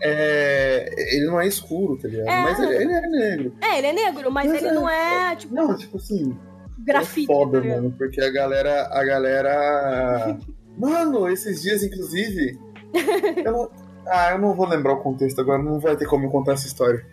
[0.01, 2.29] É, ele não é escuro, tá ligado?
[2.29, 2.41] É.
[2.41, 3.55] Mas ele, ele é negro.
[3.61, 6.35] É, ele é negro, mas, Mas ele é- não é, tipo, Não, tipo assim.
[6.79, 7.29] grafite.
[7.29, 8.87] É foda, tá mano, porque a galera.
[8.91, 10.37] A galera.
[10.79, 12.57] Mano, esses dias, inclusive.
[12.94, 13.70] Eu não-
[14.07, 16.66] Ah, eu não vou lembrar o contexto agora, não vai ter como eu contar essa
[16.66, 17.06] história.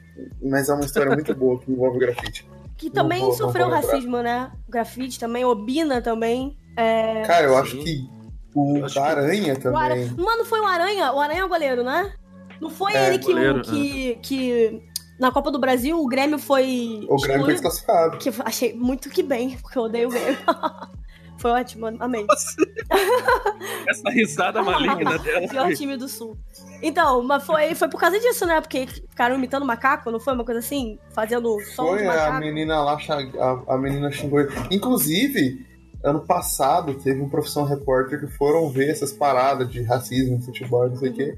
[0.43, 2.49] Mas é uma história muito boa que envolve grafite.
[2.77, 4.51] Que também vou- sofreu racismo, né?
[4.67, 6.57] O grafite também, o Obina também.
[6.77, 7.23] É...
[7.23, 7.61] Cara, eu Sim.
[7.61, 8.09] acho que
[8.55, 10.11] o Acho que- Aranha O Ara- também.
[10.17, 11.13] Mano, foi o Aranha?
[11.13, 12.13] O Aranha é o goleiro, né?
[12.61, 14.83] Não foi É, ele que, goleiro, que, que
[15.21, 17.07] na Copa do Brasil o Grêmio foi.
[17.11, 18.17] O Grêmio foi desclassificado.
[18.17, 20.39] Que achei muito que bem, porque eu odeio o Grêmio.
[21.39, 22.27] foi ótimo, amei.
[23.89, 25.49] Essa risada maligna dela.
[25.49, 26.37] Pior time do Sul.
[26.83, 28.61] Então, mas foi, foi por causa disso, né?
[28.61, 30.99] Porque ficaram imitando macaco, não foi uma coisa assim?
[31.15, 34.51] Fazendo som de Foi a menina lá, a, a menina xingou ele.
[34.71, 35.65] Inclusive,
[36.05, 40.97] ano passado teve um profissão repórter que foram ver essas paradas de racismo, futebol, não
[40.97, 41.35] sei o quê.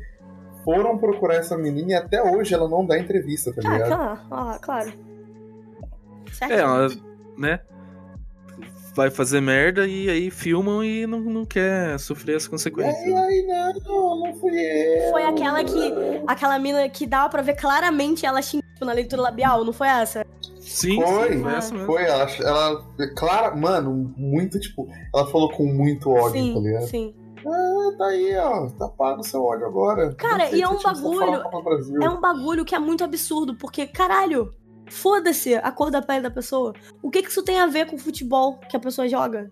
[0.64, 3.88] Foram procurar essa menina e até hoje ela não dá entrevista, tá Ah, ligado?
[3.88, 4.92] claro, ah, claro.
[6.32, 6.52] Certo?
[6.52, 6.88] É, ela,
[7.38, 7.60] né?
[8.98, 12.96] Vai fazer merda e aí filmam e não, não quer sofrer as consequências.
[12.96, 15.12] aí, aí, não, não fui eu.
[15.12, 15.92] Foi aquela que.
[16.26, 20.26] Aquela mina que dava pra ver claramente ela xingando na leitura labial, não foi essa?
[20.58, 21.86] Sim, Foi, sim, foi essa mesmo.
[21.86, 22.84] Foi, ela, ela.
[23.16, 24.88] Clara, mano, muito, tipo.
[25.14, 26.86] Ela falou com muito ódio, tá sim, ligado?
[26.88, 27.14] sim.
[27.46, 28.66] Ah, tá aí, ó.
[28.70, 30.12] Tá pago o seu ódio agora.
[30.14, 31.44] Cara, e é um bagulho-.
[32.02, 34.52] É um bagulho que é muito absurdo, porque, caralho,
[34.90, 36.73] foda-se a cor da pele da pessoa.
[37.02, 39.51] O que que isso tem a ver com o futebol que a pessoa joga?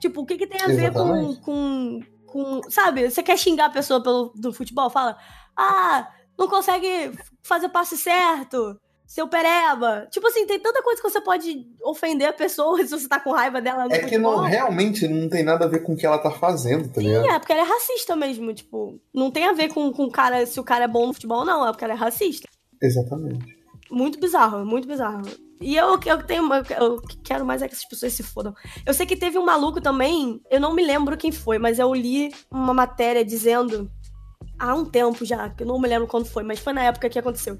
[0.00, 1.40] Tipo, o que que tem a ver com, Exatamente.
[1.40, 2.60] com, com.
[2.68, 4.90] Sabe, você quer xingar a pessoa pelo, do futebol?
[4.90, 5.16] Fala,
[5.56, 6.08] ah,
[6.38, 7.12] não consegue
[7.42, 8.76] fazer o passe certo,
[9.06, 10.06] seu pereba.
[10.10, 13.30] Tipo assim, tem tanta coisa que você pode ofender a pessoa se você tá com
[13.30, 14.38] raiva dela no É que futebol.
[14.38, 17.24] não, realmente não tem nada a ver com o que ela tá fazendo, tá ligado?
[17.24, 20.10] Sim, é porque ela é racista mesmo, tipo, não tem a ver com, com o
[20.10, 22.48] cara, se o cara é bom no futebol, não, é porque ela é racista.
[22.80, 23.61] Exatamente.
[23.92, 25.20] Muito bizarro, muito bizarro.
[25.60, 26.48] E eu, eu tenho.
[26.78, 28.54] Eu, quero mais é que essas pessoas se fodam.
[28.86, 31.94] Eu sei que teve um maluco também, eu não me lembro quem foi, mas eu
[31.94, 33.90] li uma matéria dizendo.
[34.58, 37.10] Há um tempo já, que eu não me lembro quando foi, mas foi na época
[37.10, 37.58] que aconteceu.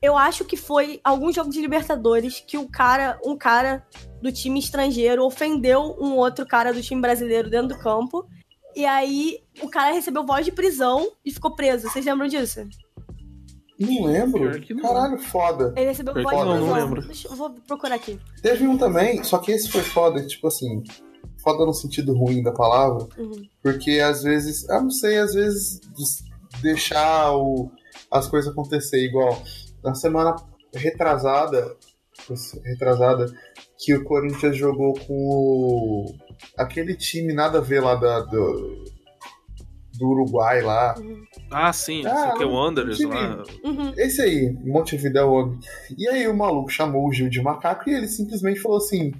[0.00, 3.84] Eu acho que foi algum jogo de Libertadores que o cara, um cara
[4.22, 8.26] do time estrangeiro ofendeu um outro cara do time brasileiro dentro do campo.
[8.74, 11.88] E aí o cara recebeu voz de prisão e ficou preso.
[11.88, 12.68] Vocês lembram disso?
[13.78, 14.50] Não lembro.
[14.70, 14.82] Não.
[14.82, 15.72] Caralho, foda.
[15.76, 17.02] Ele recebeu que de não, não lembro.
[17.06, 18.18] Deixa, eu vou procurar aqui.
[18.42, 20.82] Teve um também, só que esse foi foda, tipo assim,
[21.42, 23.42] foda no sentido ruim da palavra, Uhum.
[23.62, 25.80] porque às vezes, eu não sei, às vezes
[26.62, 27.70] deixar o,
[28.10, 29.42] as coisas acontecer igual.
[29.84, 30.34] Na semana
[30.74, 31.76] retrasada,
[32.64, 33.26] retrasada,
[33.78, 36.14] que o Corinthians jogou com o,
[36.56, 38.84] aquele time nada a ver lá da, do,
[39.98, 40.94] do Uruguai lá.
[41.50, 43.42] Ah, sim, Ah, que é o Wanderers tive- lá.
[43.64, 43.92] Uhum.
[43.96, 45.58] Esse aí, Montevideo.
[45.96, 49.12] E aí o maluco chamou o Gil de macaco e ele simplesmente falou assim: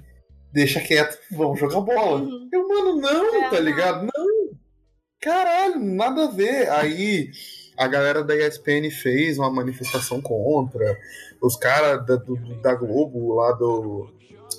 [0.53, 2.21] deixa quieto, vamos jogar bola.
[2.21, 2.49] Uhum.
[2.51, 4.05] Eu, mano, não, É, tá ligado?
[4.15, 4.27] Não.
[5.21, 6.69] Caralho, nada a ver.
[6.69, 7.29] Aí
[7.77, 10.97] a galera da ESPN fez uma manifestação contra.
[11.41, 14.09] Os caras da, do- da Globo, lá do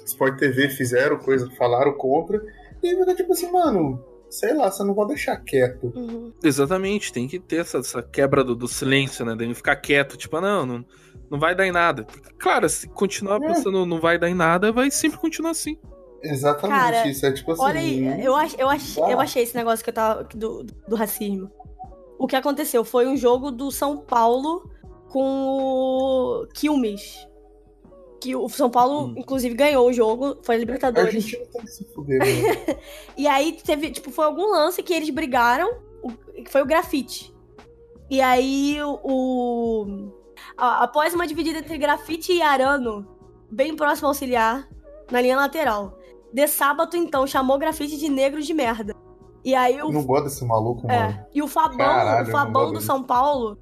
[0.07, 2.40] Sport TV, fizeram coisa, falaram contra.
[2.82, 5.92] E aí, tipo assim, mano, sei lá, você não vai deixar quieto.
[5.96, 6.32] Uhum.
[6.42, 9.34] Exatamente, tem que ter essa, essa quebra do, do silêncio, né?
[9.34, 10.84] De ficar quieto, tipo, ah, não, não,
[11.30, 12.06] não vai dar em nada.
[12.38, 13.46] Claro, se continuar É.
[13.48, 15.78] pensando não vai dar em nada, vai sempre continuar assim.
[16.22, 17.24] Exatamente Cara, isso.
[17.26, 17.62] É tipo assim.
[17.62, 19.10] Olha aí, eu, ach, eu, ach, Ah.
[19.10, 20.24] eu achei esse negócio que eu tava.
[20.24, 21.50] Do, do racismo.
[22.18, 24.68] O que aconteceu foi um jogo do São Paulo
[25.09, 27.26] com o Quilmes.
[28.20, 31.15] Que o São Paulo, inclusive, ganhou o jogo, foi a A Libertadores.
[31.15, 32.77] Argentina tem que se fuder, né?
[33.16, 35.70] E aí teve, tipo, foi algum lance que eles brigaram,
[36.35, 37.32] que foi o grafite.
[38.11, 40.11] E aí o.
[40.57, 43.07] a- após uma dividida entre grafite e arano,
[43.51, 44.69] bem próximo ao auxiliar,
[45.11, 45.97] na linha lateral.
[46.32, 48.95] De sábado, então, chamou grafite de negro de merda.
[49.45, 49.86] E aí o.
[49.86, 50.93] Eu não gosto desse maluco, mano.
[50.99, 53.57] É, e o Fabão, Caralho, o Fabão do São Paulo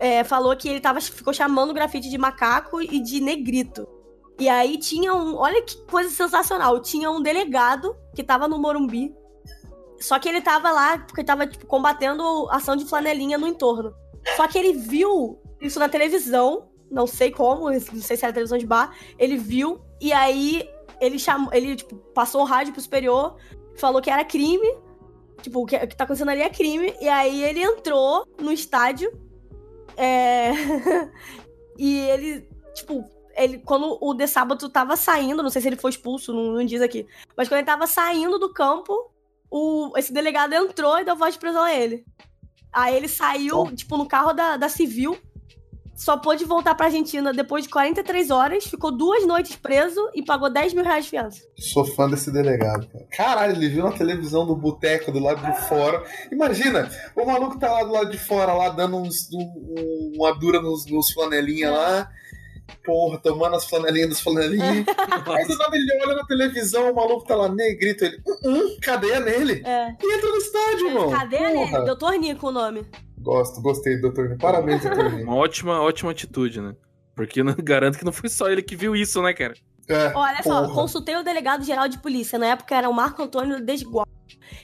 [0.00, 3.86] é, falou que ele tava, ficou chamando o grafite de macaco e de negrito.
[4.38, 5.36] E aí tinha um.
[5.36, 6.80] Olha que coisa sensacional.
[6.80, 9.12] Tinha um delegado que tava no Morumbi.
[10.00, 13.92] Só que ele tava lá porque tava tipo, combatendo ação de flanelinha no entorno.
[14.36, 16.68] Só que ele viu isso na televisão.
[16.90, 18.96] Não sei como, não sei se era televisão de bar.
[19.18, 20.68] Ele viu e aí
[21.00, 21.52] ele chamou.
[21.52, 23.36] Ele, tipo, passou o rádio pro superior,
[23.76, 24.68] falou que era crime.
[25.42, 26.94] Tipo, o que, o que tá acontecendo ali é crime.
[27.00, 29.10] E aí ele entrou no estádio.
[29.98, 30.52] É...
[31.76, 33.04] e ele, tipo,
[33.36, 36.64] ele, quando o De Sábado tava saindo, não sei se ele foi expulso, não, não
[36.64, 37.06] diz aqui.
[37.36, 39.10] Mas quando ele tava saindo do campo,
[39.50, 42.04] o, esse delegado entrou e deu voz de prisão a ele.
[42.72, 45.18] Aí ele saiu, tipo, no carro da, da Civil.
[45.98, 50.48] Só pôde voltar pra Argentina depois de 43 horas, ficou duas noites preso e pagou
[50.48, 51.42] 10 mil reais de fiança.
[51.58, 53.04] Sou fã desse delegado, cara.
[53.10, 56.00] Caralho, ele viu na televisão do boteco do lado de fora.
[56.30, 60.62] Imagina, o maluco tá lá do lado de fora, lá dando uns, um- uma dura
[60.62, 62.08] nos, nos flanelinha lá.
[62.84, 64.86] Porra, tomando as flanelinhas dos flanelinhas.
[65.26, 68.04] Aí do nada ele olha na televisão, o maluco tá lá negrito.
[68.04, 69.62] Ele, uh, uh, cadeia nele.
[69.66, 69.96] É.
[70.00, 71.10] E entra no estádio, irmão.
[71.10, 71.50] Cadê Porra.
[71.78, 71.84] ele?
[71.86, 72.86] Doutor Nico o nome.
[73.20, 74.36] Gosto, gostei, doutor.
[74.38, 75.12] Parabéns, doutor.
[75.14, 76.74] Uma ótima, ótima atitude, né?
[77.14, 79.54] Porque não, garanto que não foi só ele que viu isso, né, cara?
[79.88, 80.74] É, Olha só, porra.
[80.74, 84.06] consultei o delegado geral de polícia, na época era o Marco Antônio Desgual.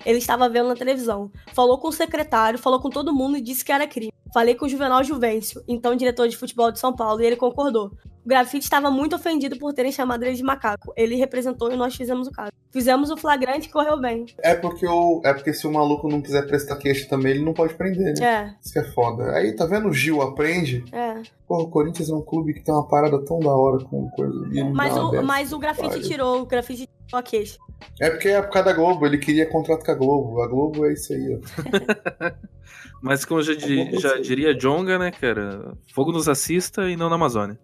[0.04, 1.30] Ele estava vendo na televisão.
[1.52, 4.12] Falou com o secretário, falou com todo mundo e disse que era crime.
[4.32, 7.92] Falei com o Juvenal Juvencio, então diretor de futebol de São Paulo, e ele concordou.
[8.24, 10.92] O grafite estava muito ofendido por terem chamado ele de macaco.
[10.96, 12.50] Ele representou e nós fizemos o caso.
[12.72, 14.24] Fizemos o flagrante e correu bem.
[14.38, 17.52] É porque, o, é porque se o maluco não quiser prestar queixa também, ele não
[17.52, 18.26] pode prender, né?
[18.26, 19.30] É, Isso que é foda.
[19.32, 20.84] Aí, tá vendo o Gil aprende?
[20.90, 21.22] é.
[21.46, 24.34] Porra, o Corinthians é um clube que tem uma parada tão da hora com coisa.
[24.72, 27.58] Mas o, mas o grafite tirou, o grafite tirou a queixa.
[28.00, 30.42] É porque é por causa da Globo, ele queria contrato com a Globo.
[30.42, 32.30] A Globo é isso aí, ó.
[33.02, 35.74] Mas como já, di- já diria Jonga, né, cara?
[35.94, 37.58] Fogo nos assista e não na Amazônia.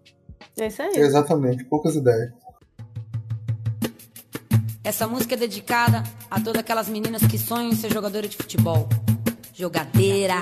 [0.58, 0.92] É isso aí.
[0.96, 2.30] Exatamente, poucas ideias.
[4.84, 8.88] Essa música é dedicada a todas aquelas meninas que sonham em ser jogadora de futebol.
[9.54, 10.36] Jogadeira.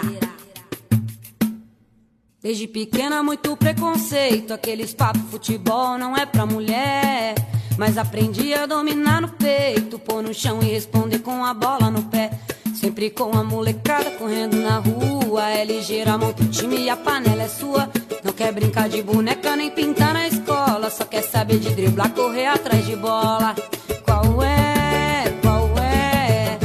[2.40, 4.52] Desde pequena, muito preconceito.
[4.52, 7.34] Aqueles papos futebol não é pra mulher.
[7.78, 12.02] Mas aprendi a dominar no peito, pôr no chão e responder com a bola no
[12.02, 12.32] pé.
[12.74, 15.48] Sempre com a molecada correndo na rua.
[15.48, 17.88] É ligeira, monta o time e a panela é sua.
[18.24, 20.90] Não quer brincar de boneca nem pintar na escola.
[20.90, 23.54] Só quer saber de driblar, correr atrás de bola.
[24.04, 25.38] Qual é?
[25.40, 26.58] Qual é?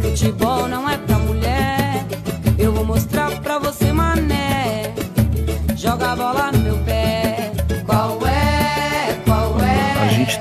[0.00, 2.06] Futebol não é pra mulher.
[2.56, 4.94] Eu vou mostrar pra você, mané.
[5.74, 6.29] Joga a bola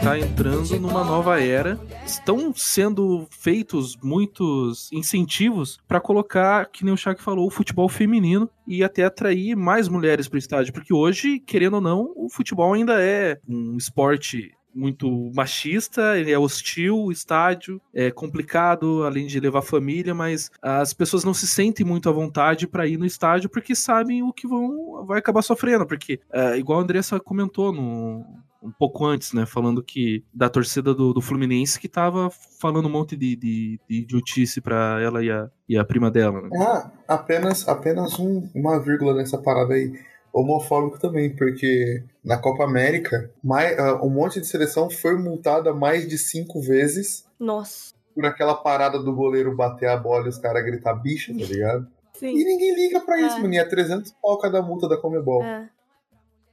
[0.09, 1.79] A gente tá entrando numa nova era.
[2.03, 8.49] Estão sendo feitos muitos incentivos pra colocar, que nem o Shaq falou, o futebol feminino
[8.65, 12.99] e até atrair mais mulheres pro estádio, porque hoje, querendo ou não, o futebol ainda
[12.99, 19.61] é um esporte muito machista, ele é hostil, o estádio é complicado, além de levar
[19.61, 23.75] família, mas as pessoas não se sentem muito à vontade pra ir no estádio porque
[23.75, 28.25] sabem o que vão vai acabar sofrendo, porque é, igual a Andressa comentou no
[28.61, 29.45] um pouco antes, né?
[29.45, 32.29] Falando que da torcida do, do Fluminense que tava
[32.59, 36.41] falando um monte de, de, de idiotice pra ela e a, e a prima dela,
[36.41, 36.49] né?
[36.61, 39.91] Ah, apenas, apenas um- uma vírgula nessa parada aí.
[40.31, 46.07] Homofóbico também, porque na Copa América, mai- ah, um monte de seleção foi multada mais
[46.07, 47.91] de cinco vezes Nossa.
[48.13, 51.87] por aquela parada do goleiro bater a bola e os caras gritar bicho, tá ligado?
[52.13, 52.27] Sim.
[52.37, 53.39] E ninguém liga pra isso, É.
[53.41, 53.53] mano.
[53.53, 55.41] E é 300 pau cada multa da Comebol.
[55.43, 55.67] É.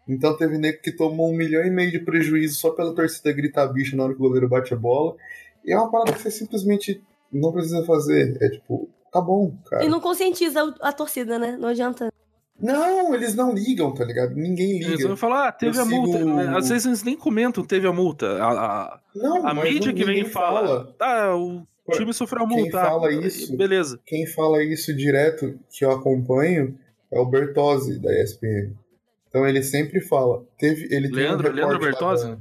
[0.09, 3.67] Então teve nego que tomou um milhão e meio de prejuízo só pela torcida gritar
[3.69, 5.17] bicho na hora que o goleiro bate a bola.
[5.65, 7.03] E é uma parada que você simplesmente
[7.33, 8.37] não precisa fazer.
[8.41, 9.85] É tipo, tá bom, cara.
[9.85, 11.57] E não conscientiza a torcida, né?
[11.59, 12.13] Não adianta.
[12.59, 14.35] Não, eles não ligam, tá ligado?
[14.35, 14.91] Ninguém liga.
[14.93, 16.19] Eles vão falar, ah, teve Eu a multa.
[16.19, 16.55] sigo- né?
[16.57, 18.43] Às vezes eles nem comentam, teve a multa.
[18.43, 18.49] A,
[18.95, 22.49] a, Não, a mídia não- que vem e ninguém fala, ah, o time sofreu a
[22.49, 22.81] Quem multa.
[22.81, 24.01] fala ah, isso, Beleza.
[24.07, 26.79] quem fala isso direto que eu acompanho
[27.13, 28.73] é o Bertozzi da ESPN.
[29.37, 32.25] Então ele sempre fala, teve, ele tem um Leandro, Leandro Bertozzi?
[32.25, 32.39] da- né?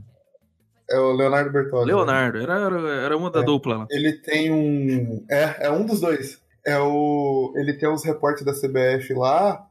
[0.90, 1.86] É o Leonardo Bertozzi.
[1.88, 3.44] Leonardo, era, era, era uma da É.
[3.44, 3.88] dupla lá.
[3.92, 5.26] Ele tem um.
[5.30, 6.40] É, é um dos dois.
[6.66, 7.52] É o.
[7.58, 9.68] Ele tem uns reportes da CBF lá.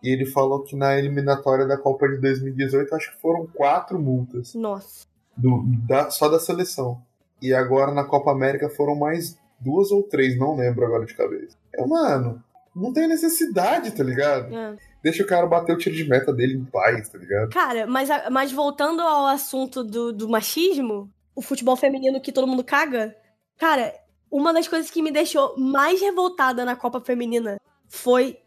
[0.00, 4.54] E ele falou que na eliminatória da Copa de 2018, acho que foram quatro multas.
[4.54, 5.08] Nossa.
[5.36, 7.00] do- da- só da seleção.
[7.42, 11.56] E agora na Copa América foram mais duas ou três, não lembro agora de cabeça.
[11.74, 12.42] É, mano,
[12.76, 14.54] não tem necessidade, tá ligado?
[14.54, 14.76] É.
[15.02, 17.50] Deixa o cara bater o tiro de meta dele em paz, tá ligado?
[17.50, 22.62] Cara, mas, mas voltando ao assunto do, do machismo, o futebol feminino que todo mundo
[22.62, 23.16] caga,
[23.58, 23.94] cara,
[24.30, 27.58] uma das coisas que me deixou mais revoltada na Copa Feminina
[27.88, 28.38] foi.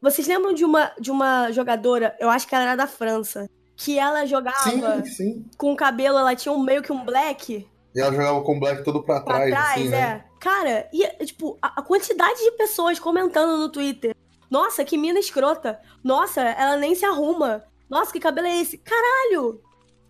[0.00, 3.98] Vocês lembram de uma, de uma jogadora, eu acho que ela era da França, que
[3.98, 5.44] ela jogava Sim, sim.
[5.58, 8.60] com o cabelo, ela tinha um, meio que um black E ela jogava com o
[8.60, 9.90] Black todo pra pra trás, trás, assim, é.
[9.90, 10.24] né?
[10.40, 14.14] Cara, e, tipo, a, a quantidade de pessoas comentando no Twitter.
[14.50, 15.80] Nossa, que mina escrota.
[16.02, 17.64] Nossa, ela nem se arruma.
[17.88, 18.78] Nossa, que cabelo é esse?
[18.78, 19.60] Caralho!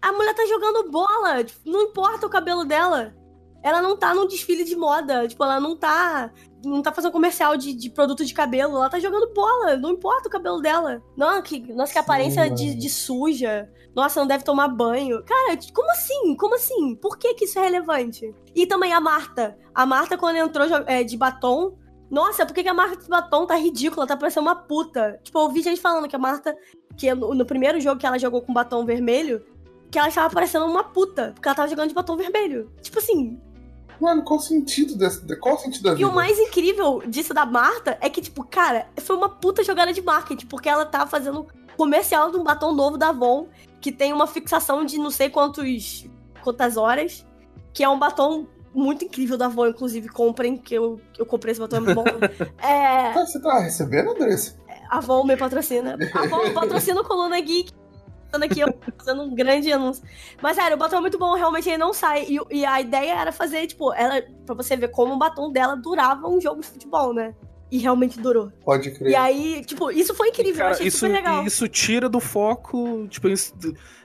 [0.01, 1.45] A mulher tá jogando bola.
[1.65, 3.15] Não importa o cabelo dela.
[3.63, 5.27] Ela não tá num desfile de moda.
[5.27, 6.31] Tipo, ela não tá.
[6.65, 8.77] Não tá fazendo comercial de, de produto de cabelo.
[8.77, 9.77] Ela tá jogando bola.
[9.77, 11.03] Não importa o cabelo dela.
[11.17, 13.69] Não, que, nossa, que aparência de, de suja.
[13.95, 15.25] Nossa, não deve tomar banho.
[15.25, 16.37] Cara, como assim?
[16.37, 16.95] Como assim?
[16.97, 18.33] Por que, que isso é relevante?
[18.55, 19.59] E também a Marta.
[19.75, 21.77] A Marta, quando entrou é, de batom.
[22.11, 24.07] Nossa, por que, que a Marta de batom tá ridícula?
[24.07, 25.19] Tá parecendo uma puta.
[25.23, 26.57] Tipo, eu ouvi gente falando que a Marta,
[26.97, 29.45] que no, no primeiro jogo que ela jogou com batom vermelho,
[29.91, 31.33] que ela estava parecendo uma puta.
[31.35, 32.71] Porque ela tava jogando de batom vermelho.
[32.81, 33.41] Tipo assim.
[34.01, 35.25] Mano, qual o sentido dessa.
[35.37, 36.09] Qual o sentido da E vida?
[36.09, 40.03] o mais incrível disso da Marta é que, tipo, cara, foi uma puta jogada de
[40.03, 41.47] marketing, porque ela tava fazendo
[41.77, 43.49] comercial de um batom novo da Avon,
[43.81, 46.07] que tem uma fixação de não sei quantos
[46.43, 47.27] quantas horas,
[47.73, 48.47] que é um batom
[48.77, 52.05] muito incrível da Avon, inclusive, comprem, que eu, eu comprei esse batom, é muito bom.
[52.63, 54.57] é, Ah, você tá recebendo, Andressa?
[54.91, 55.97] a Avon me patrocina.
[56.15, 57.73] A Avon patrocina o Coluna Geek.
[58.31, 60.05] Tô aqui, eu fazendo um grande anúncio.
[60.43, 62.27] Mas, sério, o batom é muito bom, realmente ele não sai.
[62.29, 65.75] E, e a ideia era fazer, tipo, ela, pra você ver como o batom dela
[65.77, 67.35] durava um jogo de futebol, né?
[67.71, 68.53] E realmente durou.
[68.65, 69.11] Pode crer.
[69.11, 71.45] E aí, tipo, isso foi incrível, eu Cara, achei isso, super legal.
[71.45, 73.07] isso tira do foco.
[73.09, 73.55] Tipo, eles,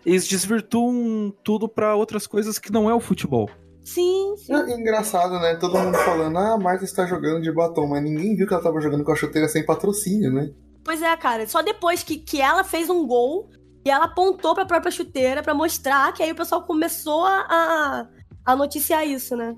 [0.06, 3.50] eles desvirtuam tudo pra outras coisas que não é o futebol.
[3.84, 4.54] Sim, sim.
[4.54, 5.56] É engraçado, né?
[5.56, 8.62] Todo mundo falando, ah, a Marta está jogando de batom, mas ninguém viu que ela
[8.64, 10.52] tava jogando com a chuteira sem patrocínio, né?
[10.84, 11.48] Pois é, cara.
[11.48, 13.50] Só depois que, que ela fez um gol
[13.84, 18.08] e ela apontou pra própria chuteira pra mostrar que aí o pessoal começou a, a,
[18.46, 19.56] a noticiar isso, né?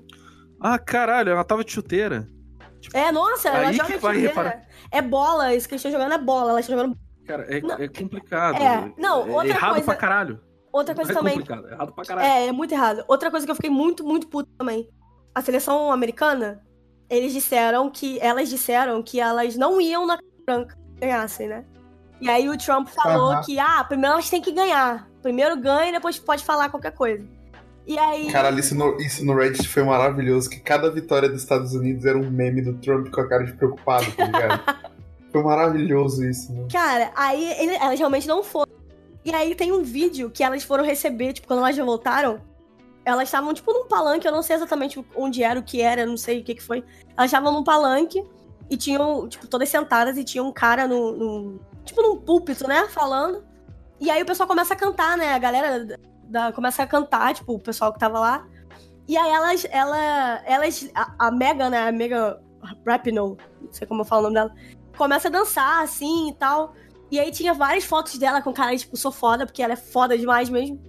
[0.60, 2.26] Ah, caralho, ela tava de chuteira.
[2.92, 4.34] É, nossa, ela Aí joga que de vai chuteira.
[4.42, 4.62] reparar.
[4.90, 6.50] É bola, isso que eles estão jogando é bola.
[6.50, 6.96] Ela está jogando.
[7.26, 7.74] Cara, é, Não.
[7.76, 8.56] é complicado.
[8.56, 10.40] É, não, outra errado coisa- pra caralho.
[10.74, 11.34] Outra coisa Não é também.
[11.38, 12.26] complicado, é errado pra caralho.
[12.26, 13.04] É, é muito errado.
[13.06, 14.88] Outra coisa que eu fiquei muito, muito puta também.
[15.32, 16.60] A seleção americana,
[17.08, 18.18] eles disseram que.
[18.20, 21.64] Elas disseram que elas não iam na branca ganhassem, né?
[22.20, 23.42] E aí o Trump falou Aham.
[23.42, 25.08] que, ah, primeiro elas têm que ganhar.
[25.22, 27.24] Primeiro ganha e depois pode falar qualquer coisa.
[27.86, 28.30] E aí.
[28.32, 32.18] Caralho, isso no, isso no Reddit foi maravilhoso, que cada vitória dos Estados Unidos era
[32.18, 34.62] um meme do Trump com a cara de preocupado, tá ligado?
[35.30, 36.66] foi maravilhoso isso, né?
[36.72, 38.72] Cara, aí ele- elas realmente não foram.
[39.24, 42.40] E aí tem um vídeo que elas foram receber, tipo, quando elas já voltaram.
[43.04, 46.16] Elas estavam, tipo, num palanque, eu não sei exatamente onde era, o que era, não
[46.16, 46.84] sei o que que foi.
[47.16, 48.24] Elas estavam num palanque
[48.70, 52.86] e tinham, tipo, todas sentadas e tinha um cara no, no- tipo, num púlpito, né,
[52.88, 53.44] falando.
[54.00, 57.54] E aí o pessoal começa a cantar, né, a galera da- começa a cantar, tipo,
[57.54, 58.46] o pessoal que tava lá.
[59.06, 62.38] E aí elas, ela, elas, a, a Megan, né, a Megan
[62.86, 64.54] Rapinoe, não sei como eu falo o nome dela,
[64.96, 66.72] começa a dançar, assim, e tal.
[67.10, 70.16] E aí tinha várias fotos dela com cara, tipo, sou foda, porque ela é foda
[70.18, 70.82] demais mesmo.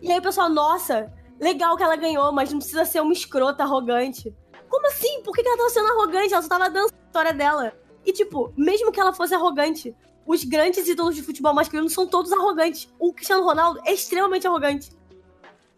[0.00, 3.62] E aí o pessoal, nossa, legal que ela ganhou, mas não precisa ser uma escrota
[3.62, 4.34] arrogante.
[4.68, 5.22] Como assim?
[5.22, 6.32] Por que ela tava sendo arrogante?
[6.32, 7.72] Ela só tava dançando a história dela.
[8.04, 9.94] E, tipo, mesmo que ela fosse arrogante,
[10.26, 12.88] os grandes ídolos de futebol masculino são todos arrogantes.
[12.98, 14.90] O Cristiano Ronaldo é extremamente arrogante.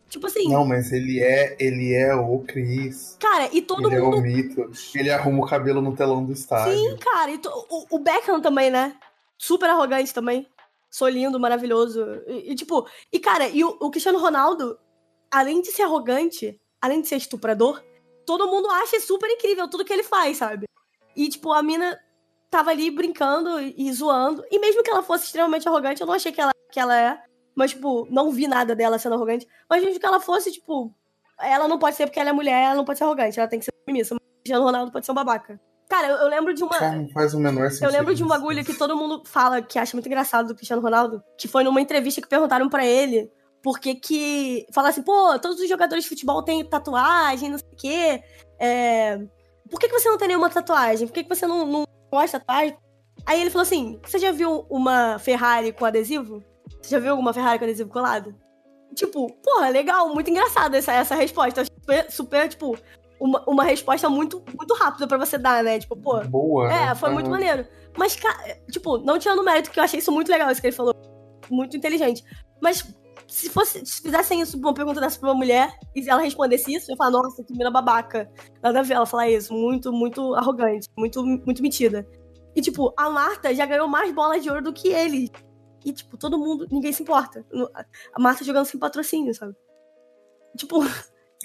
[0.08, 3.16] Tipo assim, Não, mas ele é, ele é o Cris.
[3.18, 4.70] cara, e todo ele é mundo o mito.
[4.94, 6.72] Ele arruma o cabelo no telão do estádio.
[6.72, 7.30] Sim, cara.
[7.32, 8.94] E to- o, o Beckham também, né?
[9.44, 10.48] Super arrogante também.
[10.90, 12.02] Sou lindo, maravilhoso.
[12.26, 14.78] E, e, tipo, e cara, e o, o Cristiano Ronaldo,
[15.30, 17.84] além de ser arrogante, além de ser estuprador,
[18.24, 20.64] todo mundo acha super incrível tudo que ele faz, sabe?
[21.14, 22.00] E, tipo, a mina
[22.50, 24.42] tava ali brincando e, e zoando.
[24.50, 27.22] E mesmo que ela fosse extremamente arrogante, eu não achei que ela, que ela é.
[27.54, 29.46] Mas, tipo, não vi nada dela sendo arrogante.
[29.68, 30.90] Mas mesmo que ela fosse, tipo,
[31.38, 33.58] ela não pode ser porque ela é mulher, ela não pode ser arrogante, ela tem
[33.58, 34.14] que ser feminista.
[34.14, 35.60] Mas o Cristiano Ronaldo pode ser um babaca.
[35.94, 36.76] Cara, eu, eu lembro de uma.
[36.76, 37.84] Cara, não faz o menor sentido.
[37.84, 40.82] Eu lembro de um bagulho que todo mundo fala que acha muito engraçado do Cristiano
[40.82, 43.30] Ronaldo, que foi numa entrevista que perguntaram pra ele
[43.62, 44.66] por que que...
[44.72, 48.22] Falaram assim, pô, todos os jogadores de futebol têm tatuagem, não sei o quê.
[48.58, 49.18] É...
[49.70, 51.06] Por que, que você não tem nenhuma tatuagem?
[51.06, 52.76] Por que, que você não, não gosta de tatuagem?
[53.24, 56.42] Aí ele falou assim, você já viu uma Ferrari com adesivo?
[56.82, 58.34] Você já viu alguma Ferrari com adesivo colado?
[58.94, 61.64] tipo, porra, legal, muito engraçada essa, essa resposta.
[61.64, 62.78] Super, super, tipo,
[63.20, 65.78] uma, uma resposta muito, muito rápida pra você dar, né?
[65.78, 66.20] Tipo, pô.
[66.24, 66.72] Boa.
[66.72, 66.94] É, né?
[66.94, 67.36] foi muito Aham.
[67.38, 67.66] maneiro.
[67.96, 68.16] Mas,
[68.70, 70.94] tipo, não tirando mérito, que eu achei isso muito legal, isso que ele falou.
[71.50, 72.24] Muito inteligente.
[72.60, 72.84] Mas
[73.28, 76.90] se fosse, se fizessem isso, uma pergunta dessa pra uma mulher, e ela respondesse isso,
[76.90, 78.30] eu ia falar, nossa, que mina babaca.
[78.62, 79.52] Nada a ver ela falar isso.
[79.54, 80.88] Muito, muito arrogante.
[80.96, 82.06] Muito, muito metida.
[82.56, 85.30] E, tipo, a Marta já ganhou mais bolas de ouro do que ele.
[85.84, 87.44] E, tipo, todo mundo, ninguém se importa.
[87.52, 87.68] No-
[88.14, 89.54] A Marta jogando sem patrocínio, sabe?
[90.56, 90.80] Tipo,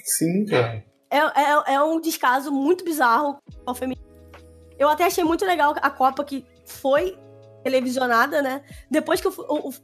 [0.02, 0.84] Sim, cara.
[1.10, 4.06] É, é, é um descaso muito bizarro ao feminino.
[4.78, 7.18] Eu até achei muito legal a Copa que foi
[7.62, 8.62] televisionada, né?
[8.90, 9.34] Depois que o,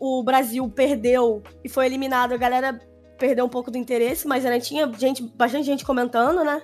[0.01, 2.81] o- o Brasil perdeu e foi eliminado, a galera
[3.19, 6.62] perdeu um pouco do interesse, mas ainda tinha gente, bastante gente comentando, né?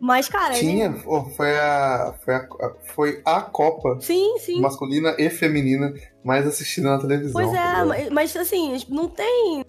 [0.00, 0.54] Mas, cara.
[0.54, 0.92] Tinha,
[1.36, 2.74] foi a, foi a.
[2.94, 4.58] Foi a Copa Sim, sim.
[4.60, 5.92] masculina e feminina
[6.24, 7.32] mais assistida na televisão.
[7.40, 9.62] Pois é, mas, mas, assim, não tem.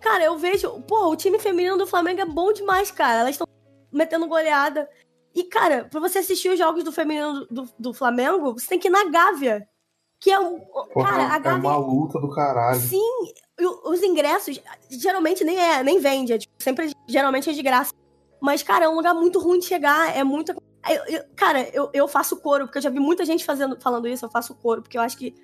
[0.00, 0.80] Cara, eu vejo.
[0.82, 3.20] Pô, o time feminino do Flamengo é bom demais, cara.
[3.20, 3.46] Elas estão
[3.92, 4.88] metendo goleada.
[5.34, 8.88] E, cara, pra você assistir os jogos do feminino do, do Flamengo, você tem que
[8.88, 9.68] ir na Gávea.
[10.20, 10.60] Que é um.
[10.60, 11.58] Porra, cara, a é Gávea.
[11.60, 12.80] uma luta do caralho.
[12.80, 13.32] Sim,
[13.84, 14.60] os ingressos
[14.90, 17.92] geralmente nem é, nem vende, é, tipo, sempre geralmente é de graça.
[18.40, 20.54] Mas, cara, é um lugar muito ruim de chegar, é muita.
[20.88, 24.08] eu- eu- cara, eu, eu faço coro, porque eu já vi muita gente fazendo, falando
[24.08, 25.34] isso, eu faço coro, porque eu acho que.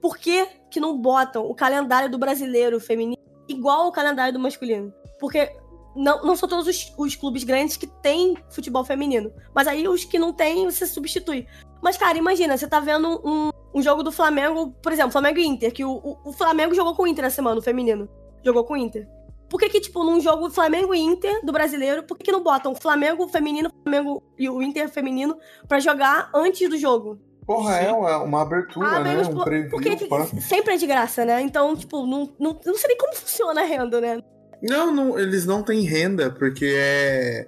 [0.00, 4.94] Por que, que não botam o calendário do brasileiro feminino igual ao calendário do masculino?
[5.18, 5.54] Porque
[5.94, 9.32] não, não são todos os, os clubes grandes que têm futebol feminino.
[9.54, 11.46] Mas aí os que não têm, você substitui.
[11.82, 15.46] Mas, cara, imagina, você tá vendo um, um jogo do Flamengo, por exemplo, Flamengo e
[15.46, 18.08] Inter, que o, o, o Flamengo jogou com o Inter na semana, o feminino.
[18.44, 19.08] Jogou com o Inter.
[19.48, 22.42] Por que, que, tipo, num jogo Flamengo e Inter do brasileiro, por que, que não
[22.42, 25.36] botam o Flamengo feminino, Flamengo e o Inter feminino
[25.66, 27.18] pra jogar antes do jogo?
[27.44, 29.10] Porra, é uma, uma abertura, Ah, né?
[29.10, 30.24] menos Um por- preview, porque pá.
[30.40, 31.40] sempre é de graça, né?
[31.40, 34.20] Então, tipo, não, não, não sei nem como funciona a renda, né?
[34.62, 37.46] Não, não, eles não têm renda, porque é.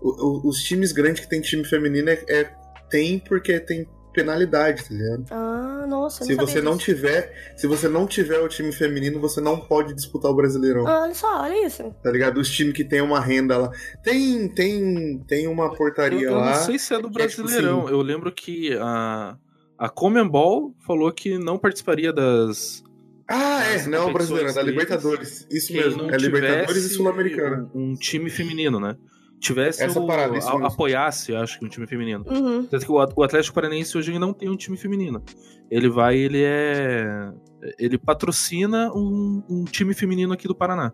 [0.00, 2.50] o- o- os times grandes que tem time feminino é, é-
[2.90, 5.24] tem porque tem penalidade, tá ligado?
[5.30, 6.84] Ah, nossa, eu Se não você não disso.
[6.86, 10.86] tiver, se você não tiver o time feminino, você não pode disputar o Brasileirão.
[10.86, 11.94] Ah, olha só, olha isso.
[12.02, 12.38] Tá ligado?
[12.38, 13.70] Os times que tem uma renda lá.
[14.02, 16.46] Tem tem tem uma Eu, portaria eu lá.
[16.46, 17.82] não sei se é do é tipo Brasileirão.
[17.84, 19.36] assim, Eu lembro que a,
[19.78, 22.82] a Comembol falou que não participaria das.
[23.28, 25.46] Ah, é, não é o é da Libertadores.
[25.50, 27.68] Isso mesmo, é Libertadores e Sul-Americana.
[27.74, 28.96] Um, um time feminino, né?
[29.40, 30.66] Tivesse Essa o, parada, isso a- mesmo.
[30.66, 32.24] apoiasse, acho que um time feminino.
[32.28, 32.64] Uhum.
[32.66, 35.22] Tanto que o At- o Atlético Paranaense hoje não tem um time feminino.
[35.70, 37.30] Ele vai, ele é.
[37.78, 40.92] Ele patrocina um, um time feminino aqui do Paraná.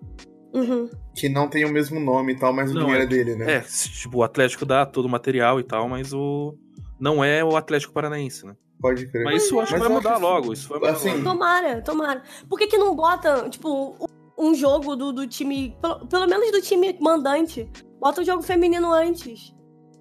[0.53, 0.91] Uhum.
[1.15, 3.37] Que não tem o mesmo nome e tal, mas o Não, dinheiro é- é dele,
[3.37, 3.53] né?
[3.57, 6.57] É, tipo, o Atlético dá todo o material e tal, mas o.
[6.99, 8.55] Não é o Atlético Paranaense, né?
[8.83, 9.25] Pode crer.
[9.25, 10.53] Mas isso eu acho que vai eu mudar logo.
[10.53, 11.25] Isso vai mudar assim, logo.
[11.25, 12.23] Tomara, tomara.
[12.49, 14.07] Por que, que não bota, tipo, um
[14.43, 15.77] um jogo do, do time.
[15.81, 17.71] Pelo, pelo menos do time mandante?
[18.01, 19.55] Bota o jogo feminino antes.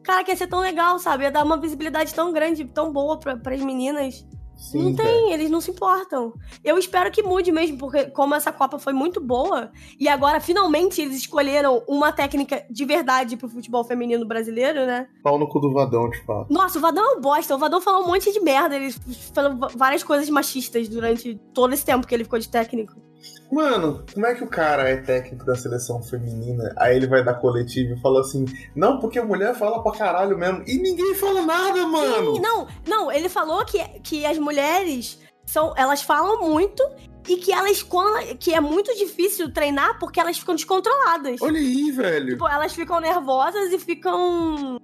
[0.03, 1.23] Cara, que ia ser tão legal, sabe?
[1.23, 4.25] Ia dar uma visibilidade tão grande, tão boa pra, pras meninas.
[4.61, 5.09] Sim, não cara.
[5.09, 6.33] tem, eles não se importam.
[6.63, 11.01] Eu espero que mude mesmo, porque como essa Copa foi muito boa, e agora finalmente
[11.01, 15.07] eles escolheram uma técnica de verdade pro futebol feminino brasileiro, né?
[15.23, 16.45] Pau no cu do Vadão, te falo.
[16.47, 17.55] Nossa, o Vadão é um bosta.
[17.55, 18.75] O Vadão falou um monte de merda.
[18.75, 18.93] Ele
[19.33, 23.10] falou várias coisas machistas durante todo esse tempo que ele ficou de técnico.
[23.51, 26.73] Mano, como é que o cara é técnico da seleção feminina?
[26.77, 28.45] Aí ele vai dar coletiva e fala assim:
[28.75, 30.63] Não, porque a mulher fala pra caralho mesmo.
[30.65, 32.35] E ninguém fala nada, mano.
[32.35, 35.73] Sim, não, não, ele falou que, que as mulheres são.
[35.75, 36.81] Elas falam muito
[37.27, 37.83] e que elas.
[37.83, 41.41] quando- que é muito difícil treinar porque elas ficam descontroladas.
[41.41, 42.29] Olha aí, velho.
[42.29, 44.77] Tipo, elas ficam nervosas e ficam.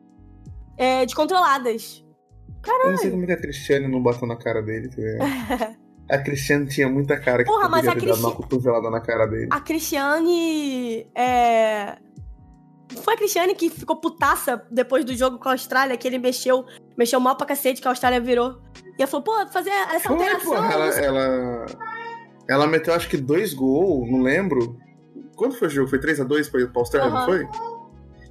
[0.77, 2.03] é, descontroladas.
[2.67, 5.75] Eu não sei como é que a Cristiane não bateu na cara dele, tá?
[6.09, 8.89] A Cristiane tinha muita cara que Porra, mas poderia a ter dado Cristi- uma cotovelada
[8.89, 9.47] na cara dele.
[9.51, 11.07] A Cristiane.
[11.15, 11.97] É.
[13.03, 16.65] Foi a Cristiane que ficou putaça depois do jogo com a Austrália, que ele mexeu,
[16.97, 18.61] mexeu mal pra cacete, que a Austrália virou.
[18.97, 20.53] E ela falou, pô, fazer essa Foi, alteração.
[20.53, 21.65] porra, ela, não ela,
[22.49, 24.77] ela meteu acho que dois gols, não lembro.
[25.35, 25.89] Quando foi o jogo?
[25.89, 27.25] Foi 3x2 pra, Austrália, não Aham.
[27.25, 27.47] foi?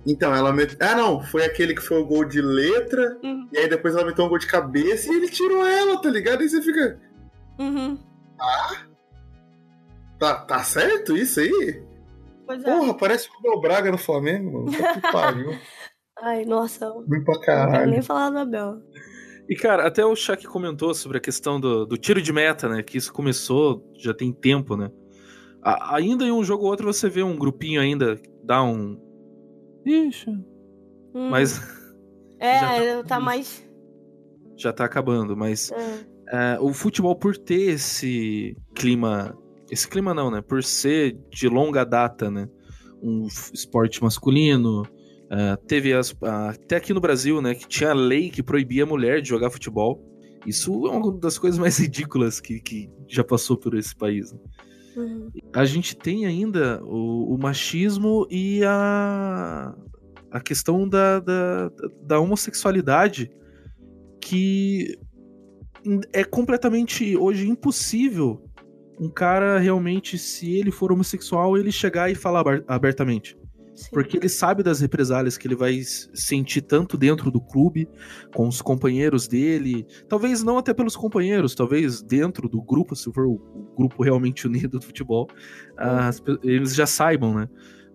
[0.06, 0.76] Então, ela meteu.
[0.80, 3.48] Ah, não, foi aquele que foi o gol de letra, Uhum.
[3.52, 6.42] e aí depois ela meteu um gol de cabeça e ele tirou ela, tá ligado?
[6.42, 6.98] E você fica.
[7.58, 7.98] Uhum.
[10.18, 11.82] Tá, tá certo isso aí?
[12.46, 12.78] Pois é.
[12.78, 14.72] Porra, parece o Abel Braga no Flamengo, mano.
[14.78, 15.50] Tá que pariu.
[16.22, 16.86] Ai, nossa.
[16.88, 17.90] Não Ruim pra quero caralho.
[17.90, 18.80] nem falar do Abel.
[19.48, 22.82] E, cara, até o Shaq comentou sobre a questão do, do tiro de meta, né?
[22.82, 24.90] Que isso começou já tem tempo, né?
[25.62, 28.98] A- ainda em um jogo ou outro você vê um grupinho ainda dar um.
[29.84, 30.30] Ixi.
[31.14, 31.28] Hum.
[31.30, 31.60] Mas
[32.40, 32.58] É,
[32.96, 33.62] já tá, mais.
[34.56, 35.36] já tá acabando.
[35.36, 36.15] Mas é.
[36.28, 39.36] É, o futebol, por ter esse clima
[39.70, 40.40] esse clima não, né?
[40.40, 42.48] Por ser de longa data, né?
[43.02, 44.86] Um esporte masculino.
[45.30, 47.54] ah, teve as, ah, até aqui no Brasil, né?
[47.54, 50.02] Que tinha lei que proibia a mulher de jogar futebol.
[50.46, 54.32] Isso é uma das coisas mais ridículas que, que já passou por esse país.
[54.32, 54.38] né?
[54.96, 55.30] Uhum.
[55.52, 59.74] A gente tem ainda o, o machismo e a,
[60.30, 61.70] a questão da, da,
[62.02, 63.30] da homossexualidade
[64.20, 64.96] que
[66.12, 68.42] é completamente hoje impossível
[68.98, 73.36] um cara realmente, se ele for homossexual, ele chegar e falar abertamente.
[73.92, 77.86] Porque ele sabe das represálias que ele vai sentir tanto dentro do clube,
[78.34, 79.86] com os companheiros dele.
[80.08, 83.38] Talvez não até pelos companheiros, talvez dentro do grupo, se for o
[83.76, 85.28] grupo realmente unido do futebol,
[85.76, 87.48] as pe- eles já saibam, né?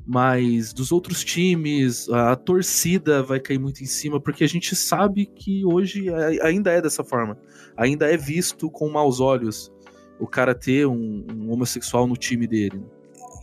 [0.05, 5.25] Mas dos outros times, a torcida vai cair muito em cima, porque a gente sabe
[5.25, 7.37] que hoje a- ainda é dessa forma.
[7.77, 9.71] Ainda é visto com maus olhos
[10.19, 12.83] o cara ter um, um homossexual no time dele.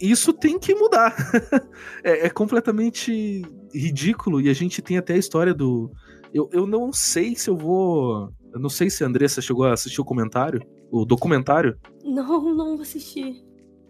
[0.01, 1.15] Isso tem que mudar.
[2.05, 3.43] é, é completamente
[3.75, 5.91] ridículo e a gente tem até a história do.
[6.33, 8.31] Eu, eu não sei se eu vou.
[8.53, 10.61] Eu não sei se a Andressa chegou a assistir o comentário,
[10.91, 11.77] o documentário.
[12.05, 13.45] Não, não assisti.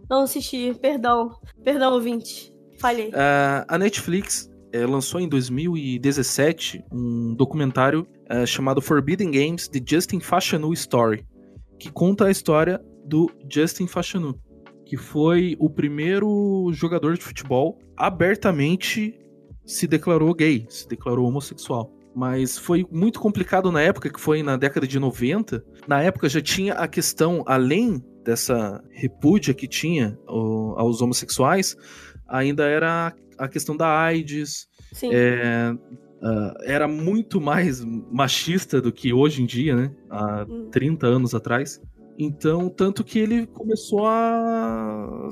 [0.09, 1.37] Não assisti, perdão.
[1.63, 2.53] Perdão, ouvinte.
[2.79, 3.11] Falhei.
[3.15, 10.21] Ah, a Netflix eh, lançou em 2017 um documentário eh, chamado Forbidden Games: The Justin
[10.21, 11.25] Fashanu Story,
[11.79, 14.39] que conta a história do Justin Fashanu,
[14.85, 19.19] que foi o primeiro jogador de futebol abertamente
[19.65, 21.93] se declarou gay, se declarou homossexual.
[22.15, 25.63] Mas foi muito complicado na época, que foi na década de 90.
[25.87, 31.77] Na época já tinha a questão, além dessa repúdia que tinha aos homossexuais,
[32.29, 34.69] ainda era a questão da AIDS.
[34.93, 35.11] Sim.
[35.13, 35.73] É,
[36.23, 39.91] ah, era muito mais machista do que hoje em dia, né?
[40.11, 41.81] Há 30 anos atrás.
[42.19, 45.29] Então, tanto que ele começou a...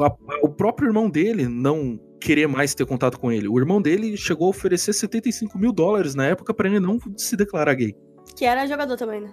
[0.00, 3.46] a- O próprio irmão dele não querer mais ter contato com ele.
[3.48, 7.36] O irmão dele chegou a oferecer 75 mil dólares na época para ele não se
[7.36, 7.94] declarar gay
[8.36, 9.32] Que era jogador também, né?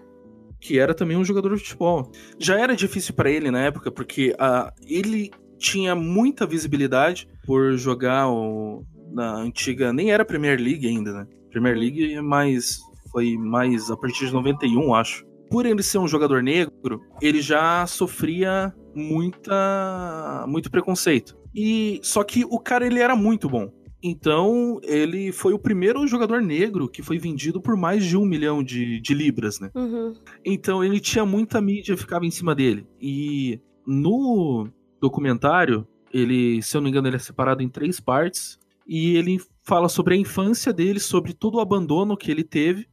[0.60, 2.10] que era também um jogador de futebol.
[2.40, 5.30] Já era difícil pra ele na época, porque ah, ele
[5.64, 8.84] tinha muita visibilidade por jogar o-
[9.14, 9.94] na antiga.
[9.94, 11.28] Nem era Premier League ainda, né?
[11.52, 12.80] Premier League é mais.
[13.12, 15.24] Foi mais a partir de 91, acho.
[15.50, 21.38] Por ele ser um jogador negro, ele já sofria muita, muito preconceito.
[21.56, 23.72] E só que o cara ele era muito bom.
[24.02, 28.62] Então, ele foi o primeiro jogador negro que foi vendido por mais de um milhão
[28.64, 29.70] de, de libras, né?
[29.76, 30.14] Uhum.
[30.44, 32.86] Então ele tinha muita mídia, ficava em cima dele.
[33.00, 34.68] E no
[35.04, 38.58] documentário, ele, se eu não me engano, ele é separado em três partes.
[38.88, 42.88] E ele fala sobre a infância dele, sobre todo o abandono que ele teve,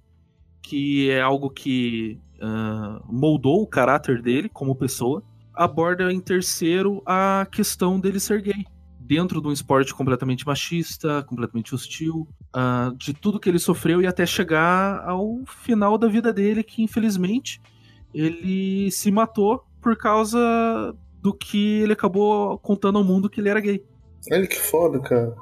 [0.62, 5.23] que é algo que ah, moldou o caráter dele como pessoa.
[5.55, 8.65] Aborda em terceiro a questão dele ser gay.
[8.99, 14.07] Dentro de um esporte completamente machista, completamente hostil, ah, de tudo que ele sofreu e
[14.07, 17.61] até chegar ao final da vida dele, que infelizmente
[18.15, 23.60] ele se matou por causa do que ele acabou contando ao mundo que ele era
[23.60, 23.84] gay.
[24.32, 25.34] Olha que foda, cara.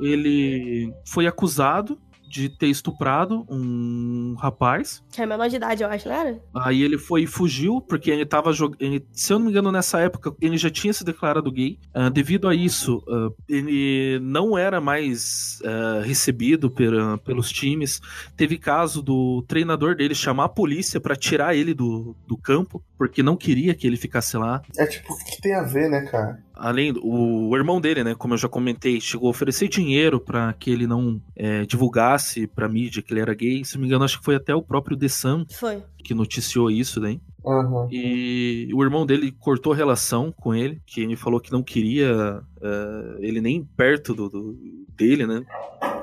[0.00, 1.98] Ele foi acusado
[2.28, 5.02] de ter estuprado um rapaz.
[5.10, 6.40] Que é menor de idade, eu acho, não era?
[6.54, 9.02] Aí ele foi e fugiu, porque ele tava jogando.
[9.12, 11.78] Se eu não me engano, nessa época, ele já tinha se declarado gay.
[11.94, 18.00] Ah, devido a isso, ah, ele não era mais ah, recebido pela- pelos times.
[18.36, 23.22] Teve caso do treinador dele chamar a polícia pra tirar ele do, do campo, porque
[23.22, 24.62] não queria que ele ficasse lá.
[24.76, 26.42] É tipo, o que tem a ver, né, cara?
[26.58, 30.52] Além do o irmão dele, né, como eu já comentei, chegou a oferecer dinheiro pra
[30.52, 33.64] que ele não é, divulgasse pra mídia que ele era gay.
[33.64, 35.82] Se não me engano, acho que foi até o próprio The Sun Foi.
[36.04, 37.20] que noticiou isso daí.
[37.46, 37.86] Aham.
[37.90, 43.16] E o irmão dele cortou relação com ele, que ele falou que não queria é,
[43.20, 44.58] ele nem perto do, do-
[44.96, 45.44] dele, né?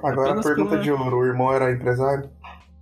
[0.01, 2.29] Agora a Apenas pergunta pela- de ouro: o irmão era empresário?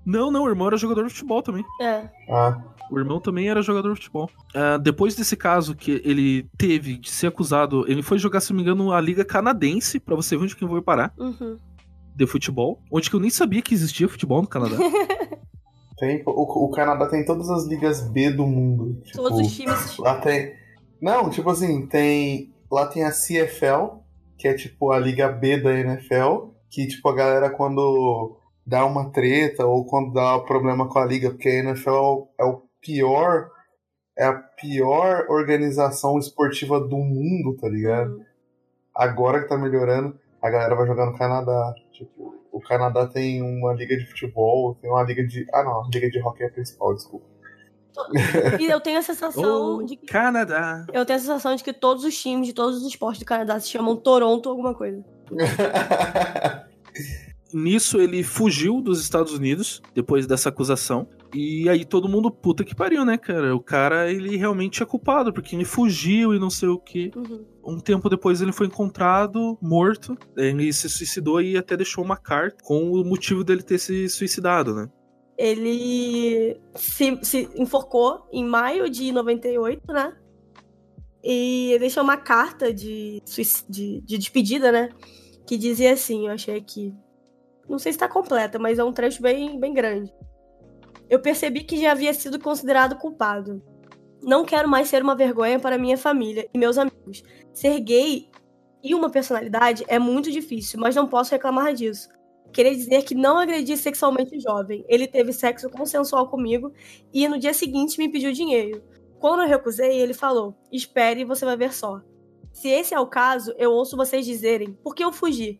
[0.06, 1.64] Não, não, o irmão era jogador de futebol também.
[1.82, 2.08] É.
[2.30, 2.62] Ah.
[2.94, 4.30] O irmão também era jogador de futebol.
[4.54, 8.58] Ah, depois desse caso que ele teve de ser acusado, ele foi jogar, se não
[8.58, 11.58] me engano, a Liga Canadense, pra você ver onde que eu vou parar, Uhum.
[12.16, 12.80] de futebol.
[12.92, 14.78] Onde que eu nem sabia que existia futebol no Canadá.
[15.98, 19.00] Tem, o, o Canadá tem todas as ligas B do mundo.
[19.04, 19.98] Tipo, Todos os times.
[20.00, 20.52] Lá tem.
[21.02, 22.52] Não, tipo assim, tem.
[22.70, 24.00] Lá tem a CFL,
[24.38, 29.12] que é tipo a Liga B da NFL, que tipo a galera quando dá uma
[29.12, 33.50] treta ou quando dá problema com a liga, porque a NFL é o pior.
[34.16, 38.24] É a pior organização esportiva do mundo, tá ligado?
[38.96, 41.74] Agora que tá melhorando, a galera vai jogar no Canadá.
[41.92, 45.48] Tipo, o Canadá tem uma liga de futebol, tem uma liga de.
[45.52, 47.26] Ah não, a liga de hockey é a principal, desculpa.
[48.60, 50.06] E eu tenho a sensação Oh, de que.
[50.06, 50.86] Canadá.
[50.94, 53.60] Eu tenho a sensação de que todos os times de todos os esportes do Canadá
[53.60, 55.04] se chamam Toronto alguma coisa.
[57.54, 61.08] Nisso ele fugiu dos Estados Unidos depois dessa acusação.
[61.34, 63.56] E aí todo mundo, puta que pariu, né, cara?
[63.56, 67.12] O cara, ele realmente é culpado, porque ele fugiu e não sei o que.
[67.16, 67.46] Uhum.
[67.64, 70.18] Um tempo depois ele foi encontrado morto.
[70.36, 74.74] Ele se suicidou e até deixou uma carta com o motivo dele ter se suicidado,
[74.76, 74.90] né?
[75.38, 80.14] Ele se, se enforcou em maio de 98, né?
[81.24, 83.24] E ele deixou uma carta de,
[83.70, 84.90] de, de despedida, né?
[85.48, 86.94] Que dizia assim, eu achei aqui.
[87.68, 90.14] Não sei se tá completa, mas é um trecho bem, bem grande.
[91.10, 93.62] Eu percebi que já havia sido considerado culpado.
[94.22, 97.24] Não quero mais ser uma vergonha para minha família e meus amigos.
[97.54, 98.30] Ser gay
[98.84, 102.10] e uma personalidade é muito difícil, mas não posso reclamar disso.
[102.52, 104.86] Queria dizer que não agredi sexualmente o jovem.
[104.88, 106.72] Ele teve sexo consensual comigo
[107.12, 108.84] e no dia seguinte me pediu dinheiro.
[109.20, 112.02] Quando eu recusei, ele falou: Espere você vai ver só.
[112.52, 115.60] Se esse é o caso, eu ouço vocês dizerem: Por que eu fugi?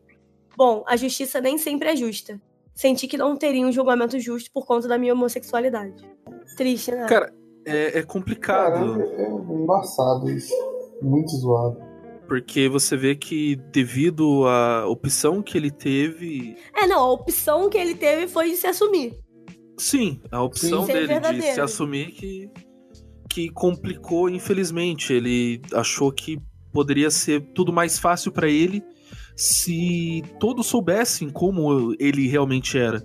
[0.56, 2.40] Bom, a justiça nem sempre é justa.
[2.76, 6.04] Senti que não teria um julgamento justo por conta da minha homossexualidade.
[6.58, 7.06] Triste, né?
[7.08, 7.34] Cara,
[7.66, 8.74] é, é complicado.
[8.74, 10.54] Caramba, é embaçado isso.
[11.02, 11.78] Muito zoado.
[12.28, 16.56] Porque você vê que devido à opção que ele teve.
[16.76, 19.20] É, não, a opção que ele teve foi de se assumir.
[19.78, 20.94] Sim, a opção Sim.
[20.94, 22.50] Dele de se assumir que,
[23.30, 25.14] que complicou, infelizmente.
[25.14, 26.40] Ele achou que
[26.72, 28.84] poderia ser tudo mais fácil pra ele
[29.36, 33.02] se todos soubessem como ele realmente era.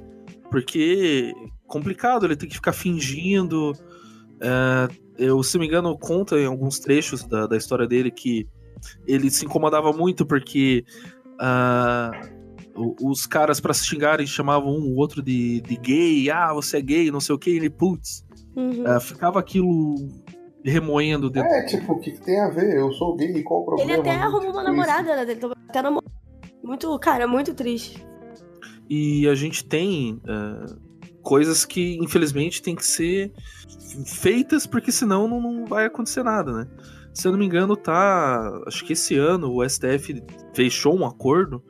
[0.50, 1.32] Porque
[1.66, 3.72] complicado, ele tem que ficar fingindo.
[4.40, 4.88] É,
[5.18, 8.46] eu, se não me engano, conta em alguns trechos da, da história dele que
[9.06, 10.84] ele se incomodava muito porque
[12.76, 16.30] o- os caras, pra se xingarem, chamavam um ou outro de, de gay.
[16.30, 17.50] Ah, você é gay, não sei o que.
[17.50, 18.24] Ele, putz,
[18.56, 18.84] Uhum.
[18.86, 19.94] ah, ficava aquilo
[20.68, 21.50] remoendo dentro.
[21.50, 22.76] É, tipo, o que, que tem a ver?
[22.76, 24.00] Eu sou gay, qual o Ele problema?
[24.00, 25.32] até arrumou uma namorada, né?
[25.32, 26.10] Ele até namorou.
[26.62, 28.06] Muito, cara, muito triste.
[28.88, 30.66] E a gente tem ah,
[31.22, 33.32] coisas que, infelizmente, tem que ser
[34.06, 36.66] feitas, porque senão não, não vai acontecer nada, né?
[37.12, 38.62] Se eu não me engano, tá.
[38.66, 40.22] Acho que esse ano o STF
[40.54, 41.62] fechou um acordo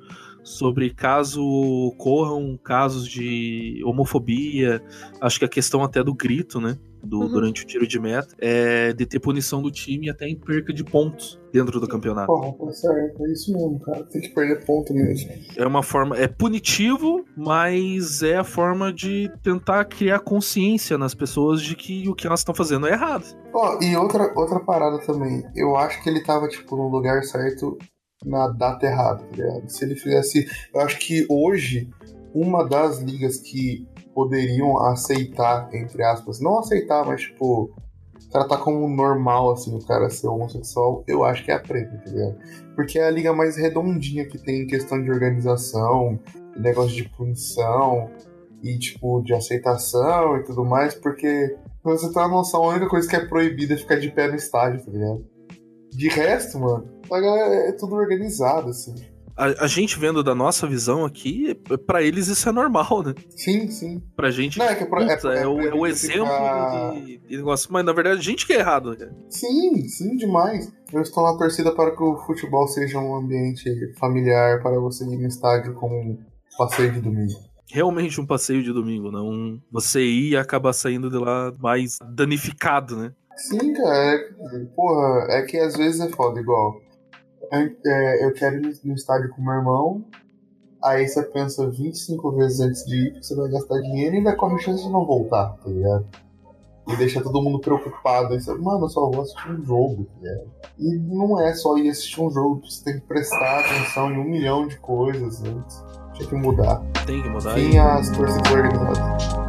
[0.48, 4.82] sobre caso ocorram casos de homofobia,
[5.20, 6.78] acho que a questão até do grito, né?
[7.02, 7.28] Do, Uhum.
[7.28, 10.82] Durante o tiro de meta, é de ter punição do time até em perca de
[10.82, 12.26] pontos dentro do campeonato.
[12.26, 14.02] Porra, tá certo, é isso mesmo, cara.
[14.04, 15.30] Tem que perder ponto mesmo.
[15.56, 16.16] É uma forma.
[16.16, 22.14] É punitivo, mas é a forma de tentar criar consciência nas pessoas de que o
[22.14, 23.24] que elas estão fazendo é errado.
[23.54, 25.44] Ó, e outra, outra parada também.
[25.54, 27.78] Eu acho que ele tava, tipo, no lugar certo
[28.24, 29.68] na data errada, tá ligado?
[29.68, 30.48] Se ele fizesse.
[30.74, 31.88] Eu acho que hoje,
[32.34, 37.72] uma das ligas que poderiam aceitar, entre aspas, não aceitar, mas, tipo,
[38.30, 42.10] tratar como normal, assim, o cara ser homossexual, eu acho que é a preta, tá
[42.10, 42.36] ligado?
[42.74, 46.18] Porque é a liga mais redondinha que tem em questão de organização,
[46.56, 48.10] negócio de punição
[48.62, 52.88] e, tipo, de aceitação e tudo mais, porque pra você ter uma noção, a única
[52.88, 55.24] coisa que é proibida é ficar de pé no estádio, tá ligado?
[55.90, 58.94] De resto, mano, a galera é tudo organizado, assim.
[59.36, 61.54] A, a gente vendo da nossa visão aqui,
[61.86, 63.14] pra eles isso é normal, né?
[63.36, 64.02] Sim, sim.
[64.16, 66.24] Pra gente, Não, é que é é- puta, é, é o, é o proibido exemplo
[66.26, 67.68] ficar- de, de negócio.
[67.72, 69.14] Mas na verdade a gente que é errado, cara.
[69.30, 70.72] Sim, sim, demais.
[70.92, 75.16] Eu estou na torcida para que o futebol seja um ambiente familiar para você ir
[75.16, 76.18] no estádio como um
[76.58, 77.38] passeio de domingo.
[77.70, 82.96] Realmente um passeio de domingo, não você ir e acabar saindo de lá mais danificado,
[82.96, 83.12] né?
[83.36, 86.80] Sim, cara, é, porra, é que às vezes é foda, igual.
[87.52, 90.04] É, é, eu quero ir no estádio com meu irmão,
[90.82, 94.36] aí você pensa 25 vezes antes de ir, porque você vai gastar dinheiro e ainda
[94.36, 96.06] corre chance de não voltar, tá ligado?
[96.88, 98.32] E deixa todo mundo preocupado.
[98.32, 100.50] Aí você, mano, eu só vou assistir um jogo, tá ligado?
[100.78, 104.24] E não é só ir assistir um jogo, você tem que prestar atenção em um
[104.24, 105.84] milhão de coisas antes.
[106.14, 106.82] Tinha que mudar.
[107.06, 107.54] Tem que mudar.
[107.54, 109.47] Fim as torcidas organizadas.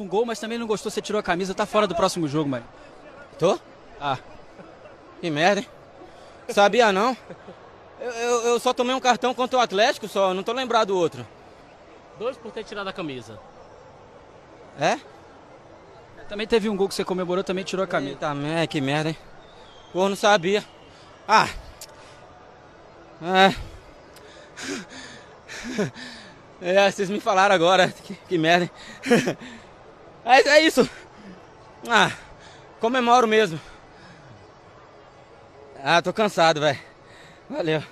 [0.00, 2.48] Com gol, mas também não gostou, você tirou a camisa, tá fora do próximo jogo,
[2.48, 2.64] mano.
[3.38, 3.60] Tô?
[4.00, 4.16] Ah.
[5.20, 5.68] Que merda, hein?
[6.48, 7.14] Sabia não?
[8.00, 10.96] Eu, eu, eu só tomei um cartão contra o Atlético só, não tô lembrado do
[10.96, 11.26] outro.
[12.18, 13.38] Dois por ter tirado a camisa.
[14.80, 14.98] É?
[16.30, 18.12] Também teve um gol que você comemorou, também tirou a camisa.
[18.12, 19.18] Eita, merda, que merda, hein?
[19.92, 20.64] Pô, não sabia.
[21.28, 21.48] Ah!
[23.22, 23.54] É.
[26.62, 27.88] É, vocês me falaram agora.
[28.04, 28.70] Que, que merda, hein?
[30.30, 30.88] É, é isso.
[31.88, 32.12] Ah,
[32.80, 33.58] comemoro mesmo.
[35.82, 36.78] Ah, tô cansado, velho.
[37.48, 37.82] Valeu.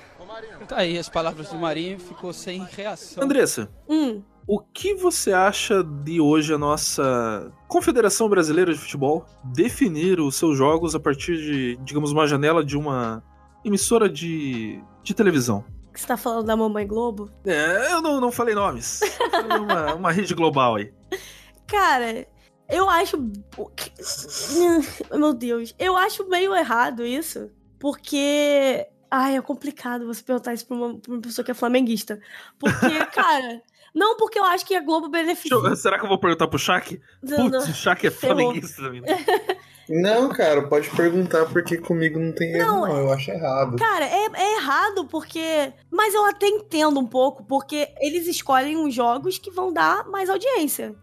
[0.69, 3.25] Tá aí as palavras do Marinho, ficou sem reação.
[3.25, 4.23] Andressa, Hum.
[4.47, 10.57] o que você acha de hoje a nossa Confederação Brasileira de Futebol definir os seus
[10.57, 13.23] jogos a partir de, digamos, uma janela de uma
[13.65, 15.65] emissora de, de televisão?
[15.95, 17.31] Você tá falando da Mamãe Globo?
[17.45, 19.01] É, eu não, não falei nomes.
[19.31, 20.93] Falei uma, uma rede global aí.
[21.69, 22.27] Cara,
[22.69, 23.17] eu acho.
[25.15, 25.75] Meu Deus.
[25.79, 27.51] Eu acho meio errado isso.
[27.79, 28.87] Porque.
[29.11, 32.21] Ai, é complicado você perguntar isso pra uma, pra uma pessoa que é flamenguista.
[32.59, 33.63] Porque, cara.
[33.95, 35.57] Não porque eu acho que a Globo beneficia.
[35.57, 37.01] Eu- será que eu vou perguntar pro Shaq?
[37.23, 39.03] Não, Putz, o Shaq é flamenguista também.
[39.89, 42.99] Não, cara, pode perguntar porque comigo não tem erro, Não, não.
[42.99, 43.79] Eu acho errado.
[43.79, 45.73] Cara, é, é errado porque.
[45.91, 50.29] Mas eu até entendo um pouco, porque eles escolhem os jogos que vão dar mais
[50.29, 50.95] audiência.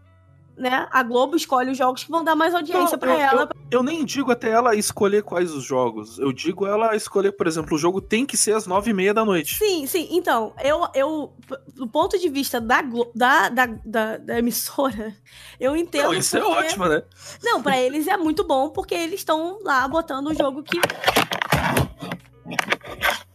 [0.56, 0.88] Né?
[0.90, 3.42] A Globo escolhe os jogos que vão dar mais audiência eu, ela.
[3.42, 6.18] eu- eu nem digo até ela escolher quais os jogos.
[6.18, 9.12] Eu digo ela escolher, por exemplo, o jogo tem que ser às nove e meia
[9.12, 9.54] da noite.
[9.58, 10.08] Sim, sim.
[10.12, 11.34] Então, eu, eu
[11.74, 15.14] do ponto de vista da, Glo- da, da, da, da emissora,
[15.60, 16.04] eu entendo.
[16.04, 17.02] Não, isso é porque- ótimo, né?
[17.42, 20.80] Não, pra eles é muito bom, porque eles estão lá botando o jogo que.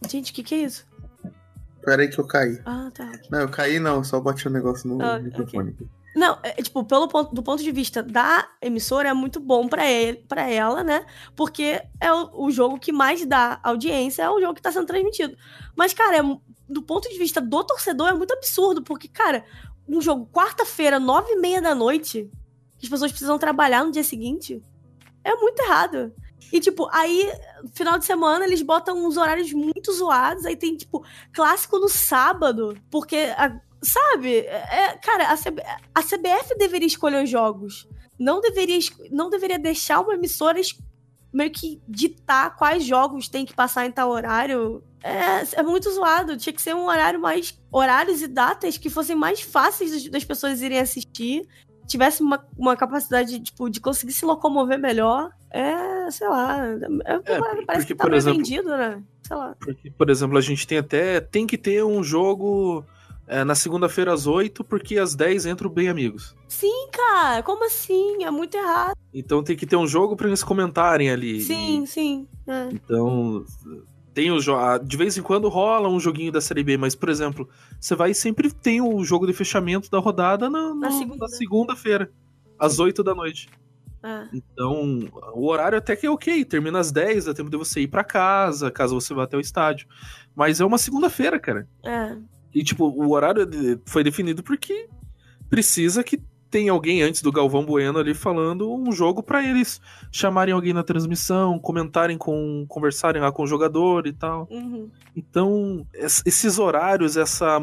[0.08, 0.84] Gente, o que, que é isso?
[1.84, 2.60] Pera aí que eu caí.
[2.64, 3.10] Ah, tá.
[3.30, 5.70] Não, eu caí não, só bati um negócio no Ah, microfone.
[5.70, 5.88] aqui.
[6.14, 9.86] Não, é, tipo, pelo ponto, do ponto de vista da emissora, é muito bom pra
[9.90, 11.06] ele, para ela, né?
[11.34, 14.86] Porque é o, o jogo que mais dá audiência, é o jogo que tá sendo
[14.86, 15.36] transmitido.
[15.74, 16.22] Mas, cara, é
[16.68, 19.44] do ponto de vista do torcedor, é muito absurdo, porque, cara,
[19.88, 22.30] um jogo quarta-feira, nove e meia da noite,
[22.78, 24.62] que as pessoas precisam trabalhar no dia seguinte,
[25.24, 26.12] é muito errado.
[26.52, 27.32] E, tipo, aí,
[27.72, 31.02] final de semana, eles botam uns horários muito zoados, aí tem, tipo,
[31.32, 34.38] clássico no sábado, porque a- Sabe?
[34.38, 35.62] É, cara, a, CB
[35.94, 37.88] a CBF deveria escolher os jogos.
[38.18, 38.78] Não deveria,
[39.10, 40.60] não deveria deixar uma emissora
[41.32, 44.82] meio que ditar quais jogos tem que passar em tal horário.
[45.02, 46.36] É, é muito zoado.
[46.36, 47.58] Tinha que ser um horário mais.
[47.72, 51.44] Horários e datas que fossem mais fáceis das- pessoas irem assistir.
[51.88, 55.30] Tivesse uma, uma capacidade, tipo, de conseguir se locomover melhor.
[55.50, 56.64] É, sei lá.
[57.04, 59.02] É, parece porque, que tá por exemplo- vendido, né?
[59.26, 59.56] Sei lá.
[59.58, 61.20] Porque, por exemplo, a gente tem até.
[61.20, 62.84] Tem que ter um jogo
[63.40, 66.34] é, na segunda-feira às 8, porque às 10 entra o Bem Amigos.
[66.48, 68.24] Sim, cara, como assim?
[68.24, 68.94] É muito errado.
[69.12, 71.40] Então tem que ter um jogo pra eles comentarem ali.
[71.40, 72.28] Sim, sim.
[72.46, 72.68] é.
[72.72, 73.44] Então,
[74.14, 76.94] tem o jo- ah, de vez em quando rola um joguinho da Série B, mas,
[76.94, 77.48] por exemplo,
[77.80, 81.28] você vai e sempre tem o jogo de fechamento da rodada na, Na no- segunda.
[81.28, 82.10] segunda-feira,
[82.58, 83.48] às 8 da noite.
[84.04, 84.26] É.
[84.34, 84.98] Então,
[85.32, 88.02] o horário até que é ok, termina às 10, dá tempo de você ir pra
[88.02, 89.86] casa, caso você vá até o estádio.
[90.34, 91.68] Mas é uma segunda-feira, cara.
[91.84, 92.16] É.
[92.54, 93.48] E, tipo, o horário
[93.86, 94.88] foi definido porque
[95.48, 96.20] precisa que
[96.50, 99.80] tenha alguém antes do Galvão Bueno ali falando um jogo pra eles
[100.10, 102.66] chamarem alguém na transmissão, comentarem com.
[102.68, 104.46] conversarem lá com o jogador e tal.
[104.50, 104.90] Uhum.
[105.16, 107.58] Então, es- esses horários, essa.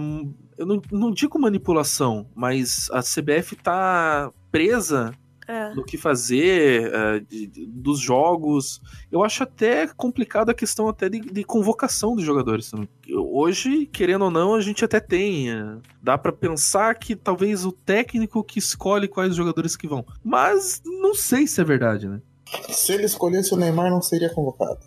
[0.57, 5.13] Eu não, não digo manipulação, mas a CBF tá presa
[5.51, 5.73] É.
[5.73, 8.79] do que fazer, eh, de- de- dos jogos.
[9.11, 12.87] Eu acho até complicado a questão até de, de convocação dos jogadores também.
[13.11, 15.49] Hoje, querendo ou não, a gente até tem.
[15.49, 20.05] eh, Dá pra pensar que talvez o técnico que escolhe quais jogadores que vão.
[20.23, 22.21] Mas não sei se é verdade, né?
[22.69, 24.79] Se ele escolhesse o Neymar, não seria convocado.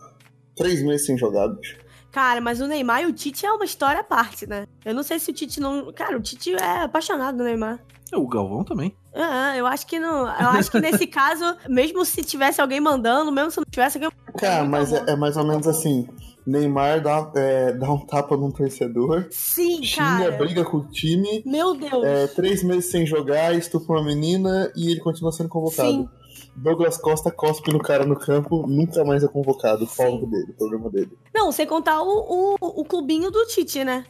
[0.54, 1.76] Três meses sem jogar, bicho.
[2.12, 4.66] Cara, mas o Neymar e o Tite é uma história à parte, né?
[4.84, 5.90] Eu não sei se o Tite não.
[5.92, 7.80] Cara, o Tite é apaixonado no Neymar.
[8.12, 8.94] É, O Galvão também.
[9.14, 10.20] É, eu acho que não.
[10.28, 14.10] Eu acho que nesse caso, mesmo se tivesse alguém mandando, mesmo se não tivesse alguém.
[14.38, 16.06] Cara, mas é, é mais ou menos assim.
[16.46, 19.26] Neymar dá, é, dá um tapa num torcedor.
[19.30, 20.32] Sim, Xinga, cara.
[20.32, 21.42] briga com o time.
[21.46, 22.04] Meu Deus.
[22.04, 25.88] É, três meses sem jogar, estupra uma menina e ele continua sendo convocado.
[25.88, 26.08] Sim.
[26.54, 29.86] Douglas Costa cospe no cara no campo, nunca mais é convocado.
[29.86, 31.10] Folga dele, o programa dele.
[31.34, 34.04] Não, sem contar o, o, o clubinho do Tite, né?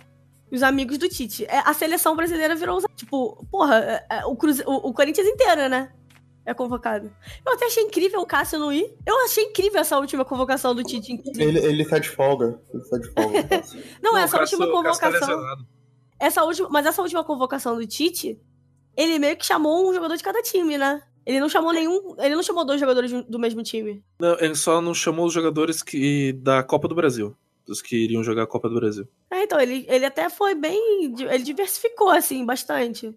[0.51, 1.44] Os amigos do Tite.
[1.47, 2.81] É, a seleção brasileira virou.
[2.97, 4.62] Tipo, porra, é, é, o, Cruze...
[4.66, 5.93] o, o Corinthians inteiro, né?
[6.44, 7.10] É convocado.
[7.47, 8.93] Eu até achei incrível o Cássio não ir.
[9.06, 11.23] Eu achei incrível essa última convocação do Tite.
[11.39, 12.60] Ele, ele tá de folga.
[12.74, 13.62] Ele tá de folga.
[14.02, 15.10] Não, Não, essa o Cássio- última tá convocação.
[15.31, 15.66] lesionado.
[16.19, 18.40] essa última, mas essa última convocação do Tite,
[18.97, 21.01] ele meio que chamou um jogador de cada time, né?
[21.24, 22.15] Ele não chamou nenhum.
[22.19, 24.03] Ele não chamou dois jogadores do- mesmo time.
[24.20, 27.36] Não, ele só não chamou os jogadores que, da Copa do Brasil.
[27.66, 29.07] Dos que iriam jogar a Copa do Brasil.
[29.31, 31.15] É, então, ele, ele até foi bem.
[31.19, 33.15] Ele diversificou, assim, bastante.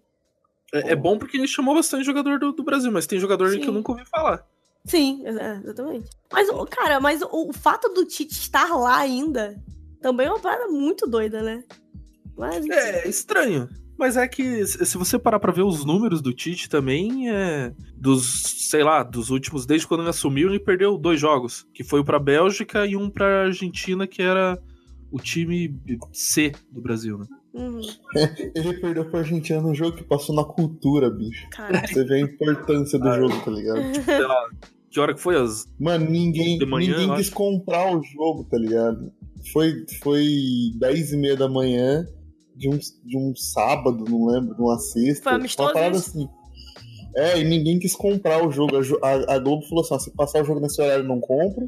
[0.72, 3.60] É, é bom porque ele chamou bastante jogador do, do Brasil, mas tem jogador Sim.
[3.60, 4.46] que eu nunca ouvi falar.
[4.84, 6.08] Sim, é, exatamente.
[6.32, 9.60] Mas, o- cara, mas o, o fato do Tite estar lá ainda
[10.00, 11.64] também é uma parada muito doida, né?
[12.36, 13.68] Mas, É, estranho.
[13.98, 18.68] Mas é que se você parar pra ver os números do Tite também, é dos,
[18.70, 22.04] sei lá, dos últimos, desde quando ele assumiu, ele perdeu dois jogos, que foi um
[22.04, 24.60] pra Bélgica e um pra Argentina, que era
[25.10, 25.74] o time
[26.12, 27.26] C do Brasil, né?
[27.54, 27.80] Uhum.
[28.54, 31.48] Ele perdeu pra Argentina no jogo que passou na cultura, bicho.
[31.50, 31.88] Caralho.
[31.88, 33.80] Você vê a importância do jogo, tá ligado?
[34.04, 34.48] Sei lá,
[34.90, 35.36] que hora que foi?
[35.40, 37.34] As Mano, ninguém, De manhã, ninguém quis acho.
[37.34, 39.10] comprar o jogo, tá ligado?
[39.52, 40.26] Foi, foi
[40.74, 42.04] 10 e meia da manhã
[42.56, 45.24] de um, de um sábado, não lembro, de uma sexta.
[45.24, 46.28] Foi amistoso Uma parada assim.
[47.14, 48.76] É, e ninguém quis comprar o jogo.
[49.02, 51.66] A, a- Globo falou assim: ó, se passar o jogo nesse horário, eu não compro.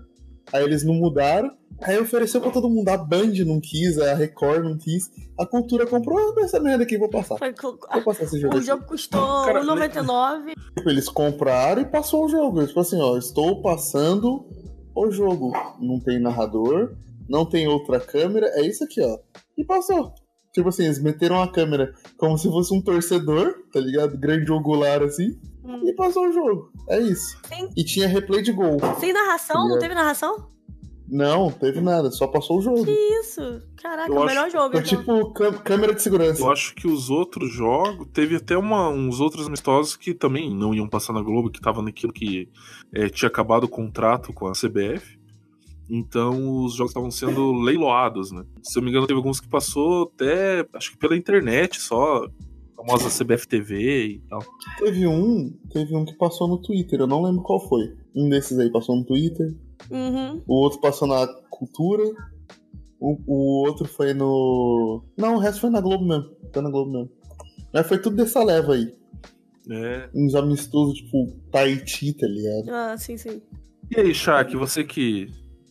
[0.53, 1.51] Aí eles não mudaram.
[1.83, 2.89] Aí ofereceu pra todo mundo.
[2.89, 5.11] A Band não quis, a Record não quis.
[5.39, 7.37] A Cultura comprou, ah, dessa merda aqui, vou passar.
[7.39, 8.67] Foi Vou passar esse jogo O aqui.
[8.67, 10.55] jogo custou Cara, 1,99.
[10.77, 12.67] Tipo, Eles compraram e passou o jogo.
[12.67, 14.47] Tipo assim, ó, estou passando
[14.97, 15.53] o jogo.
[15.81, 16.97] Não tem narrador,
[17.29, 19.19] não tem outra câmera, é isso aqui, ó.
[19.57, 20.13] E passou.
[20.59, 24.19] Tipo assim, eles meteram a câmera como se fosse um torcedor, tá ligado?
[24.19, 25.39] Grande angular assim.
[25.85, 26.73] E passou o jogo.
[26.89, 27.39] É isso.
[27.47, 27.69] Sim.
[27.77, 28.79] E tinha replay de gol.
[28.99, 29.63] Sem narração?
[29.63, 30.49] Tá Não teve narração?
[31.11, 32.85] Não, teve nada, só passou o jogo.
[32.85, 33.41] Que isso?
[33.77, 34.73] Caraca, Eu o acho- melhor jogo.
[34.73, 34.99] Foi então.
[35.33, 35.33] tipo
[35.63, 36.43] câmera de segurança.
[36.43, 38.07] Eu acho que os outros jogos.
[38.13, 41.81] Teve até uma- uns outros amistosos que também não iam passar na Globo, que tava
[41.81, 42.49] naquilo que
[42.93, 45.18] é, tinha acabado o contrato com a CBF.
[45.89, 48.45] Então os jogos estavam sendo leiloados, né?
[48.63, 52.31] Se eu me engano, teve alguns que passou até, acho que pela internet só, a
[52.77, 54.45] famosa CBF TV e tal.
[54.79, 57.95] Teve um, teve um que passou no Twitter, eu não lembro qual foi.
[58.15, 59.55] Um desses aí passou no Twitter.
[59.91, 60.43] Uhum.
[60.47, 62.05] O outro passou na Cultura.
[63.01, 65.03] O, o outro foi no.
[65.17, 66.31] Não, o resto foi na Globo mesmo.
[66.53, 67.11] Foi na Globo mesmo.
[67.73, 68.93] Mas foi tudo dessa leva aí.
[69.71, 70.09] É.
[70.15, 72.71] Uns amistosos, tipo, Tahiti, tá ligado?
[72.71, 73.41] Ah, sim, sim.
[73.91, 75.31] E aí, Shaq, você que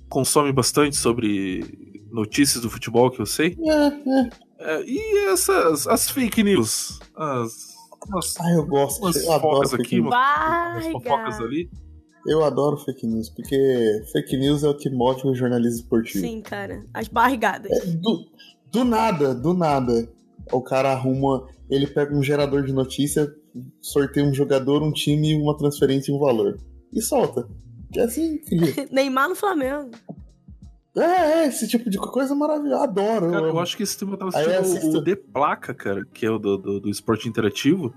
[0.10, 3.58] consome bastante sobre notícias do futebol, que eu sei.
[3.60, 4.30] É, é.
[4.60, 7.00] É, e essas as fake news?
[7.16, 7.76] As.
[8.08, 9.02] Umas, Ah, eu gosto.
[9.02, 10.08] umas eu adoro fofocas fake aqui, news.
[10.08, 11.70] umas, umas fofocas ali.
[12.26, 16.20] Eu adoro fake news, porque fake news é o que move o jornalismo esportivo.
[16.26, 16.84] Sim, cara.
[16.94, 17.72] As barrigadas.
[17.96, 18.26] Do,
[18.72, 20.10] do nada, do nada.
[20.52, 21.48] O cara arruma.
[21.70, 23.30] Ele pega um gerador de notícia,
[23.82, 26.58] sorteia um jogador, um time, uma transferência e um valor.
[26.94, 27.48] E solta.
[27.91, 28.65] Que é assim, filho.
[28.91, 29.91] Neymar no Flamengo.
[30.95, 32.84] É, é, esse tipo de coisa maravilhosa.
[32.84, 33.31] Adoro.
[33.31, 36.03] Cara, eu acho que esse tema eu tava Aí assistindo assisto- o The Placa, cara,
[36.11, 37.93] que é o do, do, do esporte interativo.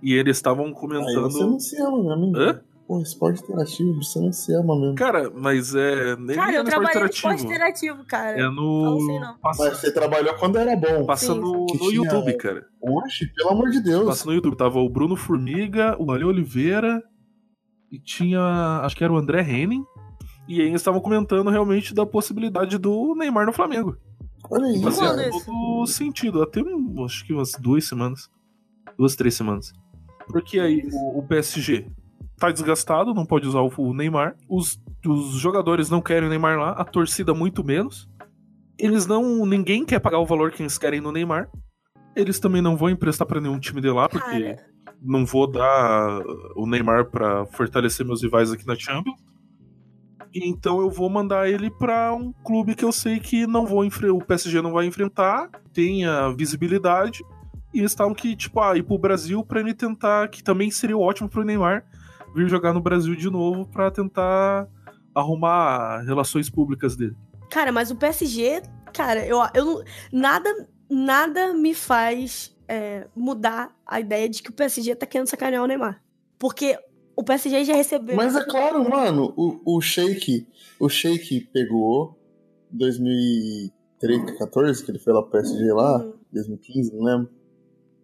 [0.00, 1.22] E eles estavam Aí comentando.
[1.30, 2.38] você não se ama, meu amigo.
[2.38, 2.60] Hã?
[2.86, 4.94] Pô, esporte interativo, você não se ama mesmo.
[4.94, 6.14] Cara, mas é.
[6.16, 8.04] Nem Cara, é eu no trabalhei no esporte interativo.
[8.06, 8.38] cara.
[8.40, 8.82] É no.
[8.84, 9.36] Não sei não.
[9.38, 11.04] Passa, Mas você trabalhou quando era bom.
[11.04, 12.64] passa no, Que no tinha- YouTube, cara.
[12.80, 14.06] Oxe, pelo amor de Deus.
[14.06, 14.56] Passa no YouTube.
[14.56, 17.02] Tava o Bruno Formiga, o Ale Oliveira
[17.90, 18.40] e tinha.
[18.82, 19.84] Acho que era o André Henning.
[20.46, 23.96] E aí eles estavam comentando realmente da possibilidade do Neymar no Flamengo.
[24.50, 24.82] Olha aí.
[24.82, 25.44] Fazia isso?
[25.44, 26.42] todo sentido.
[26.42, 26.62] Até
[27.04, 28.30] acho que umas duas semanas.
[28.96, 29.72] Duas, três semanas.
[30.26, 31.86] Porque aí o, o PSG
[32.38, 34.36] tá desgastado, não pode usar o, o Neymar.
[34.48, 38.08] Os, os jogadores não querem o Neymar lá, a torcida muito menos.
[38.78, 39.44] Eles não.
[39.44, 41.50] Ninguém quer pagar o valor que eles querem no Neymar.
[42.16, 44.66] Eles também não vão emprestar pra nenhum time de lá, porque Cara.
[45.00, 46.22] Não vou dar
[46.56, 49.18] o Neymar pra fortalecer meus rivais aqui na Champions.
[50.34, 54.24] Então eu vou mandar ele pra um clube que eu sei que não vou o
[54.24, 57.24] PSG não vai enfrentar, tenha visibilidade.
[57.72, 60.96] E eles estavam que, tipo, ah, ir pro Brasil pra ele tentar, que também seria
[60.96, 61.84] ótimo pro Neymar,
[62.34, 64.66] vir jogar no Brasil de novo pra tentar
[65.14, 67.16] arrumar relações públicas dele.
[67.50, 68.62] Cara, mas o PSG,
[68.92, 69.82] cara, eu, eu.
[70.12, 75.62] Nada, nada me faz é, mudar a ideia de que o PSG tá querendo sacanear
[75.62, 76.02] o Neymar.
[76.38, 76.78] Porque
[77.16, 78.14] o PSG já recebeu.
[78.14, 80.46] Mas é claro, mano, o, o Sheik,
[80.78, 82.16] o Sheik pegou
[82.70, 86.12] 2013, 14, que ele foi lá pro PSG lá, Uhum.
[86.32, 87.30] 2015, não lembro.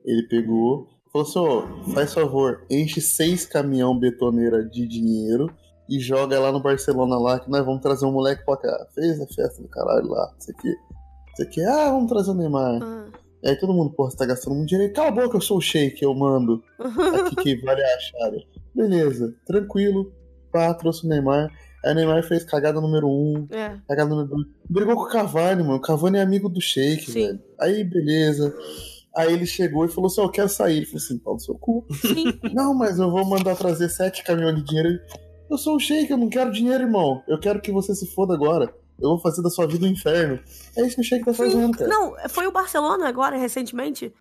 [0.04, 5.54] Ele pegou, falou assim, ó, faz favor, enche seis caminhão betoneira de dinheiro
[5.88, 8.86] e joga lá no Barcelona lá, que nós vamos trazer um moleque pra cá.
[8.94, 10.74] Fez a festa do caralho lá, isso aqui.
[11.34, 12.80] Isso aqui, ah, vamos trazer o Neymar.
[12.82, 13.06] Ah.
[13.44, 14.92] Aí todo mundo, porra, você tá gastando muito dinheiro.
[14.92, 16.62] Cala a boca, eu sou o Sheik, eu mando.
[17.32, 18.42] Aqui que vale a área.
[18.74, 20.12] Beleza, tranquilo.
[20.50, 21.50] Pá, trouxe o Neymar.
[21.84, 23.76] Aí o Neymar fez cagada número um, É.
[23.86, 24.46] cagada número dois.
[24.70, 25.76] Brigou com o Cavani, mano.
[25.76, 27.26] O Cavani é amigo do Sheik, Sim.
[27.26, 27.40] velho.
[27.60, 28.54] Aí, beleza.
[29.14, 30.78] Aí ele chegou e falou assim: eu quero sair.
[30.78, 31.84] Ele falou assim: pau no seu cu.
[32.00, 32.32] Sim.
[32.54, 34.98] Não, mas eu vou mandar trazer sete caminhões de dinheiro.
[35.50, 37.22] Eu sou o Sheik, eu não quero dinheiro, irmão.
[37.28, 38.74] Eu quero que você se foda agora.
[39.04, 40.40] Eu vou fazer da sua vida um inferno.
[40.76, 41.88] É isso que o Sheik tá fazendo, cara.
[41.88, 44.12] Não, foi o Barcelona agora, recentemente?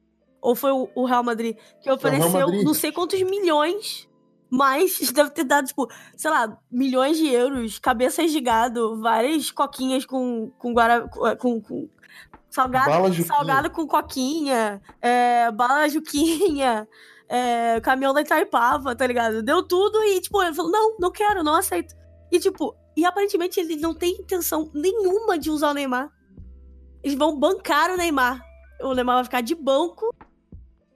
[0.41, 1.55] Ou foi o, Real Madrid?
[1.81, 2.63] Que ofereceu Madrid.
[2.63, 4.09] não sei quantos milhões.
[4.51, 5.87] Mas deve ter dado, tipo,
[6.17, 11.07] sei lá, milhões de euros, cabeças de gado, várias coquinhas com, com, guara,
[11.39, 11.89] com, com
[12.49, 16.87] salgado, salgado com coquinha, é, bala juquinha,
[17.27, 19.41] é, caminhão da Itaipava, tá ligado?
[19.41, 21.95] Deu tudo e, tipo, ele falou, não, não quero, não aceito.
[22.31, 26.11] E, tipo, e aparentemente ele não tem intenção nenhuma de usar o Neymar.
[27.01, 28.41] Eles vão bancar o Neymar.
[28.81, 30.13] O Neymar vai ficar de banco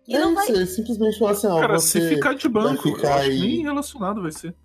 [0.07, 0.49] e é não isso, vai...
[0.49, 3.39] ele simplesmente fala assim, ó, Cara, você se ficar de vai banco, eu ficar aí.
[3.39, 4.55] nem relacionado vai ser.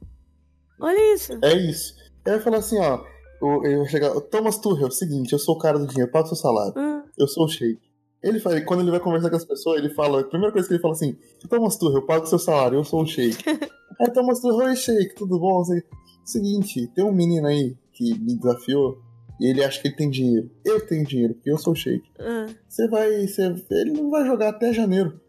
[0.80, 1.32] Olha isso.
[1.42, 1.94] É isso.
[2.24, 3.04] Aí vai falar assim, ó,
[3.40, 6.12] eu, eu vou chegar, Thomas Tuchel, é o seguinte, eu sou o cara do dinheiro,
[6.12, 6.74] paga o seu salário.
[6.76, 7.02] Hum.
[7.18, 7.80] Eu sou o Sheik.
[8.22, 10.74] Ele fala, quando ele vai conversar com as pessoas, ele fala, a primeira coisa que
[10.74, 11.16] ele fala assim,
[11.50, 13.42] Thomas Tuchel, eu pago o seu salário, eu sou o Sheik.
[14.00, 15.60] aí Thomas Tuchel, oi Sheik, tudo bom?
[15.60, 15.82] Assim,
[16.24, 19.03] Seguinte, tem um menino aí que me desafiou
[19.40, 20.51] e ele acha que ele tem dinheiro.
[20.65, 22.09] Eu tenho dinheiro, porque eu sou o Sheik.
[22.19, 22.47] Ah.
[22.69, 23.27] Você vai.
[23.27, 25.20] Você, ele não vai jogar até janeiro.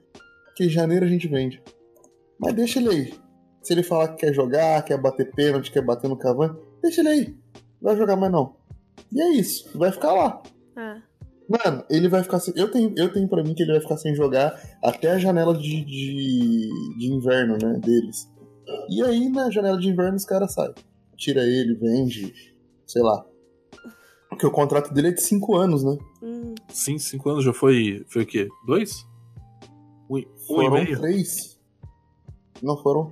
[0.45, 1.61] Porque em janeiro a gente vende.
[2.39, 3.13] Mas deixa ele aí.
[3.61, 7.09] Se ele falar que quer jogar, quer bater pênalti, quer bater no Cavani, deixa ele
[7.09, 7.27] aí.
[7.81, 8.55] Não vai jogar mais não.
[9.11, 9.75] E é isso.
[9.77, 10.43] Vai ficar lá.
[10.75, 11.01] Ah.
[11.49, 12.53] Mano, ele vai ficar sem.
[12.55, 15.55] Eu tenho, eu tenho pra mim que ele vai ficar sem jogar até a janela
[15.55, 17.79] de, de, de inverno, né?
[17.79, 18.31] Deles.
[18.89, 20.73] E aí, na janela de inverno, os caras saem.
[21.17, 22.33] Tira ele, vende,
[22.85, 23.25] sei lá.
[24.29, 25.97] Porque o contrato dele é de 5 anos, né?
[26.21, 26.55] Hum.
[26.69, 28.03] Sim, cinco anos já foi.
[28.09, 28.47] Foi o quê?
[28.65, 29.05] Dois?
[30.09, 30.97] Um, um Foram meio?
[30.99, 31.59] três.
[32.61, 33.11] Não foram.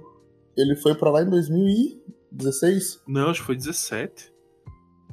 [0.57, 3.01] Ele foi pra lá em 2016.
[3.07, 4.31] Não, acho que foi 17.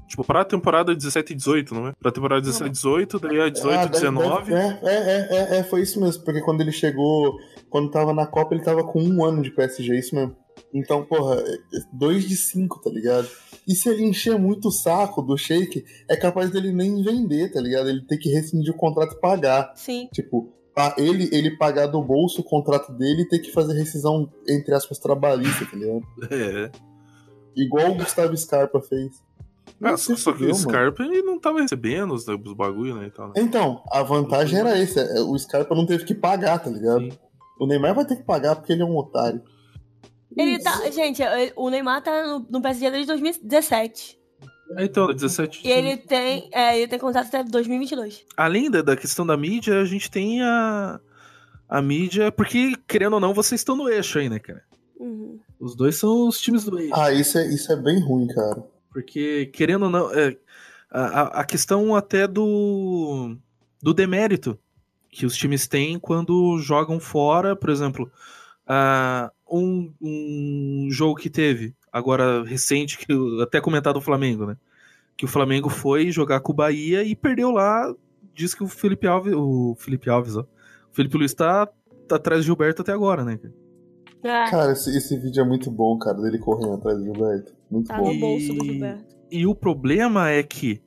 [0.08, 1.92] Tipo, pra temporada 17 e 18, não é?
[2.00, 4.50] Pra temporada 17 e 18, daí a 18 Ah, e deve- 19.
[4.54, 6.24] deve- É, é, é, é, foi isso mesmo.
[6.24, 7.36] Porque quando ele chegou,
[7.70, 10.36] quando tava na Copa, ele tava com um ano de PSG, é isso mesmo.
[10.74, 13.28] Então, porra, é- é dois de cinco, tá ligado?
[13.66, 17.60] E se ele encher muito o saco do Shake, é capaz dele nem vender, tá
[17.60, 17.88] ligado?
[17.88, 19.72] Ele tem que rescindir o contrato e pagar.
[19.76, 20.08] Sim.
[20.12, 20.52] Tipo,
[20.96, 24.98] ele, ele pagar do bolso o contrato dele e ter que fazer rescisão, entre aspas,
[24.98, 26.02] trabalhista, tá ligado?
[26.30, 26.70] É.
[27.56, 29.12] Igual o Gustavo Scarpa fez.
[29.82, 30.54] Ah, Não só, se só que o mano.
[30.54, 33.06] Scarpa ele não tava recebendo os, os bagulho, né?
[33.06, 33.34] E tal, né?
[33.36, 34.98] Então, a vantagem era esse.
[34.98, 37.08] é, O Scarpa não teve que pagar, tá ligado?
[37.58, 39.42] O Neymar vai ter que pagar porque ele é um otário.
[40.36, 40.88] Ele tá.
[40.90, 41.22] Gente,
[41.56, 44.18] o Neymar tá no, no PSG desde 2017.
[44.78, 45.66] Então, 17.
[45.66, 46.48] E ele tem.
[46.52, 48.24] É, ele tem contrato até 2022.
[48.36, 51.00] Além da, da questão da mídia, a gente tem a.
[51.70, 54.62] A mídia, porque, querendo ou não, vocês estão no eixo aí, né, cara?
[54.98, 55.38] Uhum.
[55.60, 56.94] Os dois são os times do eixo.
[56.94, 58.64] Ah, isso é, isso é bem ruim, cara.
[58.90, 60.34] Porque, querendo ou não, é,
[60.90, 63.36] a- a questão até do,
[63.82, 64.58] do demérito
[65.18, 68.08] que os times têm quando jogam fora, por exemplo,
[68.64, 74.56] ah, um, um jogo que teve, agora recente, que eu até comentado o Flamengo, né?
[75.16, 77.92] Que o Flamengo foi jogar com o Bahia e perdeu lá.
[78.32, 80.42] Diz que o Felipe Alves, o Felipe Alves, ó.
[80.42, 81.66] O Felipe Luiz tá,
[82.06, 83.38] tá atrás de Gilberto até agora, né?
[83.38, 83.54] cara?
[84.22, 87.52] Ah, Cara, esse, esse vídeo é muito bom, cara, dele correndo atrás do Gilberto.
[87.68, 88.12] Muito tá bom.
[88.12, 89.16] no bolso do Gilberto.
[89.32, 90.80] E o problema é que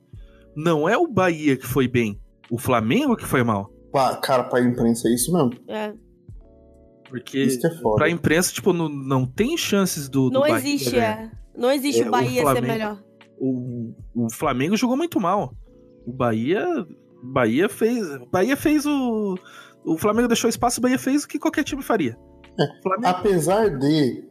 [0.56, 2.18] não é o Bahia que foi bem,
[2.50, 3.70] o Flamengo que foi mal.
[3.92, 5.50] Pá, cara, pra imprensa é isso mesmo.
[5.68, 5.92] É.
[7.08, 7.96] Porque Isso que é foda.
[7.96, 11.24] pra imprensa, tipo, não, não tem chances do, do Não Bahia existe, ganhar.
[11.24, 11.30] é.
[11.54, 13.04] Não existe É, o o Bahia ser Flamengo- melhor.
[13.38, 15.54] O, o Flamengo jogou muito mal.
[16.06, 16.64] O Bahia.
[17.22, 18.08] Bahia fez.
[18.16, 19.34] o Bahia fez o.
[19.84, 22.16] O Flamengo deixou espaço, o Bahia fez o que qualquer time faria.
[23.04, 24.24] Apesar de,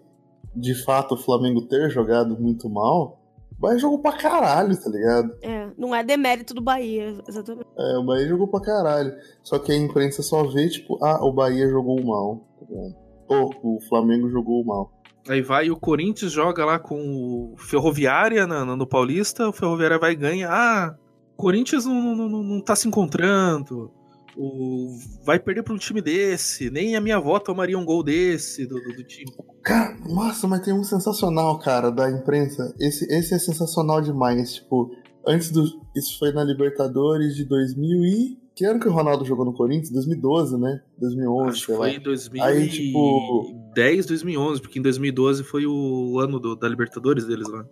[0.56, 3.21] de fato, o Flamengo ter jogado muito mal, o
[3.62, 5.32] Bahia jogou pra caralho, tá ligado?
[5.42, 7.68] É, não é demérito do Bahia, exatamente.
[7.78, 9.14] É, o Bahia jogou pra caralho.
[9.44, 12.96] Só que a imprensa só vê, tipo, ah, o Bahia jogou mal, tá ligado?
[13.30, 14.92] Ou o Flamengo jogou mal.
[15.30, 20.00] Aí vai o Corinthians, joga lá com o Ferroviária na- na- no, Paulista, o Ferroviária
[20.00, 20.50] vai e ganha.
[20.50, 20.96] Ah,
[21.38, 23.92] Corinthians não, não, não, não tá se encontrando.
[24.38, 26.70] O, vai perder pra um time desse.
[26.70, 29.32] Nem a minha avó tomaria um gol desse do, do- do time.
[29.64, 32.74] Cara, nossa, mas tem um sensacional, cara, da imprensa.
[32.80, 34.54] Esse, esse é sensacional demais.
[34.56, 34.90] Tipo,
[35.28, 35.64] antes do.
[35.96, 38.42] Isso foi na Libertadores de 2000 e.
[38.54, 39.92] Que ano que o Ronaldo jogou no Corinthians?
[39.92, 40.82] 2012, né?
[41.00, 41.80] 2011, Acho sei lá.
[41.82, 43.72] foi em 2010, Aí, tipo.
[44.08, 47.66] 2011, porque em 2012 foi o ano do- da Libertadores deles lá.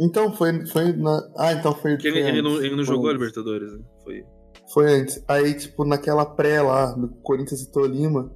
[0.00, 1.18] Então, foi, foi na.
[1.36, 1.92] Ah, então foi.
[1.92, 3.12] Ele, foi ele não, ele não foi jogou a.
[3.12, 3.80] Libertadores, né?
[4.04, 4.24] Foi.
[4.72, 5.22] Foi antes.
[5.26, 8.30] Aí, tipo, naquela pré lá, do Corinthians e Tolima,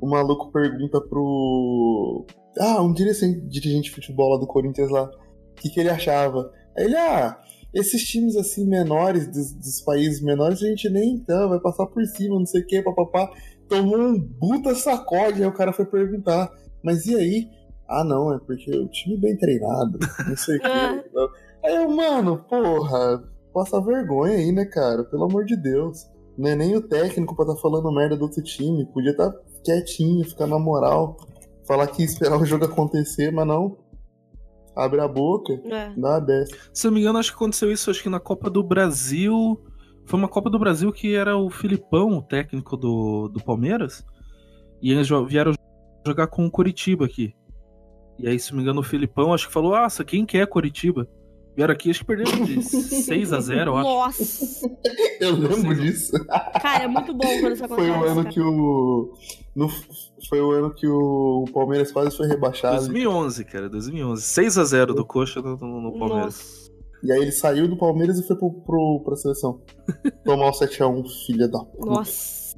[0.00, 2.26] o maluco pergunta pro.
[2.58, 6.52] Ah, um dirigente, dirigente de futebol lá do Corinthians lá, o que, que ele achava.
[6.76, 7.38] Aí ele, ah,
[7.74, 12.04] esses times assim menores, dos, dos países menores, a gente nem então, vai passar por
[12.06, 13.30] cima, não sei o que, papapá.
[13.68, 16.50] Tomou um puta sacode, aí o cara foi perguntar,
[16.82, 17.48] mas e aí?
[17.88, 20.68] Ah, não, é porque o time bem treinado, não sei o que.
[21.64, 23.24] Aí eu, mano, porra,
[23.54, 25.04] passa vergonha aí, né, cara?
[25.04, 26.04] Pelo amor de Deus.
[26.36, 28.84] Não é nem o técnico pra tá falando merda do outro time.
[28.86, 29.32] Podia tá
[29.64, 31.16] quietinho, ficar na moral.
[31.66, 33.78] Falar que ia esperar o jogo acontecer, mas não.
[34.76, 35.94] Abre a boca, É.
[35.96, 36.52] dá a dessa.
[36.72, 39.58] Se eu não me engano, acho que aconteceu isso, acho que na Copa do Brasil.
[40.06, 44.04] Foi uma Copa do Brasil que era o Filipão, o técnico do, do Palmeiras.
[44.82, 45.54] E eles vieram
[46.06, 47.34] jogar com o Coritiba aqui.
[48.18, 50.46] E aí, se não me engano, o Filipão acho que falou: Nossa, quem quer
[51.54, 51.56] Coritiba?
[51.56, 53.88] Vieram aqui, acho que perderam de 6 a 0 eu acho.
[54.22, 54.70] Nossa!
[55.20, 56.12] Eu lembro disso.
[56.60, 57.90] Cara, é muito bom quando isso Foi acontece.
[57.90, 58.28] o ano cara.
[58.34, 59.12] que o.
[59.54, 59.70] no-
[60.28, 62.76] foi o ano que o Palmeiras quase foi rebaixado.
[62.78, 64.22] 2011, cara, 2011.
[64.22, 66.70] 6 a 0 do Coxa no, no- no Palmeiras.
[67.02, 69.60] E aí ele saiu do Palmeiras e foi pro, pro, pra seleção.
[70.24, 71.84] Tomar o 7x1, filha da puta.
[71.86, 72.54] Nossa.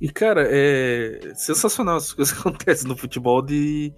[0.00, 3.94] E, cara, é sensacional as coisas que acontecem no futebol de.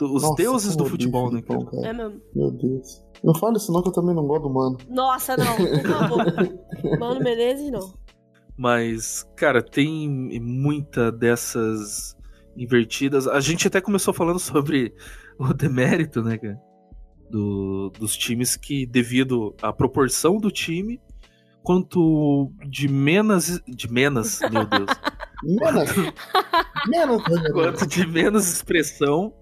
[0.00, 1.86] Do- os Nossa, deuses do eu odeio futebol, né, Filipão, cara?
[1.88, 2.20] É mesmo.
[2.34, 3.04] Meu Deus.
[3.22, 4.78] Não fale isso não que eu também não gosto do mano.
[4.88, 6.24] Nossa, não, por favor.
[6.98, 7.92] Mano Menezes, não.
[8.56, 10.08] Mas, cara, tem
[10.40, 12.16] muita dessas
[12.56, 13.26] invertidas.
[13.28, 14.94] A gente até começou falando sobre
[15.38, 16.58] o demérito, né, cara?
[17.30, 21.00] Do, dos times que, devido à proporção do time,
[21.62, 23.60] quanto de menos.
[23.68, 24.90] De menos, meu Deus.
[25.42, 25.90] Menos.
[26.86, 27.22] menos.
[27.54, 29.32] quanto de menos expressão,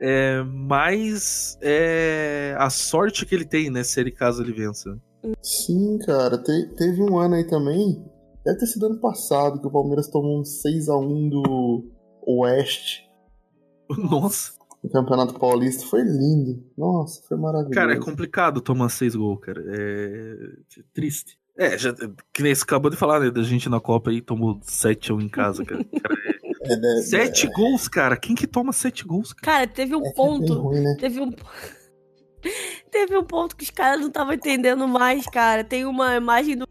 [0.00, 3.82] é, mais é a sorte que ele tem, né?
[3.82, 4.98] Se ele caso ele vença.
[5.42, 6.38] Sim, cara.
[6.38, 8.04] Te- teve um ano aí também.
[8.44, 11.84] Deve ter sido ano passado que o Palmeiras tomou um 6x1 do
[12.22, 13.02] Oeste
[13.98, 14.52] Nossa.
[14.84, 15.84] no Campeonato Paulista.
[15.86, 16.62] Foi lindo.
[16.78, 17.74] Nossa, foi maravilhoso.
[17.74, 19.62] Cara, é complicado tomar seis gols, cara.
[19.66, 20.36] É
[20.94, 21.38] triste.
[21.58, 21.94] É, já,
[22.32, 23.30] que nem você acabou de falar, né?
[23.30, 25.82] Da gente na Copa aí tomou 7 1 em casa, cara.
[26.02, 28.16] Cara, é- É, né, Sete gols, cara.
[28.16, 29.58] Quem que toma sete gols, cara?
[29.58, 30.54] Cara, teve um ponto.
[30.54, 30.96] ruim, né?
[30.98, 31.30] Teve um.
[32.90, 35.64] teve um ponto que os caras não estavam entendendo mais, cara.
[35.64, 36.66] Tem uma imagem do.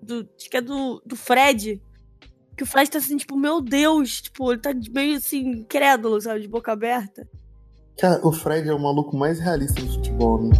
[0.00, 1.82] do acho que é do, do Fred.
[2.56, 4.22] Que o Fred tá assim, tipo, meu Deus.
[4.22, 6.40] Tipo, ele tá meio assim, incrédulo, sabe?
[6.40, 7.28] De boca aberta.
[7.98, 10.50] Cara, o Fred é o maluco mais realista do futebol, né?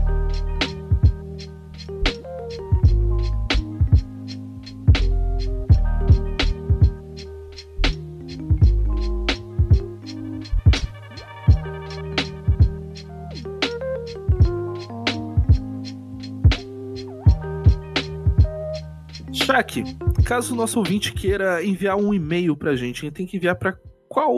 [19.53, 19.85] Shaq,
[20.25, 23.77] caso o nosso ouvinte queira enviar um e-mail pra gente, ele tem que enviar pra
[24.09, 24.35] qual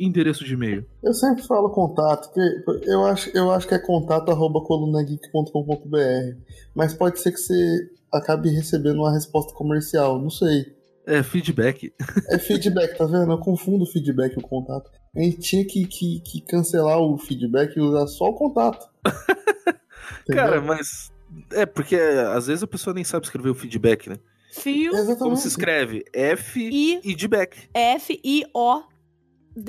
[0.00, 0.84] endereço de e-mail?
[1.00, 6.40] Eu sempre falo contato, porque eu acho, eu acho que é contato arroba colunageek.com.br.
[6.74, 10.66] Mas pode ser que você acabe recebendo uma resposta comercial, não sei.
[11.06, 11.92] É feedback.
[12.28, 13.30] É feedback, tá vendo?
[13.30, 14.90] Eu confundo o feedback e o contato.
[15.16, 18.84] A gente tinha que, que, que cancelar o feedback e usar só o contato.
[20.26, 21.12] Cara, mas.
[21.52, 24.16] É, porque às vezes a pessoa nem sabe escrever o feedback, né?
[24.50, 24.92] Fio.
[25.18, 26.04] Como se escreve?
[26.12, 27.68] F I e de back.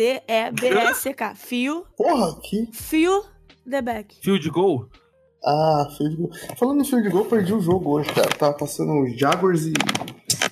[0.05, 1.35] F-I-O-D-E-B-S-K.
[1.35, 1.85] Fio.
[1.97, 2.67] Porra, que.
[2.71, 3.23] Fio
[3.69, 4.15] the back.
[4.21, 4.87] Fio de gol?
[5.43, 6.29] Ah, fio de gol.
[6.57, 8.29] Falando em fio de gol, perdi o jogo hoje, cara.
[8.29, 9.73] Tava passando os Jaguars e.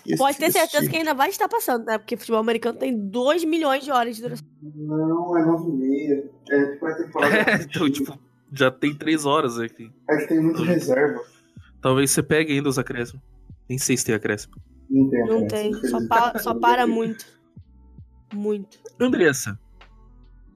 [0.06, 1.98] e esse- Pode ter certeza que ainda vai estar passando, né?
[1.98, 4.48] Porque futebol americano tem 2 milhões de horas de duração.
[4.62, 6.30] Não, é 9 e meia.
[6.50, 7.36] É tipo a temporada.
[7.52, 8.18] É, então, tipo,
[8.54, 9.92] já tem três horas aqui.
[10.10, 11.22] É que tem muito reserva.
[11.82, 13.22] Talvez você pegue ainda os acréscimos.
[13.70, 14.56] Nem sei se tem acréscimo.
[14.90, 15.74] Não tem, Não tem.
[15.88, 17.26] Só, pa- só para muito.
[18.34, 18.78] Muito.
[19.00, 19.58] Andressa,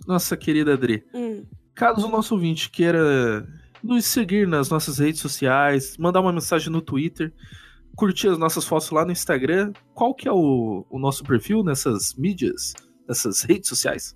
[0.08, 1.46] nossa querida Adri, Hum.
[1.74, 3.48] caso o nosso ouvinte queira
[3.84, 7.34] nos seguir nas nossas redes sociais, mandar uma mensagem no Twitter,
[7.96, 12.14] curtir as nossas fotos lá no Instagram, qual que é o, o nosso perfil nessas
[12.16, 12.74] mídias,
[13.08, 14.16] nessas redes sociais?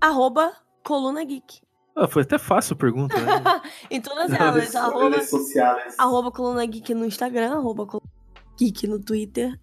[0.00, 0.52] Arroba
[0.84, 1.60] Coluna Geek.
[1.94, 3.42] Ah, foi até fácil a pergunta, né?
[3.90, 4.74] em todas elas.
[4.74, 5.94] arroba, Redes sociais.
[5.98, 8.10] arroba Coluna Geek no Instagram, arroba Coluna
[8.58, 9.58] Geek no Twitter,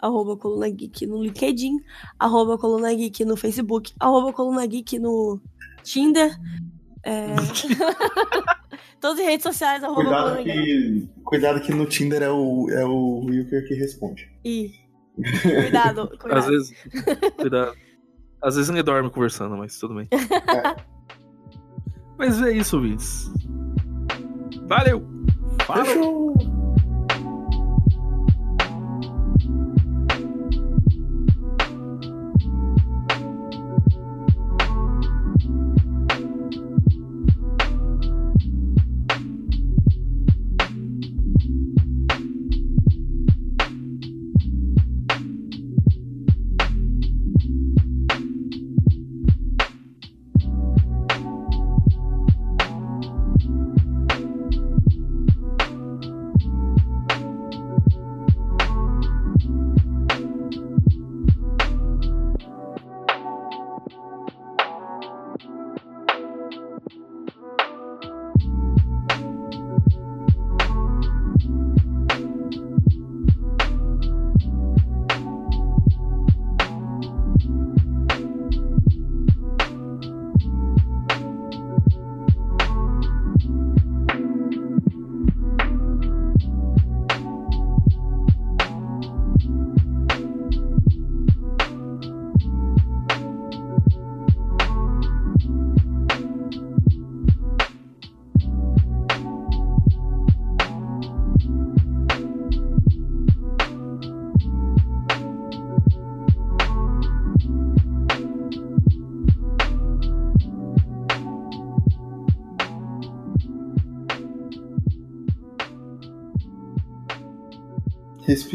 [0.00, 1.76] arroba Coluna Geek no LinkedIn,
[2.18, 5.40] arroba Coluna Geek no Facebook, arroba Coluna Geek no
[5.82, 6.34] Tinder.
[7.02, 7.34] É...
[9.00, 10.64] Todas as redes sociais, arroba Cuidado Coluna Geek.
[10.64, 14.30] que, cuidado que no Tinder é o, é o Wilker que responde.
[14.42, 14.72] Ih.
[15.42, 16.38] Cuidado, cuidado.
[16.38, 16.74] Às vezes.
[17.36, 17.76] Cuidado.
[18.42, 20.08] Às vezes ele dorme conversando, mas tudo bem.
[22.18, 23.30] Mas é isso, ouvintes.
[24.66, 25.06] Valeu!
[25.66, 26.53] Falou!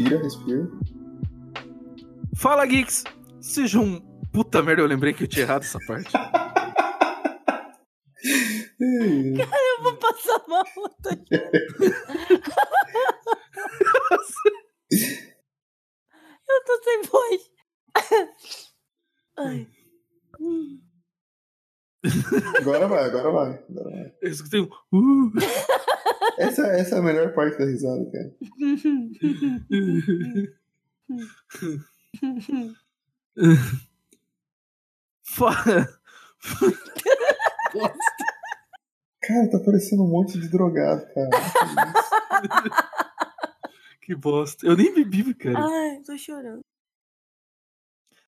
[0.00, 0.70] Respira, respira.
[2.36, 3.04] Fala, Geeks!
[3.40, 3.84] Sejam.
[3.84, 6.10] um- Puta merda, eu lembrei que eu tinha errado essa parte.
[8.82, 10.64] Eu vou passar mal.
[10.76, 11.10] eu tô
[16.48, 17.50] Eu tô sem voz.
[19.38, 19.68] Ai.
[22.58, 23.64] Agora vai, agora vai.
[23.68, 24.12] Agora vai.
[24.22, 24.68] Eu escutei um.
[24.92, 25.30] Uh.
[26.38, 28.34] Essa, essa é a melhor parte da risada, cara.
[35.22, 35.86] Fa-
[39.22, 41.30] Cara, tá parecendo um monte de drogado, cara.
[44.02, 44.66] que bosta.
[44.66, 45.58] Eu nem bebi, cara.
[45.60, 46.60] Ai, tô chorando.